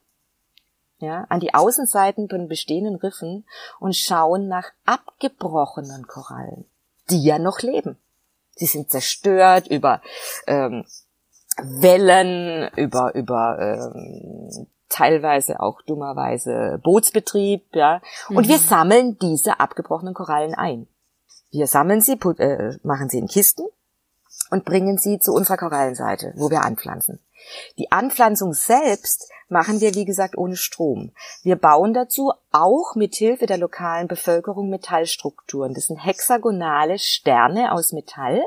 ja, 0.99 1.25
an 1.29 1.39
die 1.39 1.53
Außenseiten 1.53 2.29
von 2.29 2.47
bestehenden 2.47 2.95
Riffen 2.95 3.45
und 3.79 3.95
schauen 3.95 4.47
nach 4.47 4.71
abgebrochenen 4.85 6.07
Korallen, 6.07 6.65
die 7.09 7.23
ja 7.23 7.39
noch 7.39 7.59
leben. 7.61 7.97
Sie 8.55 8.65
sind 8.65 8.91
zerstört 8.91 9.67
über 9.67 10.01
ähm, 10.45 10.85
Wellen, 11.57 12.69
über 12.75 13.15
über 13.15 13.57
ähm, 13.59 14.67
teilweise 14.89 15.59
auch 15.59 15.81
dummerweise 15.83 16.79
Bootsbetrieb, 16.83 17.63
ja. 17.73 18.01
Und 18.29 18.45
mhm. 18.45 18.49
wir 18.49 18.57
sammeln 18.57 19.17
diese 19.19 19.59
abgebrochenen 19.59 20.13
Korallen 20.13 20.55
ein. 20.55 20.87
Wir 21.51 21.67
sammeln 21.67 22.01
sie, 22.01 22.13
äh, 22.13 22.77
machen 22.83 23.09
sie 23.09 23.19
in 23.19 23.27
Kisten 23.27 23.65
und 24.51 24.65
bringen 24.65 24.97
sie 24.97 25.19
zu 25.19 25.33
unserer 25.33 25.57
Korallenseite, 25.57 26.33
wo 26.35 26.49
wir 26.49 26.63
anpflanzen. 26.63 27.19
Die 27.77 27.91
Anpflanzung 27.91 28.53
selbst 28.53 29.29
machen 29.47 29.81
wir, 29.81 29.95
wie 29.95 30.05
gesagt, 30.05 30.37
ohne 30.37 30.55
Strom. 30.55 31.11
Wir 31.41 31.55
bauen 31.55 31.93
dazu 31.93 32.31
auch 32.51 32.95
mit 32.95 33.15
Hilfe 33.15 33.45
der 33.45 33.57
lokalen 33.57 34.07
Bevölkerung 34.07 34.69
Metallstrukturen. 34.69 35.73
Das 35.73 35.87
sind 35.87 35.97
hexagonale 35.97 36.99
Sterne 36.99 37.71
aus 37.71 37.91
Metall, 37.91 38.43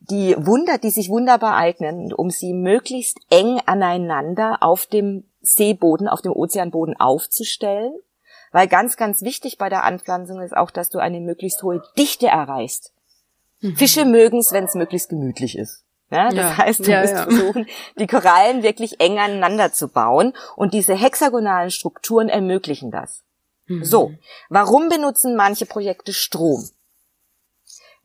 die 0.00 0.34
Wunder, 0.38 0.78
die 0.78 0.90
sich 0.90 1.08
wunderbar 1.08 1.56
eignen, 1.56 2.12
um 2.12 2.30
sie 2.30 2.52
möglichst 2.52 3.18
eng 3.30 3.60
aneinander 3.66 4.58
auf 4.60 4.86
dem 4.86 5.24
Seeboden, 5.40 6.08
auf 6.08 6.22
dem 6.22 6.32
Ozeanboden 6.32 6.98
aufzustellen. 6.98 7.92
Weil 8.50 8.68
ganz, 8.68 8.96
ganz 8.96 9.22
wichtig 9.22 9.58
bei 9.58 9.68
der 9.68 9.84
Anpflanzung 9.84 10.40
ist 10.40 10.56
auch, 10.56 10.70
dass 10.70 10.88
du 10.88 10.98
eine 10.98 11.20
möglichst 11.20 11.62
hohe 11.62 11.82
Dichte 11.98 12.28
erreichst. 12.28 12.92
Mhm. 13.60 13.76
Fische 13.76 14.04
mögen 14.04 14.38
es, 14.38 14.52
wenn 14.52 14.64
es 14.64 14.74
möglichst 14.74 15.10
gemütlich 15.10 15.58
ist. 15.58 15.84
Ja, 16.10 16.30
das 16.30 16.36
ja, 16.36 16.56
heißt, 16.56 16.86
du 16.86 16.90
ja, 16.90 17.00
musst 17.02 17.12
ja. 17.12 17.22
versuchen, 17.24 17.66
die 17.98 18.06
Korallen 18.06 18.62
wirklich 18.62 19.00
eng 19.00 19.18
aneinander 19.18 19.72
zu 19.72 19.88
bauen 19.88 20.32
und 20.56 20.72
diese 20.72 20.94
hexagonalen 20.94 21.70
Strukturen 21.70 22.30
ermöglichen 22.30 22.90
das. 22.90 23.24
Mhm. 23.66 23.84
So, 23.84 24.12
warum 24.48 24.88
benutzen 24.88 25.36
manche 25.36 25.66
Projekte 25.66 26.14
Strom? 26.14 26.68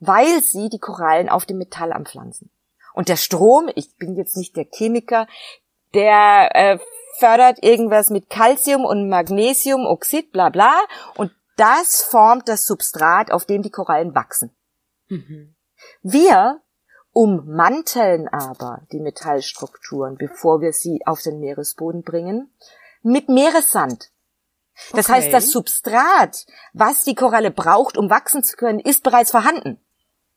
Weil 0.07 0.41
sie 0.41 0.69
die 0.69 0.79
Korallen 0.79 1.29
auf 1.29 1.45
dem 1.45 1.57
Metall 1.57 1.93
anpflanzen. 1.93 2.49
Und 2.93 3.09
der 3.09 3.15
Strom, 3.15 3.69
ich 3.75 3.95
bin 3.97 4.15
jetzt 4.15 4.37
nicht 4.37 4.55
der 4.55 4.67
Chemiker, 4.71 5.27
der 5.93 6.49
äh, 6.53 6.79
fördert 7.17 7.63
irgendwas 7.63 8.09
mit 8.09 8.29
Calcium 8.29 8.85
und 8.85 9.09
Magnesiumoxid, 9.09 10.31
bla 10.31 10.49
bla, 10.49 10.73
und 11.15 11.31
das 11.57 12.01
formt 12.01 12.49
das 12.49 12.65
Substrat, 12.65 13.31
auf 13.31 13.45
dem 13.45 13.61
die 13.61 13.69
Korallen 13.69 14.15
wachsen. 14.15 14.55
Mhm. 15.07 15.55
Wir 16.01 16.61
ummanteln 17.11 18.27
aber 18.27 18.81
die 18.91 18.99
Metallstrukturen, 18.99 20.15
bevor 20.15 20.61
wir 20.61 20.73
sie 20.73 21.01
auf 21.05 21.21
den 21.21 21.39
Meeresboden 21.39 22.01
bringen, 22.01 22.51
mit 23.03 23.29
Meeressand. 23.29 24.09
Das 24.93 25.05
okay. 25.05 25.17
heißt, 25.17 25.33
das 25.33 25.51
Substrat, 25.51 26.47
was 26.73 27.03
die 27.03 27.13
Koralle 27.13 27.51
braucht, 27.51 27.97
um 27.97 28.09
wachsen 28.09 28.43
zu 28.43 28.57
können, 28.57 28.79
ist 28.79 29.03
bereits 29.03 29.29
vorhanden. 29.29 29.79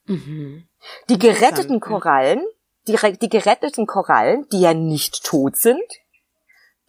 Mhm. 0.07 0.69
Die 1.09 1.19
geretteten 1.19 1.81
Korallen, 1.81 2.43
die, 2.87 2.97
die 3.21 3.29
geretteten 3.29 3.87
Korallen, 3.87 4.47
die 4.53 4.61
ja 4.61 4.75
nicht 4.75 5.25
tot 5.25 5.57
sind, 5.57 5.83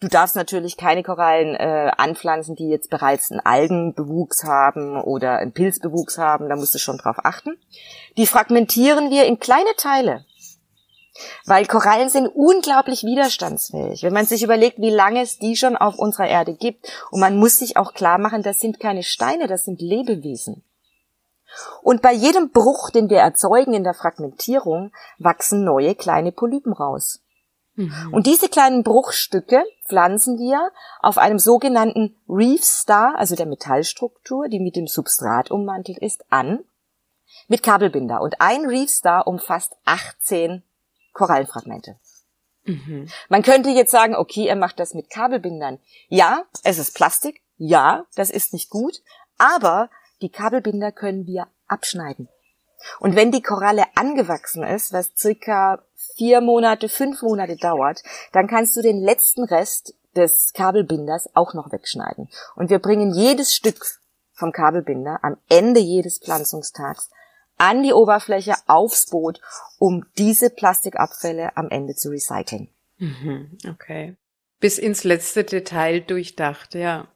Du 0.00 0.06
darfst 0.06 0.36
natürlich 0.36 0.76
keine 0.76 1.02
Korallen 1.02 1.56
äh, 1.56 1.90
anpflanzen, 1.96 2.54
die 2.54 2.68
jetzt 2.68 2.88
bereits 2.88 3.32
einen 3.32 3.40
Algenbewuchs 3.40 4.44
haben 4.44 4.96
oder 4.96 5.38
einen 5.38 5.52
Pilzbewuchs 5.52 6.18
haben. 6.18 6.48
Da 6.48 6.54
musst 6.54 6.72
du 6.72 6.78
schon 6.78 6.98
drauf 6.98 7.16
achten. 7.24 7.58
Die 8.16 8.26
fragmentieren 8.26 9.10
wir 9.10 9.24
in 9.24 9.40
kleine 9.40 9.74
Teile. 9.76 10.24
Weil 11.46 11.66
Korallen 11.66 12.10
sind 12.10 12.28
unglaublich 12.28 13.02
widerstandsfähig. 13.02 14.04
Wenn 14.04 14.12
man 14.12 14.24
sich 14.24 14.44
überlegt, 14.44 14.78
wie 14.78 14.90
lange 14.90 15.20
es 15.20 15.38
die 15.38 15.56
schon 15.56 15.76
auf 15.76 15.98
unserer 15.98 16.28
Erde 16.28 16.54
gibt. 16.54 16.92
Und 17.10 17.18
man 17.18 17.36
muss 17.36 17.58
sich 17.58 17.76
auch 17.76 17.92
klar 17.92 18.18
machen, 18.18 18.44
das 18.44 18.60
sind 18.60 18.78
keine 18.78 19.02
Steine, 19.02 19.48
das 19.48 19.64
sind 19.64 19.80
Lebewesen. 19.80 20.62
Und 21.82 22.02
bei 22.02 22.12
jedem 22.12 22.50
Bruch, 22.50 22.90
den 22.90 23.08
wir 23.10 23.18
erzeugen 23.18 23.74
in 23.74 23.84
der 23.84 23.94
Fragmentierung, 23.94 24.92
wachsen 25.18 25.64
neue 25.64 25.94
kleine 25.94 26.32
Polypen 26.32 26.72
raus. 26.72 27.20
Mhm. 27.74 28.12
Und 28.12 28.26
diese 28.26 28.48
kleinen 28.48 28.82
Bruchstücke 28.82 29.64
pflanzen 29.86 30.38
wir 30.38 30.70
auf 31.00 31.16
einem 31.16 31.38
sogenannten 31.38 32.16
Reef 32.28 32.64
Star, 32.64 33.14
also 33.16 33.36
der 33.36 33.46
Metallstruktur, 33.46 34.48
die 34.48 34.60
mit 34.60 34.76
dem 34.76 34.86
Substrat 34.86 35.50
ummantelt 35.50 35.98
ist, 35.98 36.24
an, 36.30 36.64
mit 37.46 37.62
Kabelbinder. 37.62 38.20
Und 38.20 38.40
ein 38.40 38.66
Reef 38.66 38.90
Star 38.90 39.26
umfasst 39.26 39.76
18 39.84 40.62
Korallenfragmente. 41.12 41.98
Mhm. 42.64 43.08
Man 43.28 43.42
könnte 43.42 43.70
jetzt 43.70 43.90
sagen, 43.90 44.14
okay, 44.14 44.46
er 44.46 44.56
macht 44.56 44.78
das 44.78 44.94
mit 44.94 45.08
Kabelbindern. 45.08 45.78
Ja, 46.08 46.44
es 46.64 46.78
ist 46.78 46.94
Plastik. 46.94 47.42
Ja, 47.56 48.06
das 48.14 48.30
ist 48.30 48.52
nicht 48.52 48.70
gut. 48.70 49.02
Aber 49.38 49.88
die 50.22 50.30
Kabelbinder 50.30 50.92
können 50.92 51.26
wir 51.26 51.46
abschneiden. 51.66 52.28
Und 53.00 53.16
wenn 53.16 53.32
die 53.32 53.42
Koralle 53.42 53.84
angewachsen 53.96 54.62
ist, 54.62 54.92
was 54.92 55.12
circa 55.16 55.82
vier 56.16 56.40
Monate, 56.40 56.88
fünf 56.88 57.22
Monate 57.22 57.56
dauert, 57.56 58.02
dann 58.32 58.46
kannst 58.46 58.76
du 58.76 58.82
den 58.82 59.00
letzten 59.00 59.44
Rest 59.44 59.94
des 60.16 60.52
Kabelbinders 60.52 61.28
auch 61.34 61.54
noch 61.54 61.72
wegschneiden. 61.72 62.28
Und 62.54 62.70
wir 62.70 62.78
bringen 62.78 63.12
jedes 63.12 63.54
Stück 63.54 63.84
vom 64.32 64.52
Kabelbinder 64.52 65.18
am 65.22 65.36
Ende 65.48 65.80
jedes 65.80 66.18
Pflanzungstags 66.18 67.10
an 67.56 67.82
die 67.82 67.92
Oberfläche 67.92 68.54
aufs 68.66 69.06
Boot, 69.06 69.40
um 69.78 70.04
diese 70.16 70.48
Plastikabfälle 70.48 71.56
am 71.56 71.68
Ende 71.70 71.96
zu 71.96 72.10
recyceln. 72.10 72.68
Mhm, 72.98 73.58
okay. 73.68 74.16
Bis 74.60 74.78
ins 74.78 75.04
letzte 75.04 75.44
Detail 75.44 76.00
durchdacht, 76.00 76.74
ja. 76.74 77.08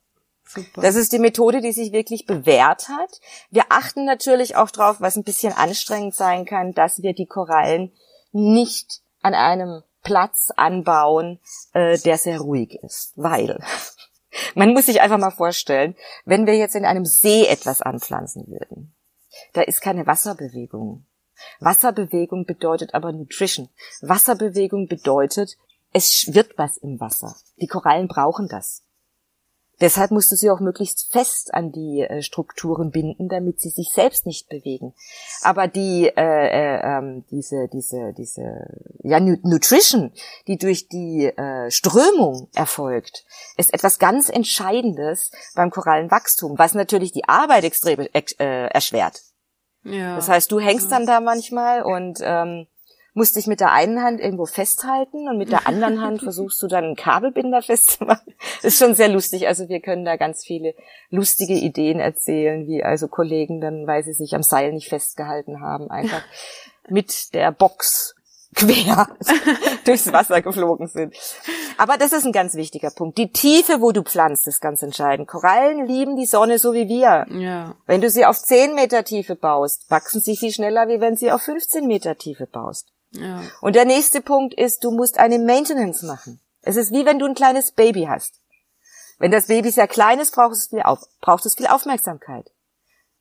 Super. 0.55 0.83
Das 0.83 0.97
ist 0.97 1.13
die 1.13 1.19
Methode, 1.19 1.63
die 1.63 1.73
sich 1.73 1.93
wirklich 1.93 2.27
bewährt 2.27 2.89
hat. 2.89 3.21
Wir 3.51 3.65
achten 3.71 4.05
natürlich 4.05 4.55
auch 4.57 4.71
drauf, 4.71 4.97
was 5.01 5.17
ein 5.17 5.25
bisschen 5.25 5.55
anstrengend 5.55 6.15
sein 6.15 6.45
kann, 6.45 6.73
dass 6.73 7.03
wir 7.03 7.15
die 7.15 7.27
Korallen 7.27 7.91
nicht 8.33 9.01
an 9.23 9.35
einem 9.35 9.83
Platz 10.03 10.53
anbauen, 10.55 11.39
äh, 11.73 11.97
der 11.99 12.19
sehr 12.19 12.41
ruhig 12.41 12.75
ist, 12.83 13.13
weil 13.17 13.59
man 14.55 14.75
muss 14.75 14.87
sich 14.87 15.01
einfach 15.01 15.19
mal 15.19 15.31
vorstellen, 15.31 15.97
wenn 16.27 16.47
wir 16.47 16.57
jetzt 16.57 16.75
in 16.75 16.85
einem 16.85 17.07
See 17.07 17.47
etwas 17.47 17.81
anpflanzen 17.81 18.47
würden, 18.49 18.95
da 19.55 19.63
ist 19.63 19.81
keine 19.81 20.07
Wasserbewegung. 20.07 21.07
Wasserbewegung 21.61 22.45
bedeutet 22.45 22.93
aber 22.95 23.13
Nutrition. 23.13 23.69
Wasserbewegung 24.03 24.87
bedeutet, 24.87 25.57
es 25.93 26.35
wird 26.35 26.59
was 26.59 26.77
im 26.77 27.01
Wasser. 27.01 27.35
Die 27.57 27.67
Korallen 27.67 28.09
brauchen 28.09 28.49
das. 28.49 28.83
Deshalb 29.81 30.11
musst 30.11 30.31
du 30.31 30.37
sie 30.37 30.51
auch 30.51 30.61
möglichst 30.61 31.13
fest 31.13 31.53
an 31.55 31.73
die 31.73 32.03
äh, 32.03 32.23
Strukturen 32.23 32.91
binden, 32.91 33.29
damit 33.29 33.61
sie 33.61 33.71
sich 33.71 33.91
selbst 33.93 34.27
nicht 34.27 34.49
bewegen. 34.49 34.95
Aber 35.43 35.67
die 35.67 36.07
äh, 36.07 36.13
äh, 36.17 36.81
ähm, 36.85 37.25
diese 37.31 37.69
diese 37.73 38.13
diese 38.17 38.67
ja 39.03 39.19
Nutrition, 39.19 40.13
die 40.47 40.59
durch 40.59 40.89
die 40.89 41.27
äh, 41.27 41.71
Strömung 41.71 42.49
erfolgt, 42.55 43.25
ist 43.57 43.75
etwas 43.75 43.99
ganz 43.99 44.29
Entscheidendes 44.29 45.33
beim 45.57 45.71
Korallenwachstum, 45.71 46.59
was 46.59 46.75
natürlich 46.75 47.13
die 47.13 47.29
Arbeit 47.29 47.65
extrem 47.65 48.01
äh, 48.01 48.67
erschwert. 48.69 49.23
Ja. 49.85 50.17
Das 50.17 50.29
heißt, 50.29 50.53
du 50.53 50.61
hängst 50.61 50.93
dann 50.93 51.07
da 51.07 51.21
manchmal 51.21 51.83
und 51.83 52.21
ähm, 52.23 52.67
musst 53.15 53.37
dich 53.37 53.47
mit 53.47 53.61
der 53.61 53.73
einen 53.73 54.03
Hand 54.03 54.21
irgendwo 54.21 54.47
festhalten 54.47 55.29
und 55.29 55.39
mit 55.39 55.51
der 55.53 55.67
anderen 55.67 56.01
Hand 56.01 56.23
versuchst 56.23 56.63
du 56.63 56.67
dann 56.67 56.85
einen 56.85 56.97
Kabelbinder 56.97 57.63
festzumachen. 57.63 58.35
Das 58.63 58.73
ist 58.73 58.79
schon 58.79 58.95
sehr 58.95 59.09
lustig. 59.09 59.47
Also 59.49 59.69
wir 59.69 59.81
können 59.81 60.05
da 60.05 60.17
ganz 60.17 60.45
viele 60.45 60.75
lustige 61.11 61.55
Ideen 61.55 62.01
erzählen, 62.01 62.67
wie 62.67 62.83
also 62.83 63.09
Kollegen 63.09 63.61
dann, 63.61 63.87
weil 63.87 64.03
sie 64.03 64.15
sich 64.15 64.35
am 64.35 64.43
Seil 64.43 64.73
nicht 64.73 64.89
festgehalten 64.89 65.61
haben, 65.61 65.91
einfach 65.91 66.23
mit 66.89 67.35
der 67.35 67.53
Box 67.53 68.15
quer 68.55 69.09
durchs 69.85 70.13
Wasser 70.13 70.43
geflogen 70.43 70.87
sind. 70.87 71.15
Aber 71.79 71.97
das 71.97 72.13
ist 72.13 72.27
ein 72.27 72.33
ganz 72.33 72.55
wichtiger 72.55 72.91
Punkt. 72.91 73.19
Die 73.19 73.33
Tiefe, 73.33 73.81
wo 73.81 73.93
du 73.93 74.03
pflanzt, 74.03 74.47
ist 74.47 74.61
ganz 74.61 74.83
entscheidend. 74.83 75.29
Korallen 75.29 75.87
lieben 75.87 76.17
die 76.17 76.27
Sonne 76.27 76.59
so 76.59 76.75
wie 76.75 76.89
wir. 76.89 77.27
Ja. 77.31 77.75
Wenn 77.87 78.01
du 78.01 78.11
sie 78.11 78.27
auf 78.27 78.39
10 78.39 78.75
Meter 78.75 79.05
Tiefe 79.05 79.37
baust, 79.37 79.91
wachsen 79.91 80.21
sie 80.21 80.37
viel 80.37 80.53
schneller, 80.53 80.89
wie 80.89 81.01
wenn 81.01 81.17
sie 81.17 81.33
auf 81.33 81.43
15 81.43 81.87
Meter 81.87 82.17
Tiefe 82.17 82.47
baust. 82.47 82.93
Ja. 83.13 83.43
Und 83.61 83.77
der 83.77 83.85
nächste 83.85 84.21
Punkt 84.21 84.55
ist, 84.55 84.85
du 84.85 84.91
musst 84.91 85.19
eine 85.19 85.39
Maintenance 85.39 86.03
machen. 86.03 86.41
Es 86.63 86.77
ist 86.77 86.93
wie 86.93 87.05
wenn 87.05 87.19
du 87.19 87.27
ein 87.27 87.35
kleines 87.35 87.73
Baby 87.73 88.05
hast. 88.09 88.41
Wenn 89.19 89.31
das 89.31 89.47
Baby 89.47 89.71
sehr 89.71 89.89
klein 89.89 90.19
ist, 90.19 90.35
braucht 90.35 90.55
es 90.55 90.69
viel, 90.69 90.83
auf, 90.83 91.01
braucht 91.21 91.47
es 91.47 91.55
viel 91.55 91.67
Aufmerksamkeit. 91.67 92.51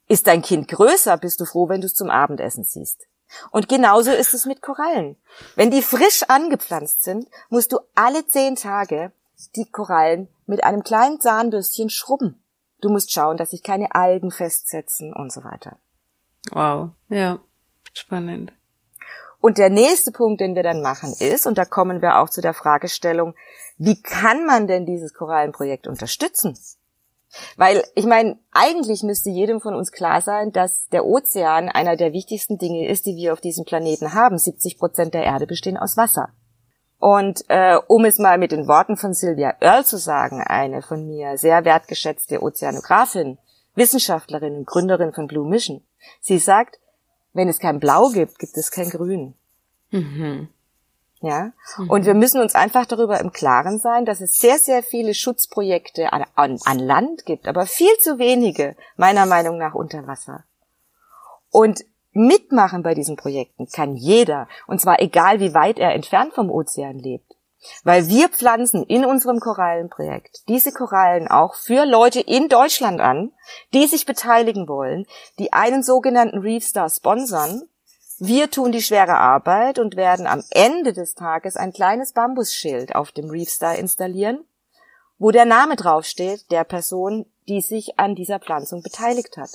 Ist 0.07 0.27
dein 0.27 0.41
Kind 0.41 0.67
größer, 0.67 1.17
bist 1.17 1.39
du 1.39 1.45
froh, 1.45 1.69
wenn 1.69 1.81
du 1.81 1.87
es 1.87 1.93
zum 1.93 2.09
Abendessen 2.09 2.63
siehst. 2.63 3.07
Und 3.51 3.69
genauso 3.69 4.11
ist 4.11 4.33
es 4.33 4.45
mit 4.45 4.61
Korallen. 4.61 5.15
Wenn 5.55 5.71
die 5.71 5.81
frisch 5.81 6.23
angepflanzt 6.23 7.03
sind, 7.03 7.27
musst 7.49 7.71
du 7.71 7.79
alle 7.95 8.25
zehn 8.27 8.55
Tage 8.55 9.11
die 9.55 9.69
Korallen 9.69 10.27
mit 10.45 10.63
einem 10.63 10.83
kleinen 10.83 11.19
Zahnbürstchen 11.19 11.89
schrubben. 11.89 12.43
Du 12.81 12.89
musst 12.89 13.11
schauen, 13.11 13.37
dass 13.37 13.51
sich 13.51 13.63
keine 13.63 13.93
Algen 13.95 14.31
festsetzen 14.31 15.13
und 15.13 15.31
so 15.31 15.43
weiter. 15.43 15.77
Wow, 16.51 16.89
ja, 17.09 17.39
spannend. 17.93 18.51
Und 19.41 19.57
der 19.57 19.71
nächste 19.71 20.11
Punkt, 20.11 20.39
den 20.39 20.55
wir 20.55 20.63
dann 20.63 20.81
machen, 20.81 21.13
ist, 21.19 21.47
und 21.47 21.57
da 21.57 21.65
kommen 21.65 22.01
wir 22.01 22.19
auch 22.19 22.29
zu 22.29 22.41
der 22.41 22.53
Fragestellung, 22.53 23.33
wie 23.77 23.99
kann 24.01 24.45
man 24.45 24.67
denn 24.67 24.85
dieses 24.85 25.13
Korallenprojekt 25.13 25.87
unterstützen? 25.87 26.57
Weil, 27.57 27.83
ich 27.95 28.05
meine, 28.05 28.37
eigentlich 28.51 29.03
müsste 29.03 29.29
jedem 29.29 29.59
von 29.59 29.73
uns 29.73 29.91
klar 29.91 30.21
sein, 30.21 30.51
dass 30.51 30.87
der 30.89 31.05
Ozean 31.05 31.69
einer 31.69 31.95
der 31.95 32.13
wichtigsten 32.13 32.57
Dinge 32.57 32.87
ist, 32.87 33.05
die 33.05 33.15
wir 33.15 33.33
auf 33.33 33.41
diesem 33.41 33.65
Planeten 33.65 34.13
haben. 34.13 34.37
70 34.37 34.77
Prozent 34.77 35.13
der 35.13 35.23
Erde 35.23 35.47
bestehen 35.47 35.77
aus 35.77 35.97
Wasser. 35.97 36.29
Und 36.99 37.43
äh, 37.47 37.77
um 37.87 38.05
es 38.05 38.19
mal 38.19 38.37
mit 38.37 38.51
den 38.51 38.67
Worten 38.67 38.95
von 38.95 39.13
Sylvia 39.13 39.55
Earle 39.59 39.85
zu 39.85 39.97
sagen, 39.97 40.41
eine 40.41 40.83
von 40.83 41.07
mir 41.07 41.37
sehr 41.37 41.65
wertgeschätzte 41.65 42.43
Ozeanografin, 42.43 43.39
Wissenschaftlerin 43.73 44.57
und 44.57 44.67
Gründerin 44.67 45.13
von 45.13 45.25
Blue 45.25 45.49
Mission, 45.49 45.83
sie 46.19 46.37
sagt, 46.37 46.80
wenn 47.34 47.47
es 47.47 47.59
kein 47.59 47.79
Blau 47.79 48.09
gibt, 48.09 48.39
gibt 48.39 48.57
es 48.57 48.71
kein 48.71 48.89
Grün. 48.89 49.34
Mhm. 49.91 50.49
Ja. 51.21 51.51
Mhm. 51.77 51.89
Und 51.89 52.05
wir 52.05 52.13
müssen 52.13 52.41
uns 52.41 52.55
einfach 52.55 52.86
darüber 52.86 53.19
im 53.19 53.32
Klaren 53.32 53.79
sein, 53.79 54.05
dass 54.05 54.21
es 54.21 54.39
sehr, 54.39 54.57
sehr 54.57 54.84
viele 54.84 55.13
Schutzprojekte 55.13 56.11
an, 56.11 56.25
an, 56.36 56.59
an 56.65 56.79
Land 56.79 57.25
gibt, 57.25 57.47
aber 57.47 57.65
viel 57.65 57.95
zu 57.99 58.17
wenige, 58.17 58.75
meiner 58.97 59.25
Meinung 59.25 59.57
nach, 59.57 59.75
unter 59.75 60.07
Wasser. 60.07 60.43
Und 61.51 61.86
mitmachen 62.11 62.84
bei 62.84 62.93
diesen 62.93 63.15
Projekten 63.15 63.67
kann 63.67 63.95
jeder, 63.95 64.47
und 64.67 64.82
zwar 64.82 64.99
egal 64.99 65.39
wie 65.39 65.53
weit 65.53 65.79
er 65.79 65.93
entfernt 65.93 66.34
vom 66.34 66.49
Ozean 66.49 66.97
lebt. 66.97 67.36
Weil 67.84 68.07
wir 68.07 68.30
pflanzen 68.30 68.84
in 68.84 69.05
unserem 69.05 69.39
Korallenprojekt 69.39 70.47
diese 70.47 70.72
Korallen 70.72 71.28
auch 71.28 71.55
für 71.55 71.86
Leute 71.86 72.20
in 72.20 72.49
Deutschland 72.49 72.99
an, 72.99 73.32
die 73.74 73.88
sich 73.88 74.05
beteiligen 74.05 74.68
wollen, 74.68 75.05
die 75.38 75.53
einen 75.53 75.84
sogenannten 75.84 76.39
Reef 76.39 76.66
Star 76.66 76.89
sponsern. 76.89 77.64
Wir 78.18 78.49
tun 78.49 78.72
die 78.72 78.82
schwere 78.82 79.18
Arbeit 79.18 79.80
und 79.80 79.95
werden 79.95 80.28
am 80.28 80.43
Ende 80.51 80.93
des 80.93 81.16
Tages 81.16 81.55
ein 81.55 81.74
kleines 81.74 82.14
Bambusschild 82.14 82.95
auf 82.95 83.12
dem 83.12 83.30
Reef 83.30 83.49
Star 83.49 83.76
installieren, 83.76 84.43
wo 85.18 85.32
der 85.32 85.45
Name 85.45 85.76
draufsteht 85.76 86.49
der 86.51 86.64
Person, 86.64 87.26
die 87.47 87.62
sich 87.62 87.99
an 87.99 88.16
dieser 88.16 88.39
Pflanzung 88.39 88.82
beteiligt 88.82 89.38
hat. 89.38 89.51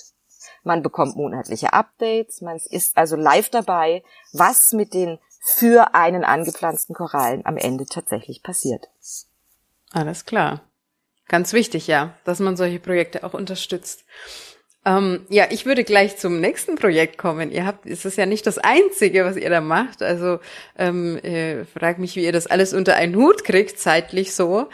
Man 0.62 0.82
bekommt 0.82 1.16
monatliche 1.16 1.72
Updates, 1.72 2.40
man 2.40 2.60
ist 2.70 2.96
also 2.96 3.16
live 3.16 3.50
dabei, 3.50 4.02
was 4.32 4.72
mit 4.72 4.94
den 4.94 5.18
für 5.46 5.94
einen 5.94 6.24
angepflanzten 6.24 6.94
Korallen 6.94 7.46
am 7.46 7.56
Ende 7.56 7.86
tatsächlich 7.86 8.42
passiert. 8.42 8.88
Alles 9.92 10.24
klar. 10.24 10.62
Ganz 11.28 11.52
wichtig, 11.52 11.86
ja, 11.86 12.14
dass 12.24 12.40
man 12.40 12.56
solche 12.56 12.80
Projekte 12.80 13.22
auch 13.22 13.32
unterstützt. 13.32 14.04
Ähm, 14.84 15.24
ja, 15.28 15.46
ich 15.50 15.64
würde 15.64 15.84
gleich 15.84 16.16
zum 16.16 16.40
nächsten 16.40 16.74
Projekt 16.76 17.16
kommen. 17.18 17.50
Ihr 17.50 17.64
habt, 17.64 17.86
es 17.86 18.04
ist 18.04 18.18
ja 18.18 18.26
nicht 18.26 18.46
das 18.46 18.58
einzige, 18.58 19.24
was 19.24 19.36
ihr 19.36 19.50
da 19.50 19.60
macht. 19.60 20.02
Also 20.02 20.40
ähm, 20.78 21.16
äh, 21.18 21.64
frag 21.64 21.98
mich, 21.98 22.16
wie 22.16 22.24
ihr 22.24 22.32
das 22.32 22.46
alles 22.46 22.74
unter 22.74 22.94
einen 22.94 23.16
Hut 23.16 23.44
kriegt, 23.44 23.78
zeitlich 23.78 24.34
so. 24.34 24.68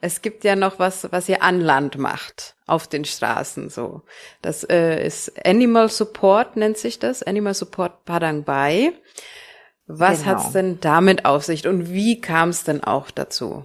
Es 0.00 0.22
gibt 0.22 0.44
ja 0.44 0.56
noch 0.56 0.78
was, 0.78 1.10
was 1.10 1.28
ihr 1.28 1.42
an 1.42 1.60
Land 1.60 1.98
macht, 1.98 2.54
auf 2.66 2.86
den 2.86 3.04
Straßen 3.04 3.68
so. 3.68 4.02
Das 4.42 4.62
äh, 4.64 5.06
ist 5.06 5.44
Animal 5.44 5.88
Support, 5.88 6.56
nennt 6.56 6.78
sich 6.78 6.98
das, 6.98 7.22
Animal 7.22 7.54
Support 7.54 8.04
Padang 8.04 8.44
Bai. 8.44 8.92
Was 9.88 10.20
genau. 10.20 10.32
hat's 10.32 10.52
denn 10.52 10.80
damit 10.80 11.24
auf 11.24 11.44
sich 11.44 11.66
und 11.66 11.90
wie 11.90 12.20
kam 12.20 12.50
es 12.50 12.62
denn 12.62 12.84
auch 12.84 13.10
dazu? 13.10 13.64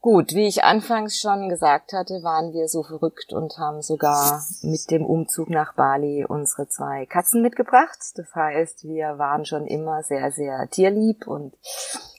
Gut, 0.00 0.34
wie 0.34 0.46
ich 0.46 0.62
anfangs 0.62 1.18
schon 1.18 1.48
gesagt 1.48 1.92
hatte, 1.92 2.22
waren 2.22 2.52
wir 2.52 2.68
so 2.68 2.84
verrückt 2.84 3.32
und 3.32 3.58
haben 3.58 3.82
sogar 3.82 4.40
mit 4.62 4.88
dem 4.92 5.04
Umzug 5.04 5.50
nach 5.50 5.74
Bali 5.74 6.24
unsere 6.24 6.68
zwei 6.68 7.06
Katzen 7.06 7.42
mitgebracht. 7.42 7.98
Das 8.14 8.32
heißt, 8.32 8.84
wir 8.84 9.18
waren 9.18 9.44
schon 9.44 9.66
immer 9.66 10.04
sehr, 10.04 10.30
sehr 10.30 10.68
tierlieb 10.70 11.26
und 11.26 11.56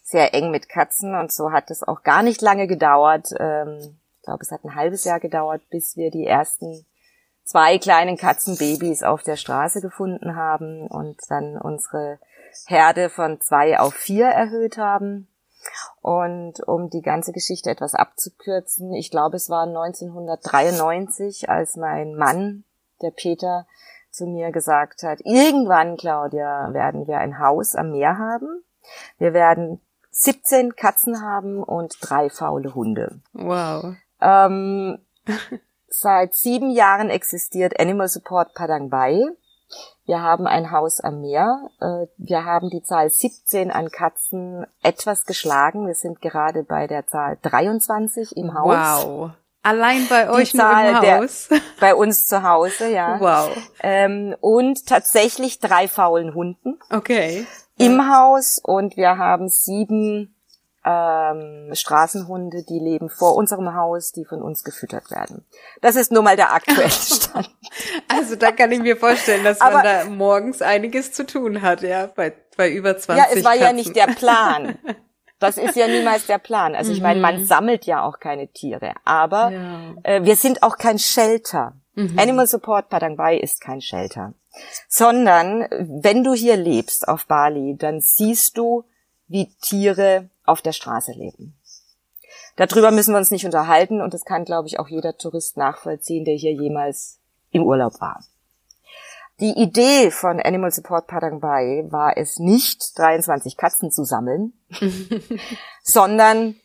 sehr 0.03 0.33
eng 0.33 0.51
mit 0.51 0.67
Katzen 0.67 1.15
und 1.15 1.31
so 1.31 1.53
hat 1.53 1.71
es 1.71 1.81
auch 1.83 2.03
gar 2.03 2.23
nicht 2.23 2.41
lange 2.41 2.67
gedauert. 2.67 3.29
Ähm, 3.39 3.77
ich 4.17 4.23
glaube, 4.23 4.41
es 4.41 4.51
hat 4.51 4.65
ein 4.65 4.75
halbes 4.75 5.05
Jahr 5.05 5.21
gedauert, 5.21 5.61
bis 5.69 5.95
wir 5.95 6.11
die 6.11 6.27
ersten 6.27 6.85
zwei 7.45 7.77
kleinen 7.77 8.17
Katzenbabys 8.17 9.03
auf 9.03 9.23
der 9.23 9.37
Straße 9.37 9.79
gefunden 9.79 10.35
haben 10.35 10.87
und 10.87 11.17
dann 11.29 11.57
unsere 11.57 12.19
Herde 12.65 13.09
von 13.09 13.39
zwei 13.41 13.79
auf 13.79 13.93
vier 13.93 14.27
erhöht 14.27 14.77
haben. 14.77 15.27
Und 16.01 16.65
um 16.67 16.89
die 16.89 17.01
ganze 17.01 17.33
Geschichte 17.33 17.69
etwas 17.69 17.93
abzukürzen, 17.93 18.93
ich 18.93 19.11
glaube, 19.11 19.35
es 19.35 19.49
war 19.49 19.63
1993, 19.63 21.49
als 21.49 21.75
mein 21.75 22.15
Mann, 22.15 22.63
der 23.01 23.11
Peter, 23.11 23.67
zu 24.09 24.25
mir 24.25 24.51
gesagt 24.51 25.03
hat, 25.03 25.19
irgendwann, 25.23 25.95
Claudia, 25.97 26.73
werden 26.73 27.07
wir 27.07 27.19
ein 27.19 27.39
Haus 27.39 27.75
am 27.75 27.91
Meer 27.91 28.17
haben. 28.17 28.63
Wir 29.17 29.33
werden 29.33 29.79
17 30.11 30.75
Katzen 30.75 31.21
haben 31.21 31.61
und 31.63 31.97
drei 32.01 32.29
faule 32.29 32.73
Hunde. 32.73 33.21
Wow. 33.33 33.95
Ähm, 34.19 34.97
seit 35.87 36.33
sieben 36.33 36.71
Jahren 36.71 37.09
existiert 37.09 37.79
Animal 37.79 38.07
Support 38.07 38.55
Padang 38.55 38.89
Bai. 38.89 39.23
Wir 40.05 40.21
haben 40.21 40.47
ein 40.47 40.71
Haus 40.71 40.99
am 40.99 41.21
Meer. 41.21 41.69
Äh, 41.81 42.07
wir 42.17 42.45
haben 42.45 42.69
die 42.69 42.81
Zahl 42.81 43.09
17 43.09 43.71
an 43.71 43.91
Katzen 43.91 44.65
etwas 44.81 45.25
geschlagen. 45.25 45.85
Wir 45.87 45.95
sind 45.95 46.21
gerade 46.21 46.63
bei 46.63 46.87
der 46.87 47.07
Zahl 47.07 47.37
23 47.41 48.37
im 48.37 48.53
Haus. 48.53 49.05
Wow. 49.05 49.31
Allein 49.63 50.07
bei 50.07 50.29
euch 50.29 50.51
die 50.51 50.57
Zahl 50.57 50.93
nur 50.93 51.03
im 51.03 51.21
Haus? 51.21 51.49
Der, 51.49 51.59
bei 51.81 51.93
uns 51.93 52.25
zu 52.25 52.41
Hause, 52.41 52.89
ja. 52.89 53.19
Wow. 53.19 53.49
Ähm, 53.81 54.33
und 54.39 54.85
tatsächlich 54.85 55.59
drei 55.59 55.89
faulen 55.89 56.33
Hunden. 56.33 56.79
Okay. 56.89 57.45
Im 57.77 58.09
Haus 58.09 58.61
und 58.63 58.95
wir 58.95 59.17
haben 59.17 59.49
sieben 59.49 60.36
ähm, 60.87 61.69
Straßenhunde, 61.73 62.63
die 62.63 62.79
leben 62.79 63.09
vor 63.09 63.35
unserem 63.35 63.75
Haus, 63.75 64.13
die 64.13 64.23
von 64.23 64.41
uns 64.41 64.63
gefüttert 64.63 65.11
werden. 65.11 65.45
Das 65.81 65.95
ist 65.95 66.11
nur 66.11 66.23
mal 66.23 66.37
der 66.37 66.53
aktuelle 66.53 66.89
Stand. 66.89 67.49
also 68.07 68.35
da 68.35 68.51
kann 68.51 68.71
ich 68.71 68.79
mir 68.79 68.95
vorstellen, 68.95 69.43
dass 69.43 69.59
Aber, 69.59 69.75
man 69.75 69.83
da 69.83 70.05
morgens 70.05 70.61
einiges 70.61 71.11
zu 71.11 71.25
tun 71.25 71.61
hat, 71.61 71.81
ja, 71.81 72.07
bei, 72.07 72.33
bei 72.55 72.71
über 72.71 72.97
20 72.97 73.23
Ja, 73.23 73.37
es 73.37 73.43
war 73.43 73.51
Katzen. 73.51 73.67
ja 73.67 73.73
nicht 73.73 73.95
der 73.95 74.07
Plan. 74.07 74.77
Das 75.39 75.57
ist 75.57 75.75
ja 75.75 75.87
niemals 75.87 76.25
der 76.25 76.39
Plan. 76.39 76.73
Also 76.73 76.91
ich 76.91 77.01
meine, 77.01 77.19
man 77.19 77.41
mhm. 77.41 77.45
sammelt 77.45 77.85
ja 77.85 78.03
auch 78.03 78.19
keine 78.19 78.47
Tiere, 78.47 78.93
aber 79.05 79.51
ja. 79.51 79.93
äh, 80.01 80.23
wir 80.23 80.35
sind 80.35 80.63
auch 80.63 80.77
kein 80.77 80.97
Shelter. 80.97 81.73
Mhm. 81.93 82.17
Animal 82.17 82.47
Support 82.47 82.89
Padang 82.89 83.17
Bai 83.17 83.37
ist 83.37 83.61
kein 83.61 83.81
Shelter. 83.81 84.33
Sondern 84.87 85.67
wenn 86.01 86.23
du 86.23 86.33
hier 86.33 86.57
lebst 86.57 87.07
auf 87.07 87.27
Bali, 87.27 87.75
dann 87.77 88.01
siehst 88.01 88.57
du, 88.57 88.85
wie 89.27 89.53
Tiere 89.61 90.29
auf 90.47 90.61
der 90.61 90.73
Straße 90.73 91.11
leben. 91.11 91.57
Darüber 92.55 92.91
müssen 92.91 93.13
wir 93.13 93.19
uns 93.19 93.31
nicht 93.31 93.45
unterhalten 93.45 94.01
und 94.01 94.13
das 94.13 94.25
kann, 94.25 94.45
glaube 94.45 94.67
ich, 94.67 94.79
auch 94.79 94.87
jeder 94.87 95.17
Tourist 95.17 95.57
nachvollziehen, 95.57 96.25
der 96.25 96.35
hier 96.35 96.53
jemals 96.53 97.19
im 97.51 97.63
Urlaub 97.63 98.01
war. 98.01 98.23
Die 99.39 99.51
Idee 99.51 100.09
von 100.09 100.39
Animal 100.39 100.71
Support 100.71 101.05
Padang 101.05 101.39
Bai 101.39 101.85
war 101.89 102.17
es 102.17 102.39
nicht, 102.39 102.97
23 102.97 103.55
Katzen 103.55 103.91
zu 103.91 104.03
sammeln, 104.03 104.53
sondern 105.83 106.55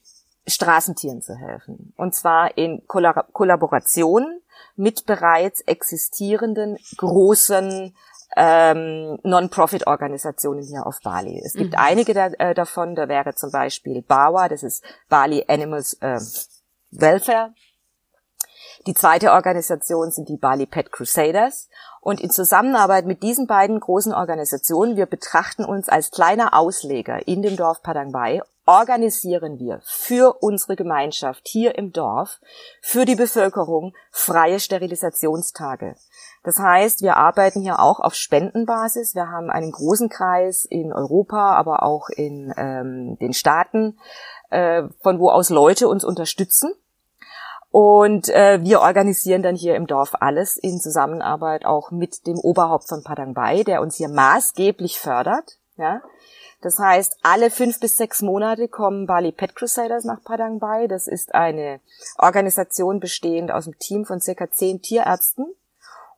Straßentieren 0.46 1.20
zu 1.20 1.36
helfen. 1.36 1.92
Und 1.96 2.14
zwar 2.14 2.56
in 2.56 2.82
Kollaboration 2.88 4.40
mit 4.74 5.06
bereits 5.06 5.60
existierenden 5.60 6.78
großen 6.96 7.94
ähm, 8.36 9.18
Non-Profit-Organisationen 9.22 10.62
hier 10.62 10.86
auf 10.86 11.00
Bali. 11.02 11.40
Es 11.44 11.54
gibt 11.54 11.72
mhm. 11.72 11.78
einige 11.78 12.14
da, 12.14 12.28
äh, 12.38 12.54
davon, 12.54 12.94
da 12.94 13.08
wäre 13.08 13.34
zum 13.34 13.50
Beispiel 13.50 14.02
BAWA, 14.02 14.48
das 14.48 14.62
ist 14.62 14.84
Bali 15.08 15.44
Animals 15.48 15.94
äh, 16.00 16.20
Welfare. 16.90 17.52
Die 18.86 18.94
zweite 18.94 19.32
Organisation 19.32 20.10
sind 20.10 20.28
die 20.28 20.36
Bali 20.36 20.66
Pet 20.66 20.90
Crusaders. 20.90 21.68
Und 22.00 22.20
in 22.20 22.30
Zusammenarbeit 22.30 23.06
mit 23.06 23.22
diesen 23.22 23.46
beiden 23.46 23.78
großen 23.78 24.12
Organisationen, 24.12 24.96
wir 24.96 25.06
betrachten 25.06 25.64
uns 25.64 25.88
als 25.88 26.10
kleiner 26.10 26.52
Ausleger 26.54 27.28
in 27.28 27.42
dem 27.42 27.56
Dorf 27.56 27.82
Padang 27.82 28.10
Bai, 28.10 28.42
organisieren 28.66 29.58
wir 29.58 29.80
für 29.82 30.42
unsere 30.42 30.76
Gemeinschaft 30.76 31.48
hier 31.48 31.76
im 31.76 31.92
Dorf, 31.92 32.40
für 32.80 33.04
die 33.04 33.16
Bevölkerung 33.16 33.94
freie 34.10 34.60
Sterilisationstage. 34.60 35.96
Das 36.44 36.58
heißt, 36.58 37.02
wir 37.02 37.16
arbeiten 37.16 37.60
hier 37.60 37.80
auch 37.80 38.00
auf 38.00 38.14
Spendenbasis. 38.14 39.14
Wir 39.14 39.28
haben 39.28 39.50
einen 39.50 39.70
großen 39.70 40.08
Kreis 40.08 40.64
in 40.64 40.92
Europa, 40.92 41.54
aber 41.54 41.82
auch 41.82 42.08
in 42.08 42.52
ähm, 42.56 43.16
den 43.20 43.32
Staaten, 43.32 43.98
äh, 44.50 44.84
von 45.02 45.18
wo 45.20 45.30
aus 45.30 45.50
Leute 45.50 45.88
uns 45.88 46.04
unterstützen. 46.04 46.74
Und 47.70 48.28
äh, 48.28 48.60
wir 48.62 48.82
organisieren 48.82 49.42
dann 49.42 49.56
hier 49.56 49.76
im 49.76 49.86
Dorf 49.86 50.12
alles 50.20 50.56
in 50.56 50.78
Zusammenarbeit 50.78 51.64
auch 51.64 51.90
mit 51.90 52.26
dem 52.26 52.38
Oberhaupt 52.38 52.88
von 52.88 53.02
Padang 53.02 53.32
Bai, 53.32 53.62
der 53.62 53.80
uns 53.80 53.96
hier 53.96 54.10
maßgeblich 54.10 54.98
fördert. 54.98 55.58
Ja. 55.76 56.02
Das 56.62 56.78
heißt, 56.78 57.18
alle 57.22 57.50
fünf 57.50 57.80
bis 57.80 57.96
sechs 57.96 58.22
Monate 58.22 58.68
kommen 58.68 59.06
Bali 59.06 59.32
Pet 59.32 59.54
Crusaders 59.54 60.04
nach 60.04 60.22
Padang 60.22 60.58
Bai. 60.58 60.86
Das 60.86 61.06
ist 61.06 61.34
eine 61.34 61.80
Organisation 62.18 63.00
bestehend 63.00 63.50
aus 63.50 63.66
einem 63.66 63.78
Team 63.78 64.04
von 64.04 64.20
circa 64.20 64.50
zehn 64.50 64.80
Tierärzten, 64.80 65.46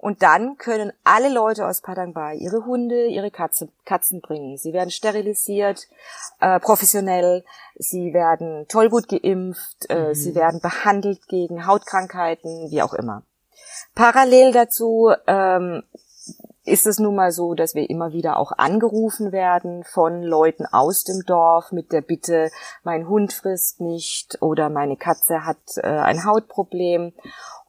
und 0.04 0.22
dann 0.22 0.58
können 0.58 0.92
alle 1.02 1.30
Leute 1.30 1.66
aus 1.66 1.80
Padang 1.80 2.12
Bai 2.12 2.34
ihre 2.34 2.66
Hunde, 2.66 3.06
ihre 3.06 3.30
Katze, 3.30 3.70
Katzen 3.86 4.20
bringen. 4.20 4.58
Sie 4.58 4.74
werden 4.74 4.90
sterilisiert, 4.90 5.88
äh, 6.40 6.60
professionell, 6.60 7.42
sie 7.76 8.12
werden 8.12 8.68
Tollwut 8.68 9.08
geimpft, 9.08 9.86
äh, 9.88 10.08
mhm. 10.08 10.14
sie 10.14 10.34
werden 10.34 10.60
behandelt 10.60 11.26
gegen 11.28 11.66
Hautkrankheiten, 11.66 12.70
wie 12.70 12.82
auch 12.82 12.92
immer. 12.92 13.22
Parallel 13.94 14.52
dazu 14.52 15.10
ähm, 15.26 15.84
ist 16.64 16.86
es 16.86 16.98
nun 16.98 17.14
mal 17.14 17.30
so, 17.30 17.54
dass 17.54 17.74
wir 17.74 17.88
immer 17.90 18.12
wieder 18.12 18.38
auch 18.38 18.52
angerufen 18.52 19.32
werden 19.32 19.84
von 19.84 20.22
Leuten 20.22 20.66
aus 20.66 21.04
dem 21.04 21.22
Dorf 21.26 21.72
mit 21.72 21.92
der 21.92 22.00
Bitte, 22.00 22.50
mein 22.82 23.06
Hund 23.08 23.32
frisst 23.32 23.80
nicht 23.80 24.40
oder 24.40 24.70
meine 24.70 24.96
Katze 24.96 25.44
hat 25.44 25.58
äh, 25.76 25.86
ein 25.86 26.24
Hautproblem. 26.24 27.12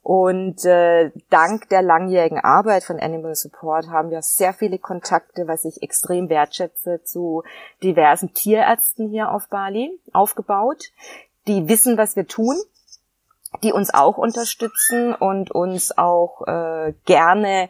Und 0.02 0.64
äh, 0.66 1.12
dank 1.32 1.68
der 1.70 1.82
langjährigen 1.82 2.38
Arbeit 2.38 2.84
von 2.84 3.00
Animal 3.00 3.34
Support 3.34 3.90
haben 3.90 4.12
wir 4.12 4.22
sehr 4.22 4.54
viele 4.54 4.78
Kontakte, 4.78 5.48
was 5.48 5.66
ich 5.66 5.82
extrem 5.82 6.30
wertschätze, 6.30 7.02
zu 7.04 7.42
diversen 7.82 8.32
Tierärzten 8.32 9.10
hier 9.10 9.32
auf 9.32 9.50
Bali 9.50 10.00
aufgebaut, 10.14 10.92
die 11.48 11.68
wissen, 11.68 11.98
was 11.98 12.16
wir 12.16 12.28
tun, 12.28 12.56
die 13.64 13.74
uns 13.74 13.94
auch 13.94 14.18
unterstützen 14.18 15.16
und 15.16 15.50
uns 15.50 15.98
auch 15.98 16.46
äh, 16.46 16.94
gerne 17.06 17.70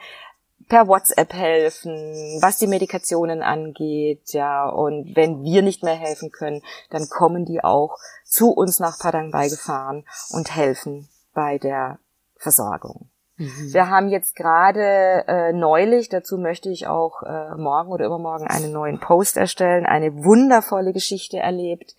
per 0.68 0.88
WhatsApp 0.88 1.34
helfen, 1.34 1.94
was 2.42 2.58
die 2.58 2.68
Medikationen 2.68 3.44
angeht, 3.44 4.34
ja, 4.34 4.68
und 4.68 5.16
wenn 5.16 5.44
wir 5.44 5.62
nicht 5.62 5.84
mehr 5.84 5.96
helfen 5.96 6.32
können, 6.32 6.62
dann 6.90 7.08
kommen 7.08 7.46
die 7.46 7.64
auch 7.64 7.98
zu 8.24 8.52
uns 8.52 8.80
nach 8.80 8.98
Padang 8.98 9.32
beigefahren 9.32 10.06
und 10.32 10.56
helfen 10.56 11.08
bei 11.34 11.58
der 11.58 12.00
Versorgung. 12.38 13.10
Mhm. 13.38 13.74
Wir 13.74 13.90
haben 13.90 14.08
jetzt 14.10 14.36
gerade 14.36 15.26
äh, 15.28 15.54
neulich, 15.54 16.10
dazu 16.10 16.38
möchte 16.38 16.70
ich 16.70 16.88
auch 16.88 17.22
äh, 17.24 17.56
morgen 17.56 17.92
oder 17.92 18.06
übermorgen 18.06 18.48
einen 18.48 18.72
neuen 18.72 19.00
Post 19.00 19.38
erstellen, 19.38 19.86
eine 19.86 20.24
wundervolle 20.24 20.94
Geschichte 20.94 21.38
erlebt. 21.38 21.96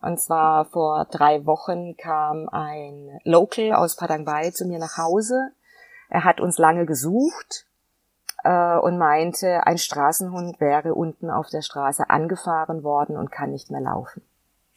Und 0.00 0.18
zwar 0.20 0.64
vor 0.66 1.06
drei 1.10 1.44
Wochen 1.44 1.96
kam 1.96 2.48
ein 2.48 3.20
Local 3.24 3.74
aus 3.74 3.96
Padang 3.96 4.24
Bai 4.24 4.50
zu 4.50 4.64
mir 4.64 4.78
nach 4.78 4.96
Hause. 4.96 5.50
Er 6.08 6.24
hat 6.24 6.40
uns 6.40 6.56
lange 6.56 6.86
gesucht 6.86 7.66
äh, 8.44 8.76
und 8.76 8.98
meinte, 8.98 9.66
ein 9.66 9.78
Straßenhund 9.78 10.60
wäre 10.60 10.94
unten 10.94 11.30
auf 11.30 11.48
der 11.48 11.62
Straße 11.62 12.08
angefahren 12.08 12.82
worden 12.82 13.16
und 13.16 13.30
kann 13.30 13.50
nicht 13.50 13.70
mehr 13.70 13.80
laufen. 13.80 14.22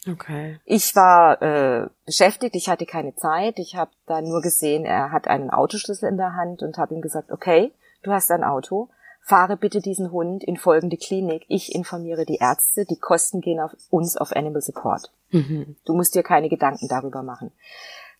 Okay. 0.09 0.59
Ich 0.65 0.95
war 0.95 1.41
äh, 1.41 1.87
beschäftigt, 2.05 2.55
ich 2.55 2.69
hatte 2.69 2.85
keine 2.85 3.15
Zeit. 3.15 3.57
Ich 3.59 3.75
habe 3.75 3.91
da 4.05 4.21
nur 4.21 4.41
gesehen, 4.41 4.85
er 4.85 5.11
hat 5.11 5.27
einen 5.27 5.49
Autoschlüssel 5.49 6.09
in 6.09 6.17
der 6.17 6.35
Hand 6.35 6.61
und 6.61 6.77
habe 6.77 6.93
ihm 6.93 7.01
gesagt, 7.01 7.31
okay, 7.31 7.71
du 8.03 8.11
hast 8.11 8.29
ein 8.31 8.43
Auto, 8.43 8.89
fahre 9.21 9.55
bitte 9.55 9.79
diesen 9.79 10.11
Hund 10.11 10.43
in 10.43 10.57
folgende 10.57 10.97
Klinik. 10.97 11.45
Ich 11.47 11.73
informiere 11.73 12.25
die 12.25 12.37
Ärzte, 12.37 12.85
die 12.85 12.99
Kosten 12.99 13.39
gehen 13.39 13.61
auf 13.61 13.71
uns 13.89 14.17
auf 14.17 14.35
Animal 14.35 14.61
Support. 14.61 15.11
Mhm. 15.31 15.77
Du 15.85 15.93
musst 15.93 16.15
dir 16.15 16.23
keine 16.23 16.49
Gedanken 16.49 16.89
darüber 16.89 17.23
machen. 17.23 17.51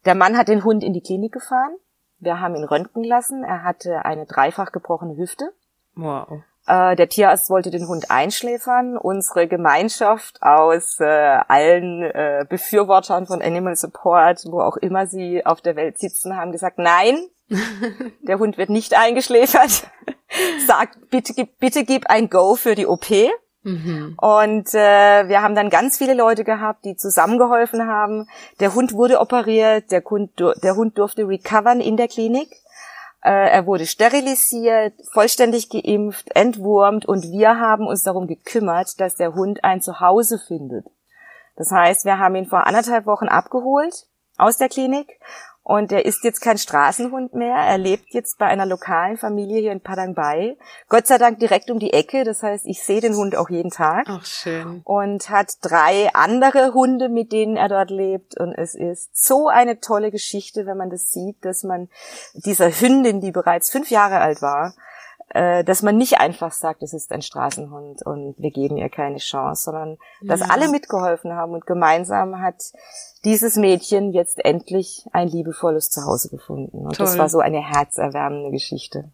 Der 0.06 0.16
Mann 0.16 0.38
hat 0.38 0.48
den 0.48 0.64
Hund 0.64 0.84
in 0.84 0.94
die 0.94 1.02
Klinik 1.02 1.34
gefahren. 1.34 1.76
Wir 2.24 2.40
haben 2.40 2.56
ihn 2.56 2.64
röntgen 2.64 3.04
lassen. 3.04 3.44
Er 3.44 3.64
hatte 3.64 4.06
eine 4.06 4.26
dreifach 4.26 4.72
gebrochene 4.72 5.18
Hüfte. 5.18 5.54
Wow. 5.96 6.44
Äh, 6.66 6.96
der 6.96 7.10
Tierarzt 7.10 7.50
wollte 7.50 7.70
den 7.70 7.88
Hund 7.88 8.10
einschläfern. 8.10 8.98
Unsere 8.98 9.48
Gemeinschaft 9.48 10.42
aus 10.42 11.00
äh, 11.00 11.06
allen 11.48 12.04
äh, 12.04 12.46
Befürwortern 12.48 13.28
von 13.28 13.42
Animal 13.42 13.76
Support, 13.76 14.46
wo 14.50 14.62
auch 14.62 14.78
immer 14.78 15.08
sie 15.08 15.46
auf 15.46 15.62
der 15.62 15.76
Welt 15.76 16.00
sitzen, 16.00 16.38
haben 16.38 16.52
gesagt, 16.52 16.78
nein, 16.80 17.18
der 18.22 18.40
Hund 18.40 18.58
wird 18.58 18.70
nicht 18.70 18.98
eingeschläfert. 18.98 19.88
Sagt, 20.66 21.10
bitte, 21.10 21.48
bitte 21.60 21.84
gib 21.84 22.10
ein 22.10 22.30
Go 22.30 22.56
für 22.56 22.76
die 22.76 22.88
OP. 22.88 23.06
Mhm. 23.64 24.16
Und 24.18 24.74
äh, 24.74 25.28
wir 25.28 25.42
haben 25.42 25.56
dann 25.56 25.70
ganz 25.70 25.98
viele 25.98 26.14
Leute 26.14 26.44
gehabt, 26.44 26.86
die 26.86 26.96
zusammengeholfen 26.96 27.88
haben. 27.88 28.28
Der 28.60 28.76
Hund 28.76 28.94
wurde 28.94 29.20
operiert, 29.20 29.92
der 29.92 30.04
Hund, 30.04 30.32
der 30.40 30.76
Hund 30.76 30.98
durfte 30.98 31.28
recovern 31.28 31.80
in 31.80 31.98
der 31.98 32.08
Klinik. 32.08 32.50
Äh, 33.24 33.52
er 33.52 33.66
wurde 33.66 33.86
sterilisiert, 33.86 34.94
vollständig 35.14 35.70
geimpft, 35.70 36.36
entwurmt 36.36 37.06
und 37.06 37.32
wir 37.32 37.58
haben 37.58 37.88
uns 37.88 38.04
darum 38.04 38.28
gekümmert, 38.28 39.00
dass 39.00 39.16
der 39.16 39.34
Hund 39.34 39.64
ein 39.64 39.82
Zuhause 39.82 40.40
findet. 40.40 40.86
Das 41.56 41.72
heißt, 41.72 42.04
wir 42.04 42.20
haben 42.20 42.36
ihn 42.36 42.48
vor 42.48 42.68
anderthalb 42.68 43.06
Wochen 43.06 43.30
abgeholt 43.30 44.08
aus 44.38 44.58
der 44.58 44.68
Klinik 44.68 45.08
und 45.64 45.94
er 45.94 46.06
ist 46.06 46.26
jetzt 46.26 46.42
kein 46.42 46.58
Straßenhund 46.58 47.34
mehr. 47.34 47.56
Er 47.56 47.78
lebt 47.78 48.14
jetzt 48.14 48.38
bei 48.38 48.48
einer 48.48 48.66
lokalen 48.66 49.18
Familie 49.18 49.62
hier 49.62 49.72
in 49.72 49.80
Padang 49.80 50.14
Bay. 50.14 50.58
Gott 50.90 51.08
sei 51.08 51.18
Dank 51.18 51.40
direkt 51.40 51.72
um 51.72 51.80
die 51.80 51.94
Ecke. 51.94 52.26
Das 52.26 52.44
heißt, 52.44 52.66
ich 52.66 52.84
sehe 52.84 53.00
den 53.00 53.16
Hund 53.16 53.38
auch 53.38 53.50
jeden 53.50 53.72
Tag. 53.72 54.06
Ach, 54.10 54.26
schön. 54.26 54.82
Und 54.84 55.30
hat 55.30 55.54
drei 55.62 56.10
andere 56.14 56.74
Hunde, 56.74 57.08
mit 57.08 57.32
denen 57.32 57.56
er 57.56 57.70
dort 57.70 57.92
lebt. 57.92 58.38
Und 58.38 58.54
es 58.54 58.76
ist 58.76 59.12
so 59.14 59.48
eine 59.48 59.80
tolle 59.80 60.12
Geschichte, 60.12 60.66
wenn 60.66 60.76
man 60.76 60.90
das 60.90 61.12
sieht, 61.12 61.38
dass 61.46 61.64
man 61.64 61.88
dieser 62.34 62.70
Hündin, 62.70 63.22
die 63.22 63.32
bereits 63.32 63.70
fünf 63.70 63.90
Jahre 63.90 64.20
alt 64.20 64.42
war, 64.42 64.74
äh, 65.34 65.64
dass 65.64 65.82
man 65.82 65.98
nicht 65.98 66.20
einfach 66.20 66.52
sagt, 66.52 66.84
es 66.84 66.94
ist 66.94 67.12
ein 67.12 67.22
Straßenhund 67.22 68.04
und 68.06 68.36
wir 68.38 68.52
geben 68.52 68.78
ihr 68.78 68.90
keine 68.90 69.18
Chance, 69.18 69.64
sondern 69.64 69.98
dass 70.22 70.42
ja. 70.42 70.48
alle 70.50 70.70
mitgeholfen 70.70 71.34
haben 71.34 71.54
und 71.54 71.66
gemeinsam 71.66 72.40
hat 72.40 72.72
dieses 73.26 73.56
Mädchen 73.56 74.14
jetzt 74.14 74.44
endlich 74.46 75.08
ein 75.12 75.28
liebevolles 75.28 75.90
Zuhause 75.90 76.30
gefunden. 76.30 76.86
Und 76.86 76.98
Toll. 76.98 77.06
das 77.06 77.18
war 77.18 77.30
so 77.30 77.40
eine 77.40 77.62
herzerwärmende 77.62 78.52
Geschichte. 78.52 79.10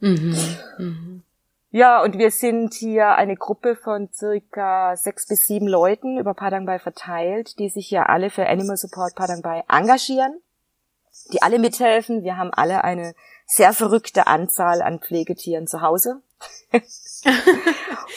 Mhm. 0.00 0.36
Mhm. 0.78 1.22
Ja, 1.70 2.02
und 2.02 2.18
wir 2.18 2.30
sind 2.30 2.74
hier 2.74 3.16
eine 3.16 3.36
Gruppe 3.36 3.74
von 3.74 4.08
circa 4.12 4.96
sechs 4.96 5.26
bis 5.26 5.46
sieben 5.46 5.66
Leuten 5.66 6.18
über 6.18 6.34
Padang 6.34 6.66
Bay 6.66 6.78
verteilt, 6.78 7.58
die 7.58 7.68
sich 7.68 7.88
hier 7.88 8.08
alle 8.08 8.30
für 8.30 8.46
Animal 8.46 8.76
Support 8.76 9.14
Padang 9.16 9.42
Bay 9.42 9.62
engagieren, 9.68 10.40
die 11.32 11.42
alle 11.42 11.58
mithelfen. 11.58 12.22
Wir 12.22 12.36
haben 12.36 12.50
alle 12.52 12.84
eine 12.84 13.14
sehr 13.46 13.72
verrückte 13.72 14.26
Anzahl 14.26 14.82
an 14.82 15.00
Pflegetieren 15.00 15.66
zu 15.66 15.80
Hause. 15.82 16.22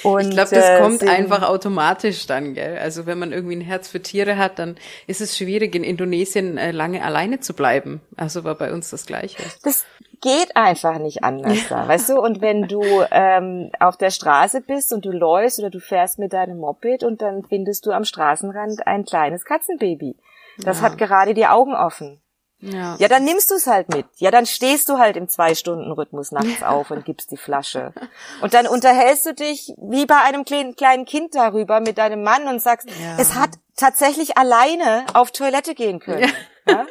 Und, 0.03 0.21
ich 0.21 0.29
glaube, 0.31 0.55
das 0.55 0.65
äh, 0.65 0.79
kommt 0.81 1.07
einfach 1.07 1.43
automatisch 1.43 2.25
dann, 2.27 2.53
gell? 2.53 2.77
Also 2.77 3.05
wenn 3.05 3.19
man 3.19 3.31
irgendwie 3.31 3.55
ein 3.55 3.61
Herz 3.61 3.87
für 3.87 4.01
Tiere 4.01 4.37
hat, 4.37 4.59
dann 4.59 4.75
ist 5.05 5.21
es 5.21 5.37
schwierig, 5.37 5.75
in 5.75 5.83
Indonesien 5.83 6.57
äh, 6.57 6.71
lange 6.71 7.03
alleine 7.03 7.39
zu 7.39 7.53
bleiben. 7.53 8.01
Also 8.15 8.43
war 8.43 8.55
bei 8.55 8.73
uns 8.73 8.89
das 8.89 9.05
Gleiche. 9.05 9.41
Das 9.63 9.85
geht 10.21 10.55
einfach 10.55 10.99
nicht 10.99 11.23
anders 11.23 11.67
da, 11.69 11.87
weißt 11.87 12.09
du? 12.09 12.19
Und 12.19 12.41
wenn 12.41 12.63
du 12.63 12.81
ähm, 13.11 13.71
auf 13.79 13.97
der 13.97 14.09
Straße 14.09 14.61
bist 14.61 14.91
und 14.93 15.05
du 15.05 15.11
läufst 15.11 15.59
oder 15.59 15.69
du 15.69 15.79
fährst 15.79 16.19
mit 16.19 16.33
deinem 16.33 16.57
Moped 16.57 17.03
und 17.03 17.21
dann 17.21 17.43
findest 17.43 17.85
du 17.85 17.91
am 17.91 18.03
Straßenrand 18.03 18.85
ein 18.87 19.05
kleines 19.05 19.45
Katzenbaby. 19.45 20.15
Das 20.59 20.79
ja. 20.79 20.85
hat 20.85 20.97
gerade 20.97 21.33
die 21.33 21.45
Augen 21.45 21.75
offen. 21.75 22.19
Ja. 22.59 22.95
ja, 22.97 23.07
dann 23.07 23.23
nimmst 23.23 23.51
du 23.51 23.55
es 23.55 23.67
halt 23.67 23.89
mit. 23.89 24.05
Ja, 24.15 24.31
dann 24.31 24.45
stehst 24.45 24.89
du 24.89 24.97
halt 24.97 25.15
im 25.15 25.29
Zwei-Stunden-Rhythmus 25.29 26.31
nachts 26.31 26.63
auf 26.63 26.89
und 26.91 27.05
gibst 27.05 27.31
die 27.31 27.37
Flasche. 27.37 27.93
Und 28.41 28.53
dann 28.53 28.67
unterhältst 28.67 29.25
du 29.25 29.33
dich 29.33 29.73
wie 29.77 30.05
bei 30.05 30.17
einem 30.17 30.43
kleinen 30.43 31.05
Kind 31.05 31.35
darüber 31.35 31.79
mit 31.79 31.97
deinem 31.97 32.23
Mann 32.23 32.47
und 32.47 32.61
sagst, 32.61 32.89
ja. 32.89 33.17
es 33.19 33.35
hat 33.35 33.51
tatsächlich 33.75 34.37
alleine 34.37 35.05
auf 35.13 35.31
Toilette 35.31 35.75
gehen 35.75 35.99
können. 35.99 36.31
Ja. 36.69 36.85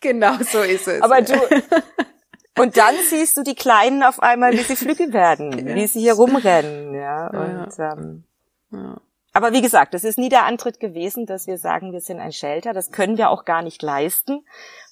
genau 0.00 0.38
so 0.50 0.62
ist 0.62 0.88
es. 0.88 1.02
Aber 1.02 1.20
du, 1.20 1.34
und 2.58 2.76
dann 2.76 2.94
siehst 3.08 3.36
du 3.36 3.42
die 3.42 3.54
Kleinen 3.54 4.02
auf 4.02 4.20
einmal, 4.20 4.52
wie 4.52 4.62
sie 4.62 4.76
flügge 4.76 5.12
werden, 5.12 5.66
wie 5.74 5.86
sie 5.86 6.00
hier 6.00 6.14
rumrennen, 6.14 6.94
ja. 6.94 7.28
Und 7.28 7.68
ähm, 7.78 8.24
ja. 8.72 8.96
Aber 9.38 9.52
wie 9.52 9.62
gesagt, 9.62 9.94
das 9.94 10.02
ist 10.02 10.18
nie 10.18 10.30
der 10.30 10.46
Antritt 10.46 10.80
gewesen, 10.80 11.24
dass 11.24 11.46
wir 11.46 11.58
sagen, 11.58 11.92
wir 11.92 12.00
sind 12.00 12.18
ein 12.18 12.32
Shelter. 12.32 12.72
Das 12.72 12.90
können 12.90 13.18
wir 13.18 13.30
auch 13.30 13.44
gar 13.44 13.62
nicht 13.62 13.80
leisten. 13.84 14.44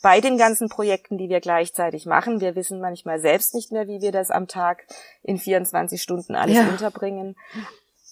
Bei 0.02 0.20
den 0.20 0.38
ganzen 0.38 0.68
Projekten, 0.68 1.18
die 1.18 1.28
wir 1.28 1.40
gleichzeitig 1.40 2.06
machen, 2.06 2.40
wir 2.40 2.54
wissen 2.54 2.80
manchmal 2.80 3.18
selbst 3.18 3.56
nicht 3.56 3.72
mehr, 3.72 3.88
wie 3.88 4.00
wir 4.00 4.12
das 4.12 4.30
am 4.30 4.46
Tag 4.46 4.86
in 5.24 5.36
24 5.36 6.00
Stunden 6.00 6.36
alles 6.36 6.54
ja. 6.54 6.68
unterbringen. 6.68 7.34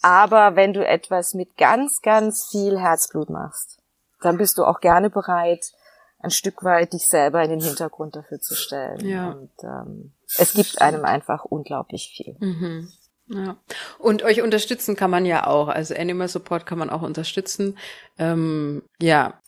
Aber 0.02 0.56
wenn 0.56 0.72
du 0.72 0.84
etwas 0.84 1.34
mit 1.34 1.56
ganz, 1.56 2.02
ganz 2.02 2.48
viel 2.50 2.80
Herzblut 2.80 3.30
machst, 3.30 3.78
dann 4.20 4.36
bist 4.36 4.58
du 4.58 4.64
auch 4.64 4.80
gerne 4.80 5.10
bereit, 5.10 5.70
ein 6.18 6.32
Stück 6.32 6.64
weit 6.64 6.94
dich 6.94 7.06
selber 7.06 7.44
in 7.44 7.50
den 7.50 7.60
Hintergrund 7.60 8.16
dafür 8.16 8.40
zu 8.40 8.56
stellen. 8.56 9.06
Ja. 9.06 9.30
Und 9.30 9.52
ähm, 9.62 10.12
es 10.36 10.54
gibt 10.54 10.82
einem 10.82 11.04
einfach 11.04 11.44
unglaublich 11.44 12.12
viel. 12.12 12.34
Mhm. 12.40 12.88
Ja. 13.28 13.56
Und 13.98 14.22
euch 14.22 14.42
unterstützen 14.42 14.96
kann 14.96 15.10
man 15.10 15.24
ja 15.24 15.46
auch. 15.46 15.68
Also 15.68 15.94
Animal 15.94 16.28
Support 16.28 16.66
kann 16.66 16.78
man 16.78 16.90
auch 16.90 17.02
unterstützen. 17.02 17.78
Ähm, 18.18 18.82
ja. 19.00 19.40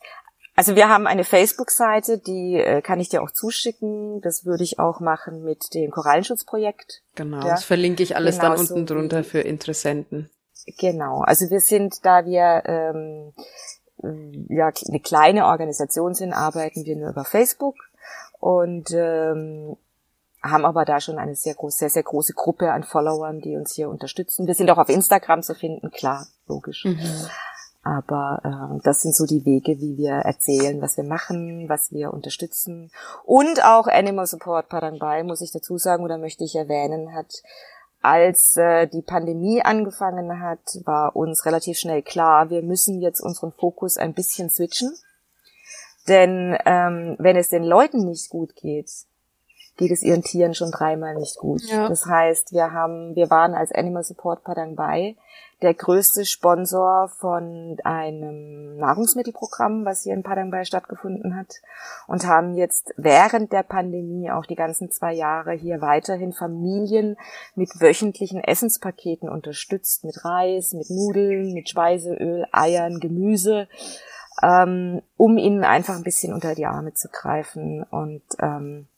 Also 0.55 0.75
wir 0.75 0.89
haben 0.89 1.07
eine 1.07 1.25
Facebook-Seite, 1.25 2.19
die 2.19 2.55
äh, 2.57 2.81
kann 2.81 2.99
ich 2.99 3.11
dir 3.11 3.23
auch 3.23 3.31
zuschicken. 3.31 4.23
Das 4.23 4.47
würde 4.47 4.65
ich 4.65 4.79
auch 4.79 5.01
machen 5.01 5.45
mit 5.45 5.75
dem 5.75 5.91
Korallenschutzprojekt. 5.91 7.03
Genau, 7.15 7.43
ja. 7.43 7.49
das 7.51 7.65
verlinke 7.65 8.03
ich 8.03 8.17
alles 8.17 8.39
Genauso 8.39 8.63
dann 8.65 8.79
unten 8.79 8.87
drunter 8.87 9.25
für 9.25 9.41
Interessenten. 9.41 10.31
Genau, 10.79 11.21
also 11.21 11.51
wir 11.51 11.61
sind, 11.61 12.05
da 12.05 12.25
wir 12.25 12.63
ähm, 12.67 13.35
ja 14.49 14.73
eine 14.89 15.01
kleine 15.01 15.47
Organisation 15.47 16.15
sind, 16.15 16.33
arbeiten 16.33 16.85
wir 16.85 16.97
nur 16.97 17.11
über 17.11 17.25
Facebook 17.25 17.77
und 18.41 18.91
ähm, 18.93 19.77
haben 20.51 20.65
aber 20.65 20.85
da 20.85 21.01
schon 21.01 21.19
eine 21.19 21.35
sehr 21.35 21.55
große, 21.55 21.79
sehr, 21.79 21.91
sehr 21.91 22.03
große 22.03 22.35
Gruppe 22.35 22.73
an 22.73 22.85
Followern, 22.85 23.41
die 23.41 23.57
uns 23.57 23.75
hier 23.75 23.89
unterstützen. 23.89 24.47
Wir 24.47 24.55
sind 24.55 24.71
auch 24.71 24.79
auf 24.79 24.89
Instagram 24.89 25.43
zu 25.43 25.55
finden, 25.55 25.91
klar, 25.91 26.27
logisch. 26.47 26.85
Mhm. 26.85 26.99
Aber 27.83 28.41
äh, 28.43 28.81
das 28.83 29.03
sind 29.03 29.15
so 29.15 29.27
die 29.27 29.45
Wege, 29.45 29.79
wie 29.79 29.97
wir 29.97 30.15
erzählen, 30.15 30.83
was 30.83 30.97
wir 30.97 31.05
machen, 31.05 31.69
was 31.69 31.93
wir 31.93 32.13
unterstützen. 32.13 32.91
Und 33.25 33.65
auch 33.65 33.87
Animal 33.87 34.27
Support 34.27 34.69
Parangbay, 34.69 35.23
muss 35.23 35.41
ich 35.41 35.53
dazu 35.53 35.79
sagen, 35.79 36.03
oder 36.03 36.19
möchte 36.19 36.43
ich 36.43 36.57
erwähnen, 36.57 37.15
hat 37.15 37.43
als 38.03 38.57
äh, 38.57 38.87
die 38.87 39.03
Pandemie 39.03 39.63
angefangen 39.63 40.41
hat, 40.41 40.61
war 40.85 41.17
uns 41.17 41.47
relativ 41.47 41.79
schnell 41.79 42.03
klar, 42.03 42.51
wir 42.51 42.63
müssen 42.63 43.01
jetzt 43.01 43.21
unseren 43.21 43.53
Fokus 43.53 43.97
ein 43.97 44.15
bisschen 44.15 44.51
switchen. 44.51 44.93
Denn 46.09 46.57
ähm, 46.65 47.17
wenn 47.19 47.37
es 47.37 47.49
den 47.49 47.65
Leuten 47.65 48.09
nicht 48.09 48.31
gut 48.31 48.55
geht, 48.55 48.91
geht 49.77 49.91
es 49.91 50.03
ihren 50.03 50.23
Tieren 50.23 50.55
schon 50.55 50.71
dreimal 50.71 51.15
nicht 51.15 51.37
gut. 51.39 51.63
Ja. 51.63 51.89
Das 51.89 52.07
heißt, 52.07 52.53
wir 52.53 52.73
haben, 52.73 53.15
wir 53.15 53.31
waren 53.31 53.55
als 53.55 53.73
Animal 53.73 54.05
Support 54.05 54.45
Padang 54.45 54.75
Bay 54.75 55.17
der 55.63 55.73
größte 55.73 56.27
Sponsor 56.27 57.09
von 57.09 57.79
einem 57.83 58.77
Nahrungsmittelprogramm, 58.77 59.87
was 59.87 60.03
hier 60.03 60.13
in 60.13 60.23
Padang 60.23 60.51
Bay 60.51 60.67
stattgefunden 60.67 61.35
hat 61.35 61.63
und 62.07 62.27
haben 62.27 62.57
jetzt 62.57 62.93
während 62.99 63.53
der 63.53 63.63
Pandemie 63.63 64.31
auch 64.31 64.45
die 64.45 64.55
ganzen 64.55 64.91
zwei 64.91 65.15
Jahre 65.15 65.53
hier 65.53 65.81
weiterhin 65.81 66.35
Familien 66.35 67.17
mit 67.55 67.81
wöchentlichen 67.81 68.45
Essenspaketen 68.45 69.31
unterstützt, 69.31 70.05
mit 70.05 70.25
Reis, 70.27 70.75
mit 70.75 70.91
Nudeln, 70.91 71.55
mit 71.55 71.71
Speiseöl, 71.71 72.47
Eiern, 72.53 73.01
Gemüse, 73.01 73.67
ähm, 74.43 75.01
um 75.17 75.39
ihnen 75.39 75.65
einfach 75.65 75.97
ein 75.97 76.05
bisschen 76.05 76.35
unter 76.35 76.55
die 76.55 76.67
Arme 76.67 76.93
zu 76.93 77.09
greifen 77.09 77.83
und 77.85 78.23
ähm, 78.41 78.89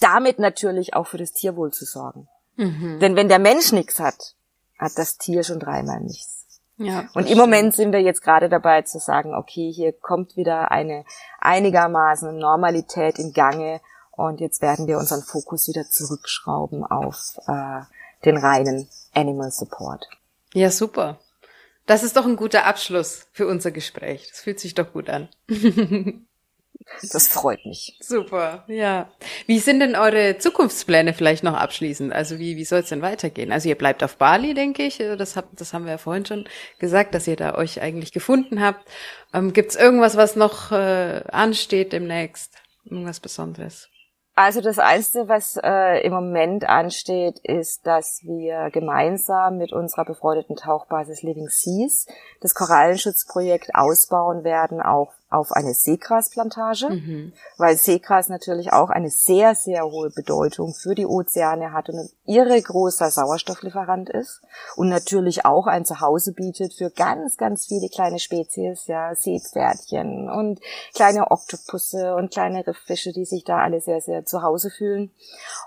damit 0.00 0.38
natürlich 0.38 0.94
auch 0.94 1.06
für 1.06 1.18
das 1.18 1.32
Tierwohl 1.32 1.72
zu 1.72 1.84
sorgen. 1.84 2.28
Mhm. 2.56 2.98
Denn 3.00 3.16
wenn 3.16 3.28
der 3.28 3.38
Mensch 3.38 3.72
nichts 3.72 4.00
hat, 4.00 4.34
hat 4.78 4.92
das 4.96 5.18
Tier 5.18 5.44
schon 5.44 5.60
dreimal 5.60 6.00
nichts. 6.00 6.40
Ja, 6.78 7.08
und 7.12 7.28
im 7.28 7.36
Moment 7.36 7.74
sind 7.74 7.92
wir 7.92 8.00
jetzt 8.00 8.22
gerade 8.22 8.48
dabei 8.48 8.80
zu 8.82 8.98
sagen, 8.98 9.34
okay, 9.34 9.70
hier 9.70 9.92
kommt 9.92 10.36
wieder 10.36 10.70
eine 10.70 11.04
einigermaßen 11.38 12.38
Normalität 12.38 13.18
in 13.18 13.34
Gange 13.34 13.82
und 14.12 14.40
jetzt 14.40 14.62
werden 14.62 14.86
wir 14.86 14.96
unseren 14.96 15.22
Fokus 15.22 15.68
wieder 15.68 15.84
zurückschrauben 15.90 16.84
auf 16.84 17.38
äh, 17.46 17.82
den 18.24 18.38
reinen 18.38 18.88
Animal 19.12 19.50
Support. 19.50 20.08
Ja, 20.54 20.70
super. 20.70 21.18
Das 21.84 22.02
ist 22.02 22.16
doch 22.16 22.24
ein 22.24 22.36
guter 22.36 22.64
Abschluss 22.64 23.26
für 23.32 23.46
unser 23.46 23.72
Gespräch. 23.72 24.28
Das 24.30 24.40
fühlt 24.40 24.58
sich 24.58 24.74
doch 24.74 24.90
gut 24.90 25.10
an. 25.10 25.28
Das 27.12 27.28
freut 27.28 27.64
mich. 27.66 27.96
Super, 28.00 28.64
ja. 28.66 29.10
Wie 29.46 29.58
sind 29.58 29.80
denn 29.80 29.96
eure 29.96 30.38
Zukunftspläne 30.38 31.14
vielleicht 31.14 31.44
noch 31.44 31.54
abschließend? 31.54 32.12
Also 32.12 32.38
wie, 32.38 32.56
wie 32.56 32.64
soll 32.64 32.80
es 32.80 32.88
denn 32.88 33.02
weitergehen? 33.02 33.52
Also 33.52 33.68
ihr 33.68 33.76
bleibt 33.76 34.02
auf 34.02 34.16
Bali, 34.16 34.54
denke 34.54 34.82
ich. 34.82 34.98
Das, 34.98 35.36
hab, 35.36 35.56
das 35.56 35.72
haben 35.72 35.84
wir 35.84 35.92
ja 35.92 35.98
vorhin 35.98 36.26
schon 36.26 36.48
gesagt, 36.78 37.14
dass 37.14 37.26
ihr 37.26 37.36
da 37.36 37.54
euch 37.54 37.80
eigentlich 37.80 38.12
gefunden 38.12 38.60
habt. 38.60 38.88
Ähm, 39.32 39.52
Gibt 39.52 39.70
es 39.70 39.76
irgendwas, 39.76 40.16
was 40.16 40.36
noch 40.36 40.72
äh, 40.72 41.22
ansteht 41.30 41.92
demnächst? 41.92 42.54
Irgendwas 42.84 43.20
Besonderes? 43.20 43.88
Also 44.34 44.62
das 44.62 44.78
Einzige, 44.78 45.28
was 45.28 45.58
äh, 45.62 46.00
im 46.00 46.12
Moment 46.12 46.66
ansteht, 46.66 47.40
ist, 47.42 47.86
dass 47.86 48.22
wir 48.22 48.70
gemeinsam 48.70 49.58
mit 49.58 49.72
unserer 49.72 50.06
befreundeten 50.06 50.56
Tauchbasis 50.56 51.22
Living 51.22 51.48
Seas 51.48 52.06
das 52.40 52.54
Korallenschutzprojekt 52.54 53.74
ausbauen 53.74 54.42
werden, 54.42 54.80
auch 54.80 55.12
auf 55.30 55.52
eine 55.52 55.74
Seegrasplantage, 55.74 56.90
mhm. 56.90 57.32
weil 57.56 57.76
Seegras 57.76 58.28
natürlich 58.28 58.72
auch 58.72 58.90
eine 58.90 59.10
sehr, 59.10 59.54
sehr 59.54 59.84
hohe 59.84 60.10
Bedeutung 60.10 60.74
für 60.74 60.96
die 60.96 61.06
Ozeane 61.06 61.72
hat 61.72 61.88
und 61.88 61.98
ein 61.98 62.08
irre 62.26 62.60
großer 62.60 63.10
Sauerstofflieferant 63.10 64.10
ist 64.10 64.42
und 64.74 64.88
natürlich 64.88 65.44
auch 65.44 65.68
ein 65.68 65.84
Zuhause 65.84 66.32
bietet 66.32 66.74
für 66.74 66.90
ganz, 66.90 67.36
ganz 67.36 67.66
viele 67.66 67.88
kleine 67.88 68.18
Spezies, 68.18 68.88
ja, 68.88 69.14
Seepferdchen 69.14 70.28
und 70.28 70.60
kleine 70.94 71.30
Oktopusse 71.30 72.16
und 72.16 72.32
kleine 72.32 72.66
Rifffische, 72.66 73.12
die 73.12 73.24
sich 73.24 73.44
da 73.44 73.58
alle 73.58 73.80
sehr, 73.80 74.00
sehr 74.00 74.24
zu 74.24 74.42
Hause 74.42 74.68
fühlen. 74.70 75.12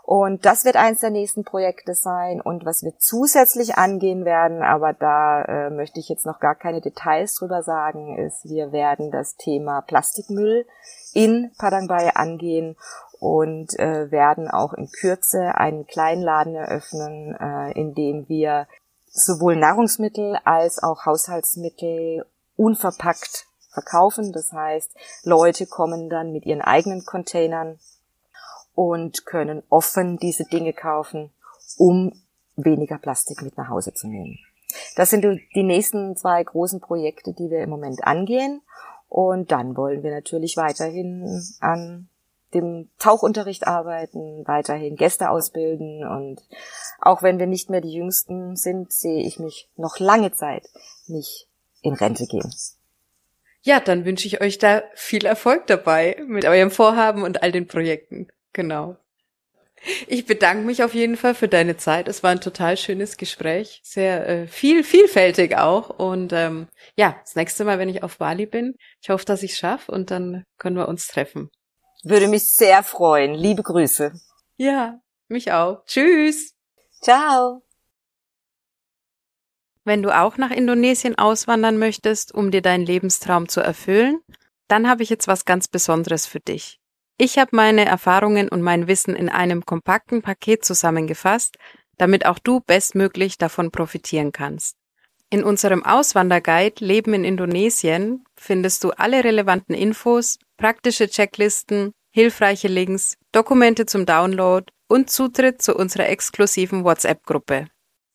Und 0.04 0.46
das 0.46 0.66
wird 0.66 0.76
eins 0.76 1.00
der 1.00 1.10
nächsten 1.10 1.46
Projekte 1.46 1.94
sein 1.94 2.42
und 2.42 2.66
was 2.66 2.84
wir 2.84 2.98
zusätzlich 2.98 3.76
angehen 3.76 4.26
werden, 4.26 4.62
aber 4.62 4.92
da 4.92 5.44
äh, 5.44 5.70
möchte 5.70 6.02
ich 6.02 6.10
jetzt 6.10 6.26
noch 6.26 6.42
gar 6.42 6.56
keine 6.56 6.82
Details 6.82 7.36
drüber 7.36 7.64
sagen, 7.64 8.18
ist, 8.18 8.44
wir 8.44 8.74
werden 8.74 9.10
das 9.10 9.38
Thema 9.38 9.53
Thema 9.54 9.82
Plastikmüll 9.82 10.66
in 11.14 11.52
Padang 11.58 11.88
Bay 11.88 12.12
angehen 12.16 12.76
und 13.20 13.78
äh, 13.80 14.12
werden 14.12 14.50
auch 14.50 14.74
in 14.74 14.90
Kürze 14.90 15.56
einen 15.56 15.86
Kleinladen 15.86 16.56
eröffnen, 16.56 17.36
äh, 17.40 17.72
in 17.80 17.94
dem 17.94 18.28
wir 18.28 18.68
sowohl 19.06 19.56
Nahrungsmittel 19.56 20.38
als 20.44 20.82
auch 20.82 21.06
Haushaltsmittel 21.06 22.26
unverpackt 22.58 23.46
verkaufen. 23.72 24.34
Das 24.34 24.52
heißt, 24.52 24.92
Leute 25.24 25.68
kommen 25.68 26.10
dann 26.10 26.32
mit 26.32 26.46
ihren 26.46 26.62
eigenen 26.62 27.06
Containern 27.06 27.80
und 28.74 29.26
können 29.26 29.62
offen 29.70 30.18
diese 30.18 30.46
Dinge 30.46 30.74
kaufen, 30.74 31.32
um 31.78 32.12
weniger 32.56 32.98
Plastik 32.98 33.44
mit 33.44 33.56
nach 33.56 33.70
Hause 33.70 33.94
zu 33.94 34.08
nehmen. 34.08 34.40
Das 34.96 35.12
sind 35.12 35.24
die 35.24 35.64
nächsten 35.64 36.16
zwei 36.18 36.44
großen 36.44 36.82
Projekte, 36.82 37.34
die 37.34 37.50
wir 37.50 37.62
im 37.62 37.70
Moment 37.70 38.04
angehen. 38.04 38.62
Und 39.14 39.52
dann 39.52 39.78
wollen 39.78 40.02
wir 40.02 40.10
natürlich 40.10 40.58
weiterhin 40.58 41.40
an 41.60 42.10
dem 42.56 42.90
Tauchunterricht 42.98 43.68
arbeiten, 43.68 44.42
weiterhin 44.48 44.96
Gäste 44.96 45.30
ausbilden 45.30 46.04
und 46.04 46.42
auch 47.00 47.22
wenn 47.22 47.38
wir 47.38 47.46
nicht 47.46 47.70
mehr 47.70 47.82
die 47.82 47.94
Jüngsten 47.94 48.56
sind, 48.56 48.92
sehe 48.92 49.22
ich 49.22 49.38
mich 49.38 49.70
noch 49.76 50.00
lange 50.00 50.32
Zeit 50.32 50.68
nicht 51.06 51.48
in 51.84 51.94
Rente 51.94 52.26
gehen. 52.26 52.52
Ja, 53.62 53.80
dann 53.80 54.04
wünsche 54.04 54.26
ich 54.26 54.42
euch 54.42 54.58
da 54.58 54.82
viel 54.96 55.28
Erfolg 55.28 55.68
dabei 55.68 56.18
mit 56.28 56.46
eurem 56.46 56.72
Vorhaben 56.72 57.22
und 57.22 57.44
all 57.44 57.52
den 57.52 57.68
Projekten. 57.68 58.30
Genau. 58.52 58.96
Ich 60.08 60.26
bedanke 60.26 60.66
mich 60.66 60.84
auf 60.84 60.94
jeden 60.94 61.18
Fall 61.18 61.36
für 61.36 61.48
deine 61.48 61.76
Zeit. 61.76 62.08
Es 62.08 62.24
war 62.24 62.32
ein 62.32 62.40
total 62.42 62.78
schönes 62.78 63.18
Gespräch, 63.18 63.82
sehr 63.84 64.28
äh, 64.28 64.48
viel, 64.48 64.84
vielfältig 64.84 65.58
auch. 65.58 65.90
Und 65.90 66.32
ähm, 66.32 66.68
ja, 66.96 67.18
das 67.22 67.36
nächste 67.36 67.66
Mal, 67.66 67.80
wenn 67.80 67.90
ich 67.90 68.04
auf 68.04 68.18
Bali 68.18 68.46
bin, 68.46 68.76
ich 69.02 69.10
hoffe, 69.10 69.26
dass 69.26 69.44
ich 69.44 69.58
schaffe 69.58 69.92
und 69.92 70.10
dann 70.12 70.46
können 70.58 70.78
wir 70.78 70.88
uns 70.88 71.08
treffen. 71.08 71.50
Würde 72.04 72.28
mich 72.28 72.44
sehr 72.46 72.84
freuen. 72.84 73.34
Liebe 73.34 73.64
Grüße. 73.64 74.14
Ja, 74.58 75.00
mich 75.28 75.52
auch. 75.52 75.84
Tschüss. 75.86 76.54
Ciao. 77.02 77.64
Wenn 79.86 80.02
du 80.02 80.18
auch 80.18 80.38
nach 80.38 80.52
Indonesien 80.52 81.18
auswandern 81.18 81.78
möchtest, 81.78 82.34
um 82.34 82.52
dir 82.52 82.62
deinen 82.62 82.86
Lebenstraum 82.86 83.50
zu 83.50 83.60
erfüllen, 83.60 84.22
dann 84.70 84.90
habe 84.90 85.04
ich 85.04 85.10
jetzt 85.10 85.28
was 85.28 85.44
ganz 85.44 85.68
Besonderes 85.68 86.26
für 86.26 86.40
dich. 86.40 86.80
Ich 87.18 87.38
habe 87.38 87.56
meine 87.56 87.86
Erfahrungen 87.86 88.50
und 88.50 88.62
mein 88.62 88.88
Wissen 88.88 89.16
in 89.16 89.30
einem 89.30 89.66
kompakten 89.66 90.22
Paket 90.22 90.66
zusammengefasst, 90.66 91.58
damit 91.98 92.26
auch 92.26 92.40
du 92.40 92.60
bestmöglich 92.60 93.38
davon 93.38 93.72
profitieren 93.72 94.32
kannst. 94.32 94.76
In 95.30 95.44
unserem 95.44 95.84
Auswanderguide 95.84 96.84
Leben 96.86 97.14
in 97.14 97.24
Indonesien 97.24 98.24
findest 98.36 98.84
du 98.84 98.92
alle 98.92 99.24
relevanten 99.24 99.74
Infos, 99.74 100.38
praktische 100.58 101.08
Checklisten, 101.08 101.94
hilfreiche 102.12 102.68
Links, 102.68 103.18
Dokumente 103.32 103.86
zum 103.86 104.06
Download 104.06 104.66
und 104.88 105.10
Zutritt 105.10 105.62
zu 105.62 105.76
unserer 105.76 106.10
exklusiven 106.10 106.84
WhatsApp-Gruppe. 106.84 107.68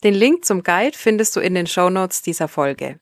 Den 0.05 0.14
Link 0.14 0.44
zum 0.44 0.62
Guide 0.62 0.96
findest 0.96 1.34
du 1.34 1.40
in 1.40 1.55
den 1.55 1.66
Shownotes 1.66 2.22
dieser 2.22 2.46
Folge. 2.46 3.01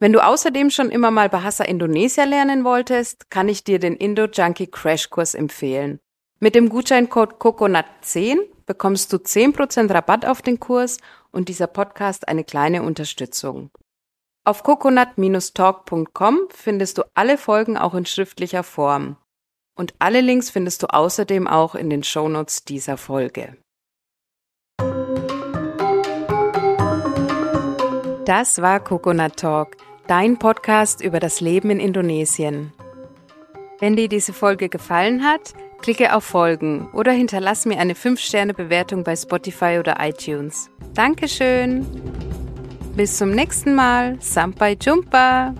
Wenn 0.00 0.12
du 0.12 0.24
außerdem 0.24 0.70
schon 0.70 0.90
immer 0.90 1.10
mal 1.10 1.28
Bahasa 1.28 1.64
Indonesia 1.64 2.24
lernen 2.24 2.64
wolltest, 2.64 3.30
kann 3.30 3.48
ich 3.48 3.64
dir 3.64 3.78
den 3.78 3.96
Indo 3.96 4.24
Junkie 4.24 4.66
Crash 4.66 5.08
Kurs 5.10 5.34
empfehlen. 5.34 6.00
Mit 6.40 6.54
dem 6.54 6.68
Gutscheincode 6.68 7.34
COCONUT10 7.34 8.38
bekommst 8.66 9.12
du 9.12 9.16
10% 9.16 9.92
Rabatt 9.92 10.26
auf 10.26 10.42
den 10.42 10.58
Kurs 10.58 10.98
und 11.30 11.48
dieser 11.48 11.68
Podcast 11.68 12.28
eine 12.28 12.44
kleine 12.44 12.82
Unterstützung. 12.82 13.70
Auf 14.44 14.62
coconut-talk.com 14.62 16.48
findest 16.50 16.98
du 16.98 17.02
alle 17.14 17.38
Folgen 17.38 17.78
auch 17.78 17.94
in 17.94 18.04
schriftlicher 18.04 18.62
Form. 18.62 19.16
Und 19.74 19.94
alle 19.98 20.20
Links 20.20 20.50
findest 20.50 20.82
du 20.82 20.88
außerdem 20.88 21.46
auch 21.46 21.74
in 21.74 21.88
den 21.88 22.04
Shownotes 22.04 22.64
dieser 22.64 22.98
Folge. 22.98 23.56
Das 28.24 28.62
war 28.62 28.80
Coconut 28.80 29.36
Talk, 29.36 29.76
dein 30.06 30.38
Podcast 30.38 31.02
über 31.02 31.20
das 31.20 31.42
Leben 31.42 31.68
in 31.68 31.78
Indonesien. 31.78 32.72
Wenn 33.80 33.96
dir 33.96 34.08
diese 34.08 34.32
Folge 34.32 34.70
gefallen 34.70 35.22
hat, 35.22 35.52
klicke 35.82 36.14
auf 36.14 36.24
Folgen 36.24 36.88
oder 36.94 37.12
hinterlass 37.12 37.66
mir 37.66 37.78
eine 37.78 37.92
5-Sterne-Bewertung 37.92 39.04
bei 39.04 39.14
Spotify 39.14 39.76
oder 39.78 39.96
iTunes. 40.00 40.70
Dankeschön. 40.94 41.84
Bis 42.96 43.18
zum 43.18 43.30
nächsten 43.30 43.74
Mal. 43.74 44.16
Sampai 44.20 44.78
Jumpa. 44.80 45.52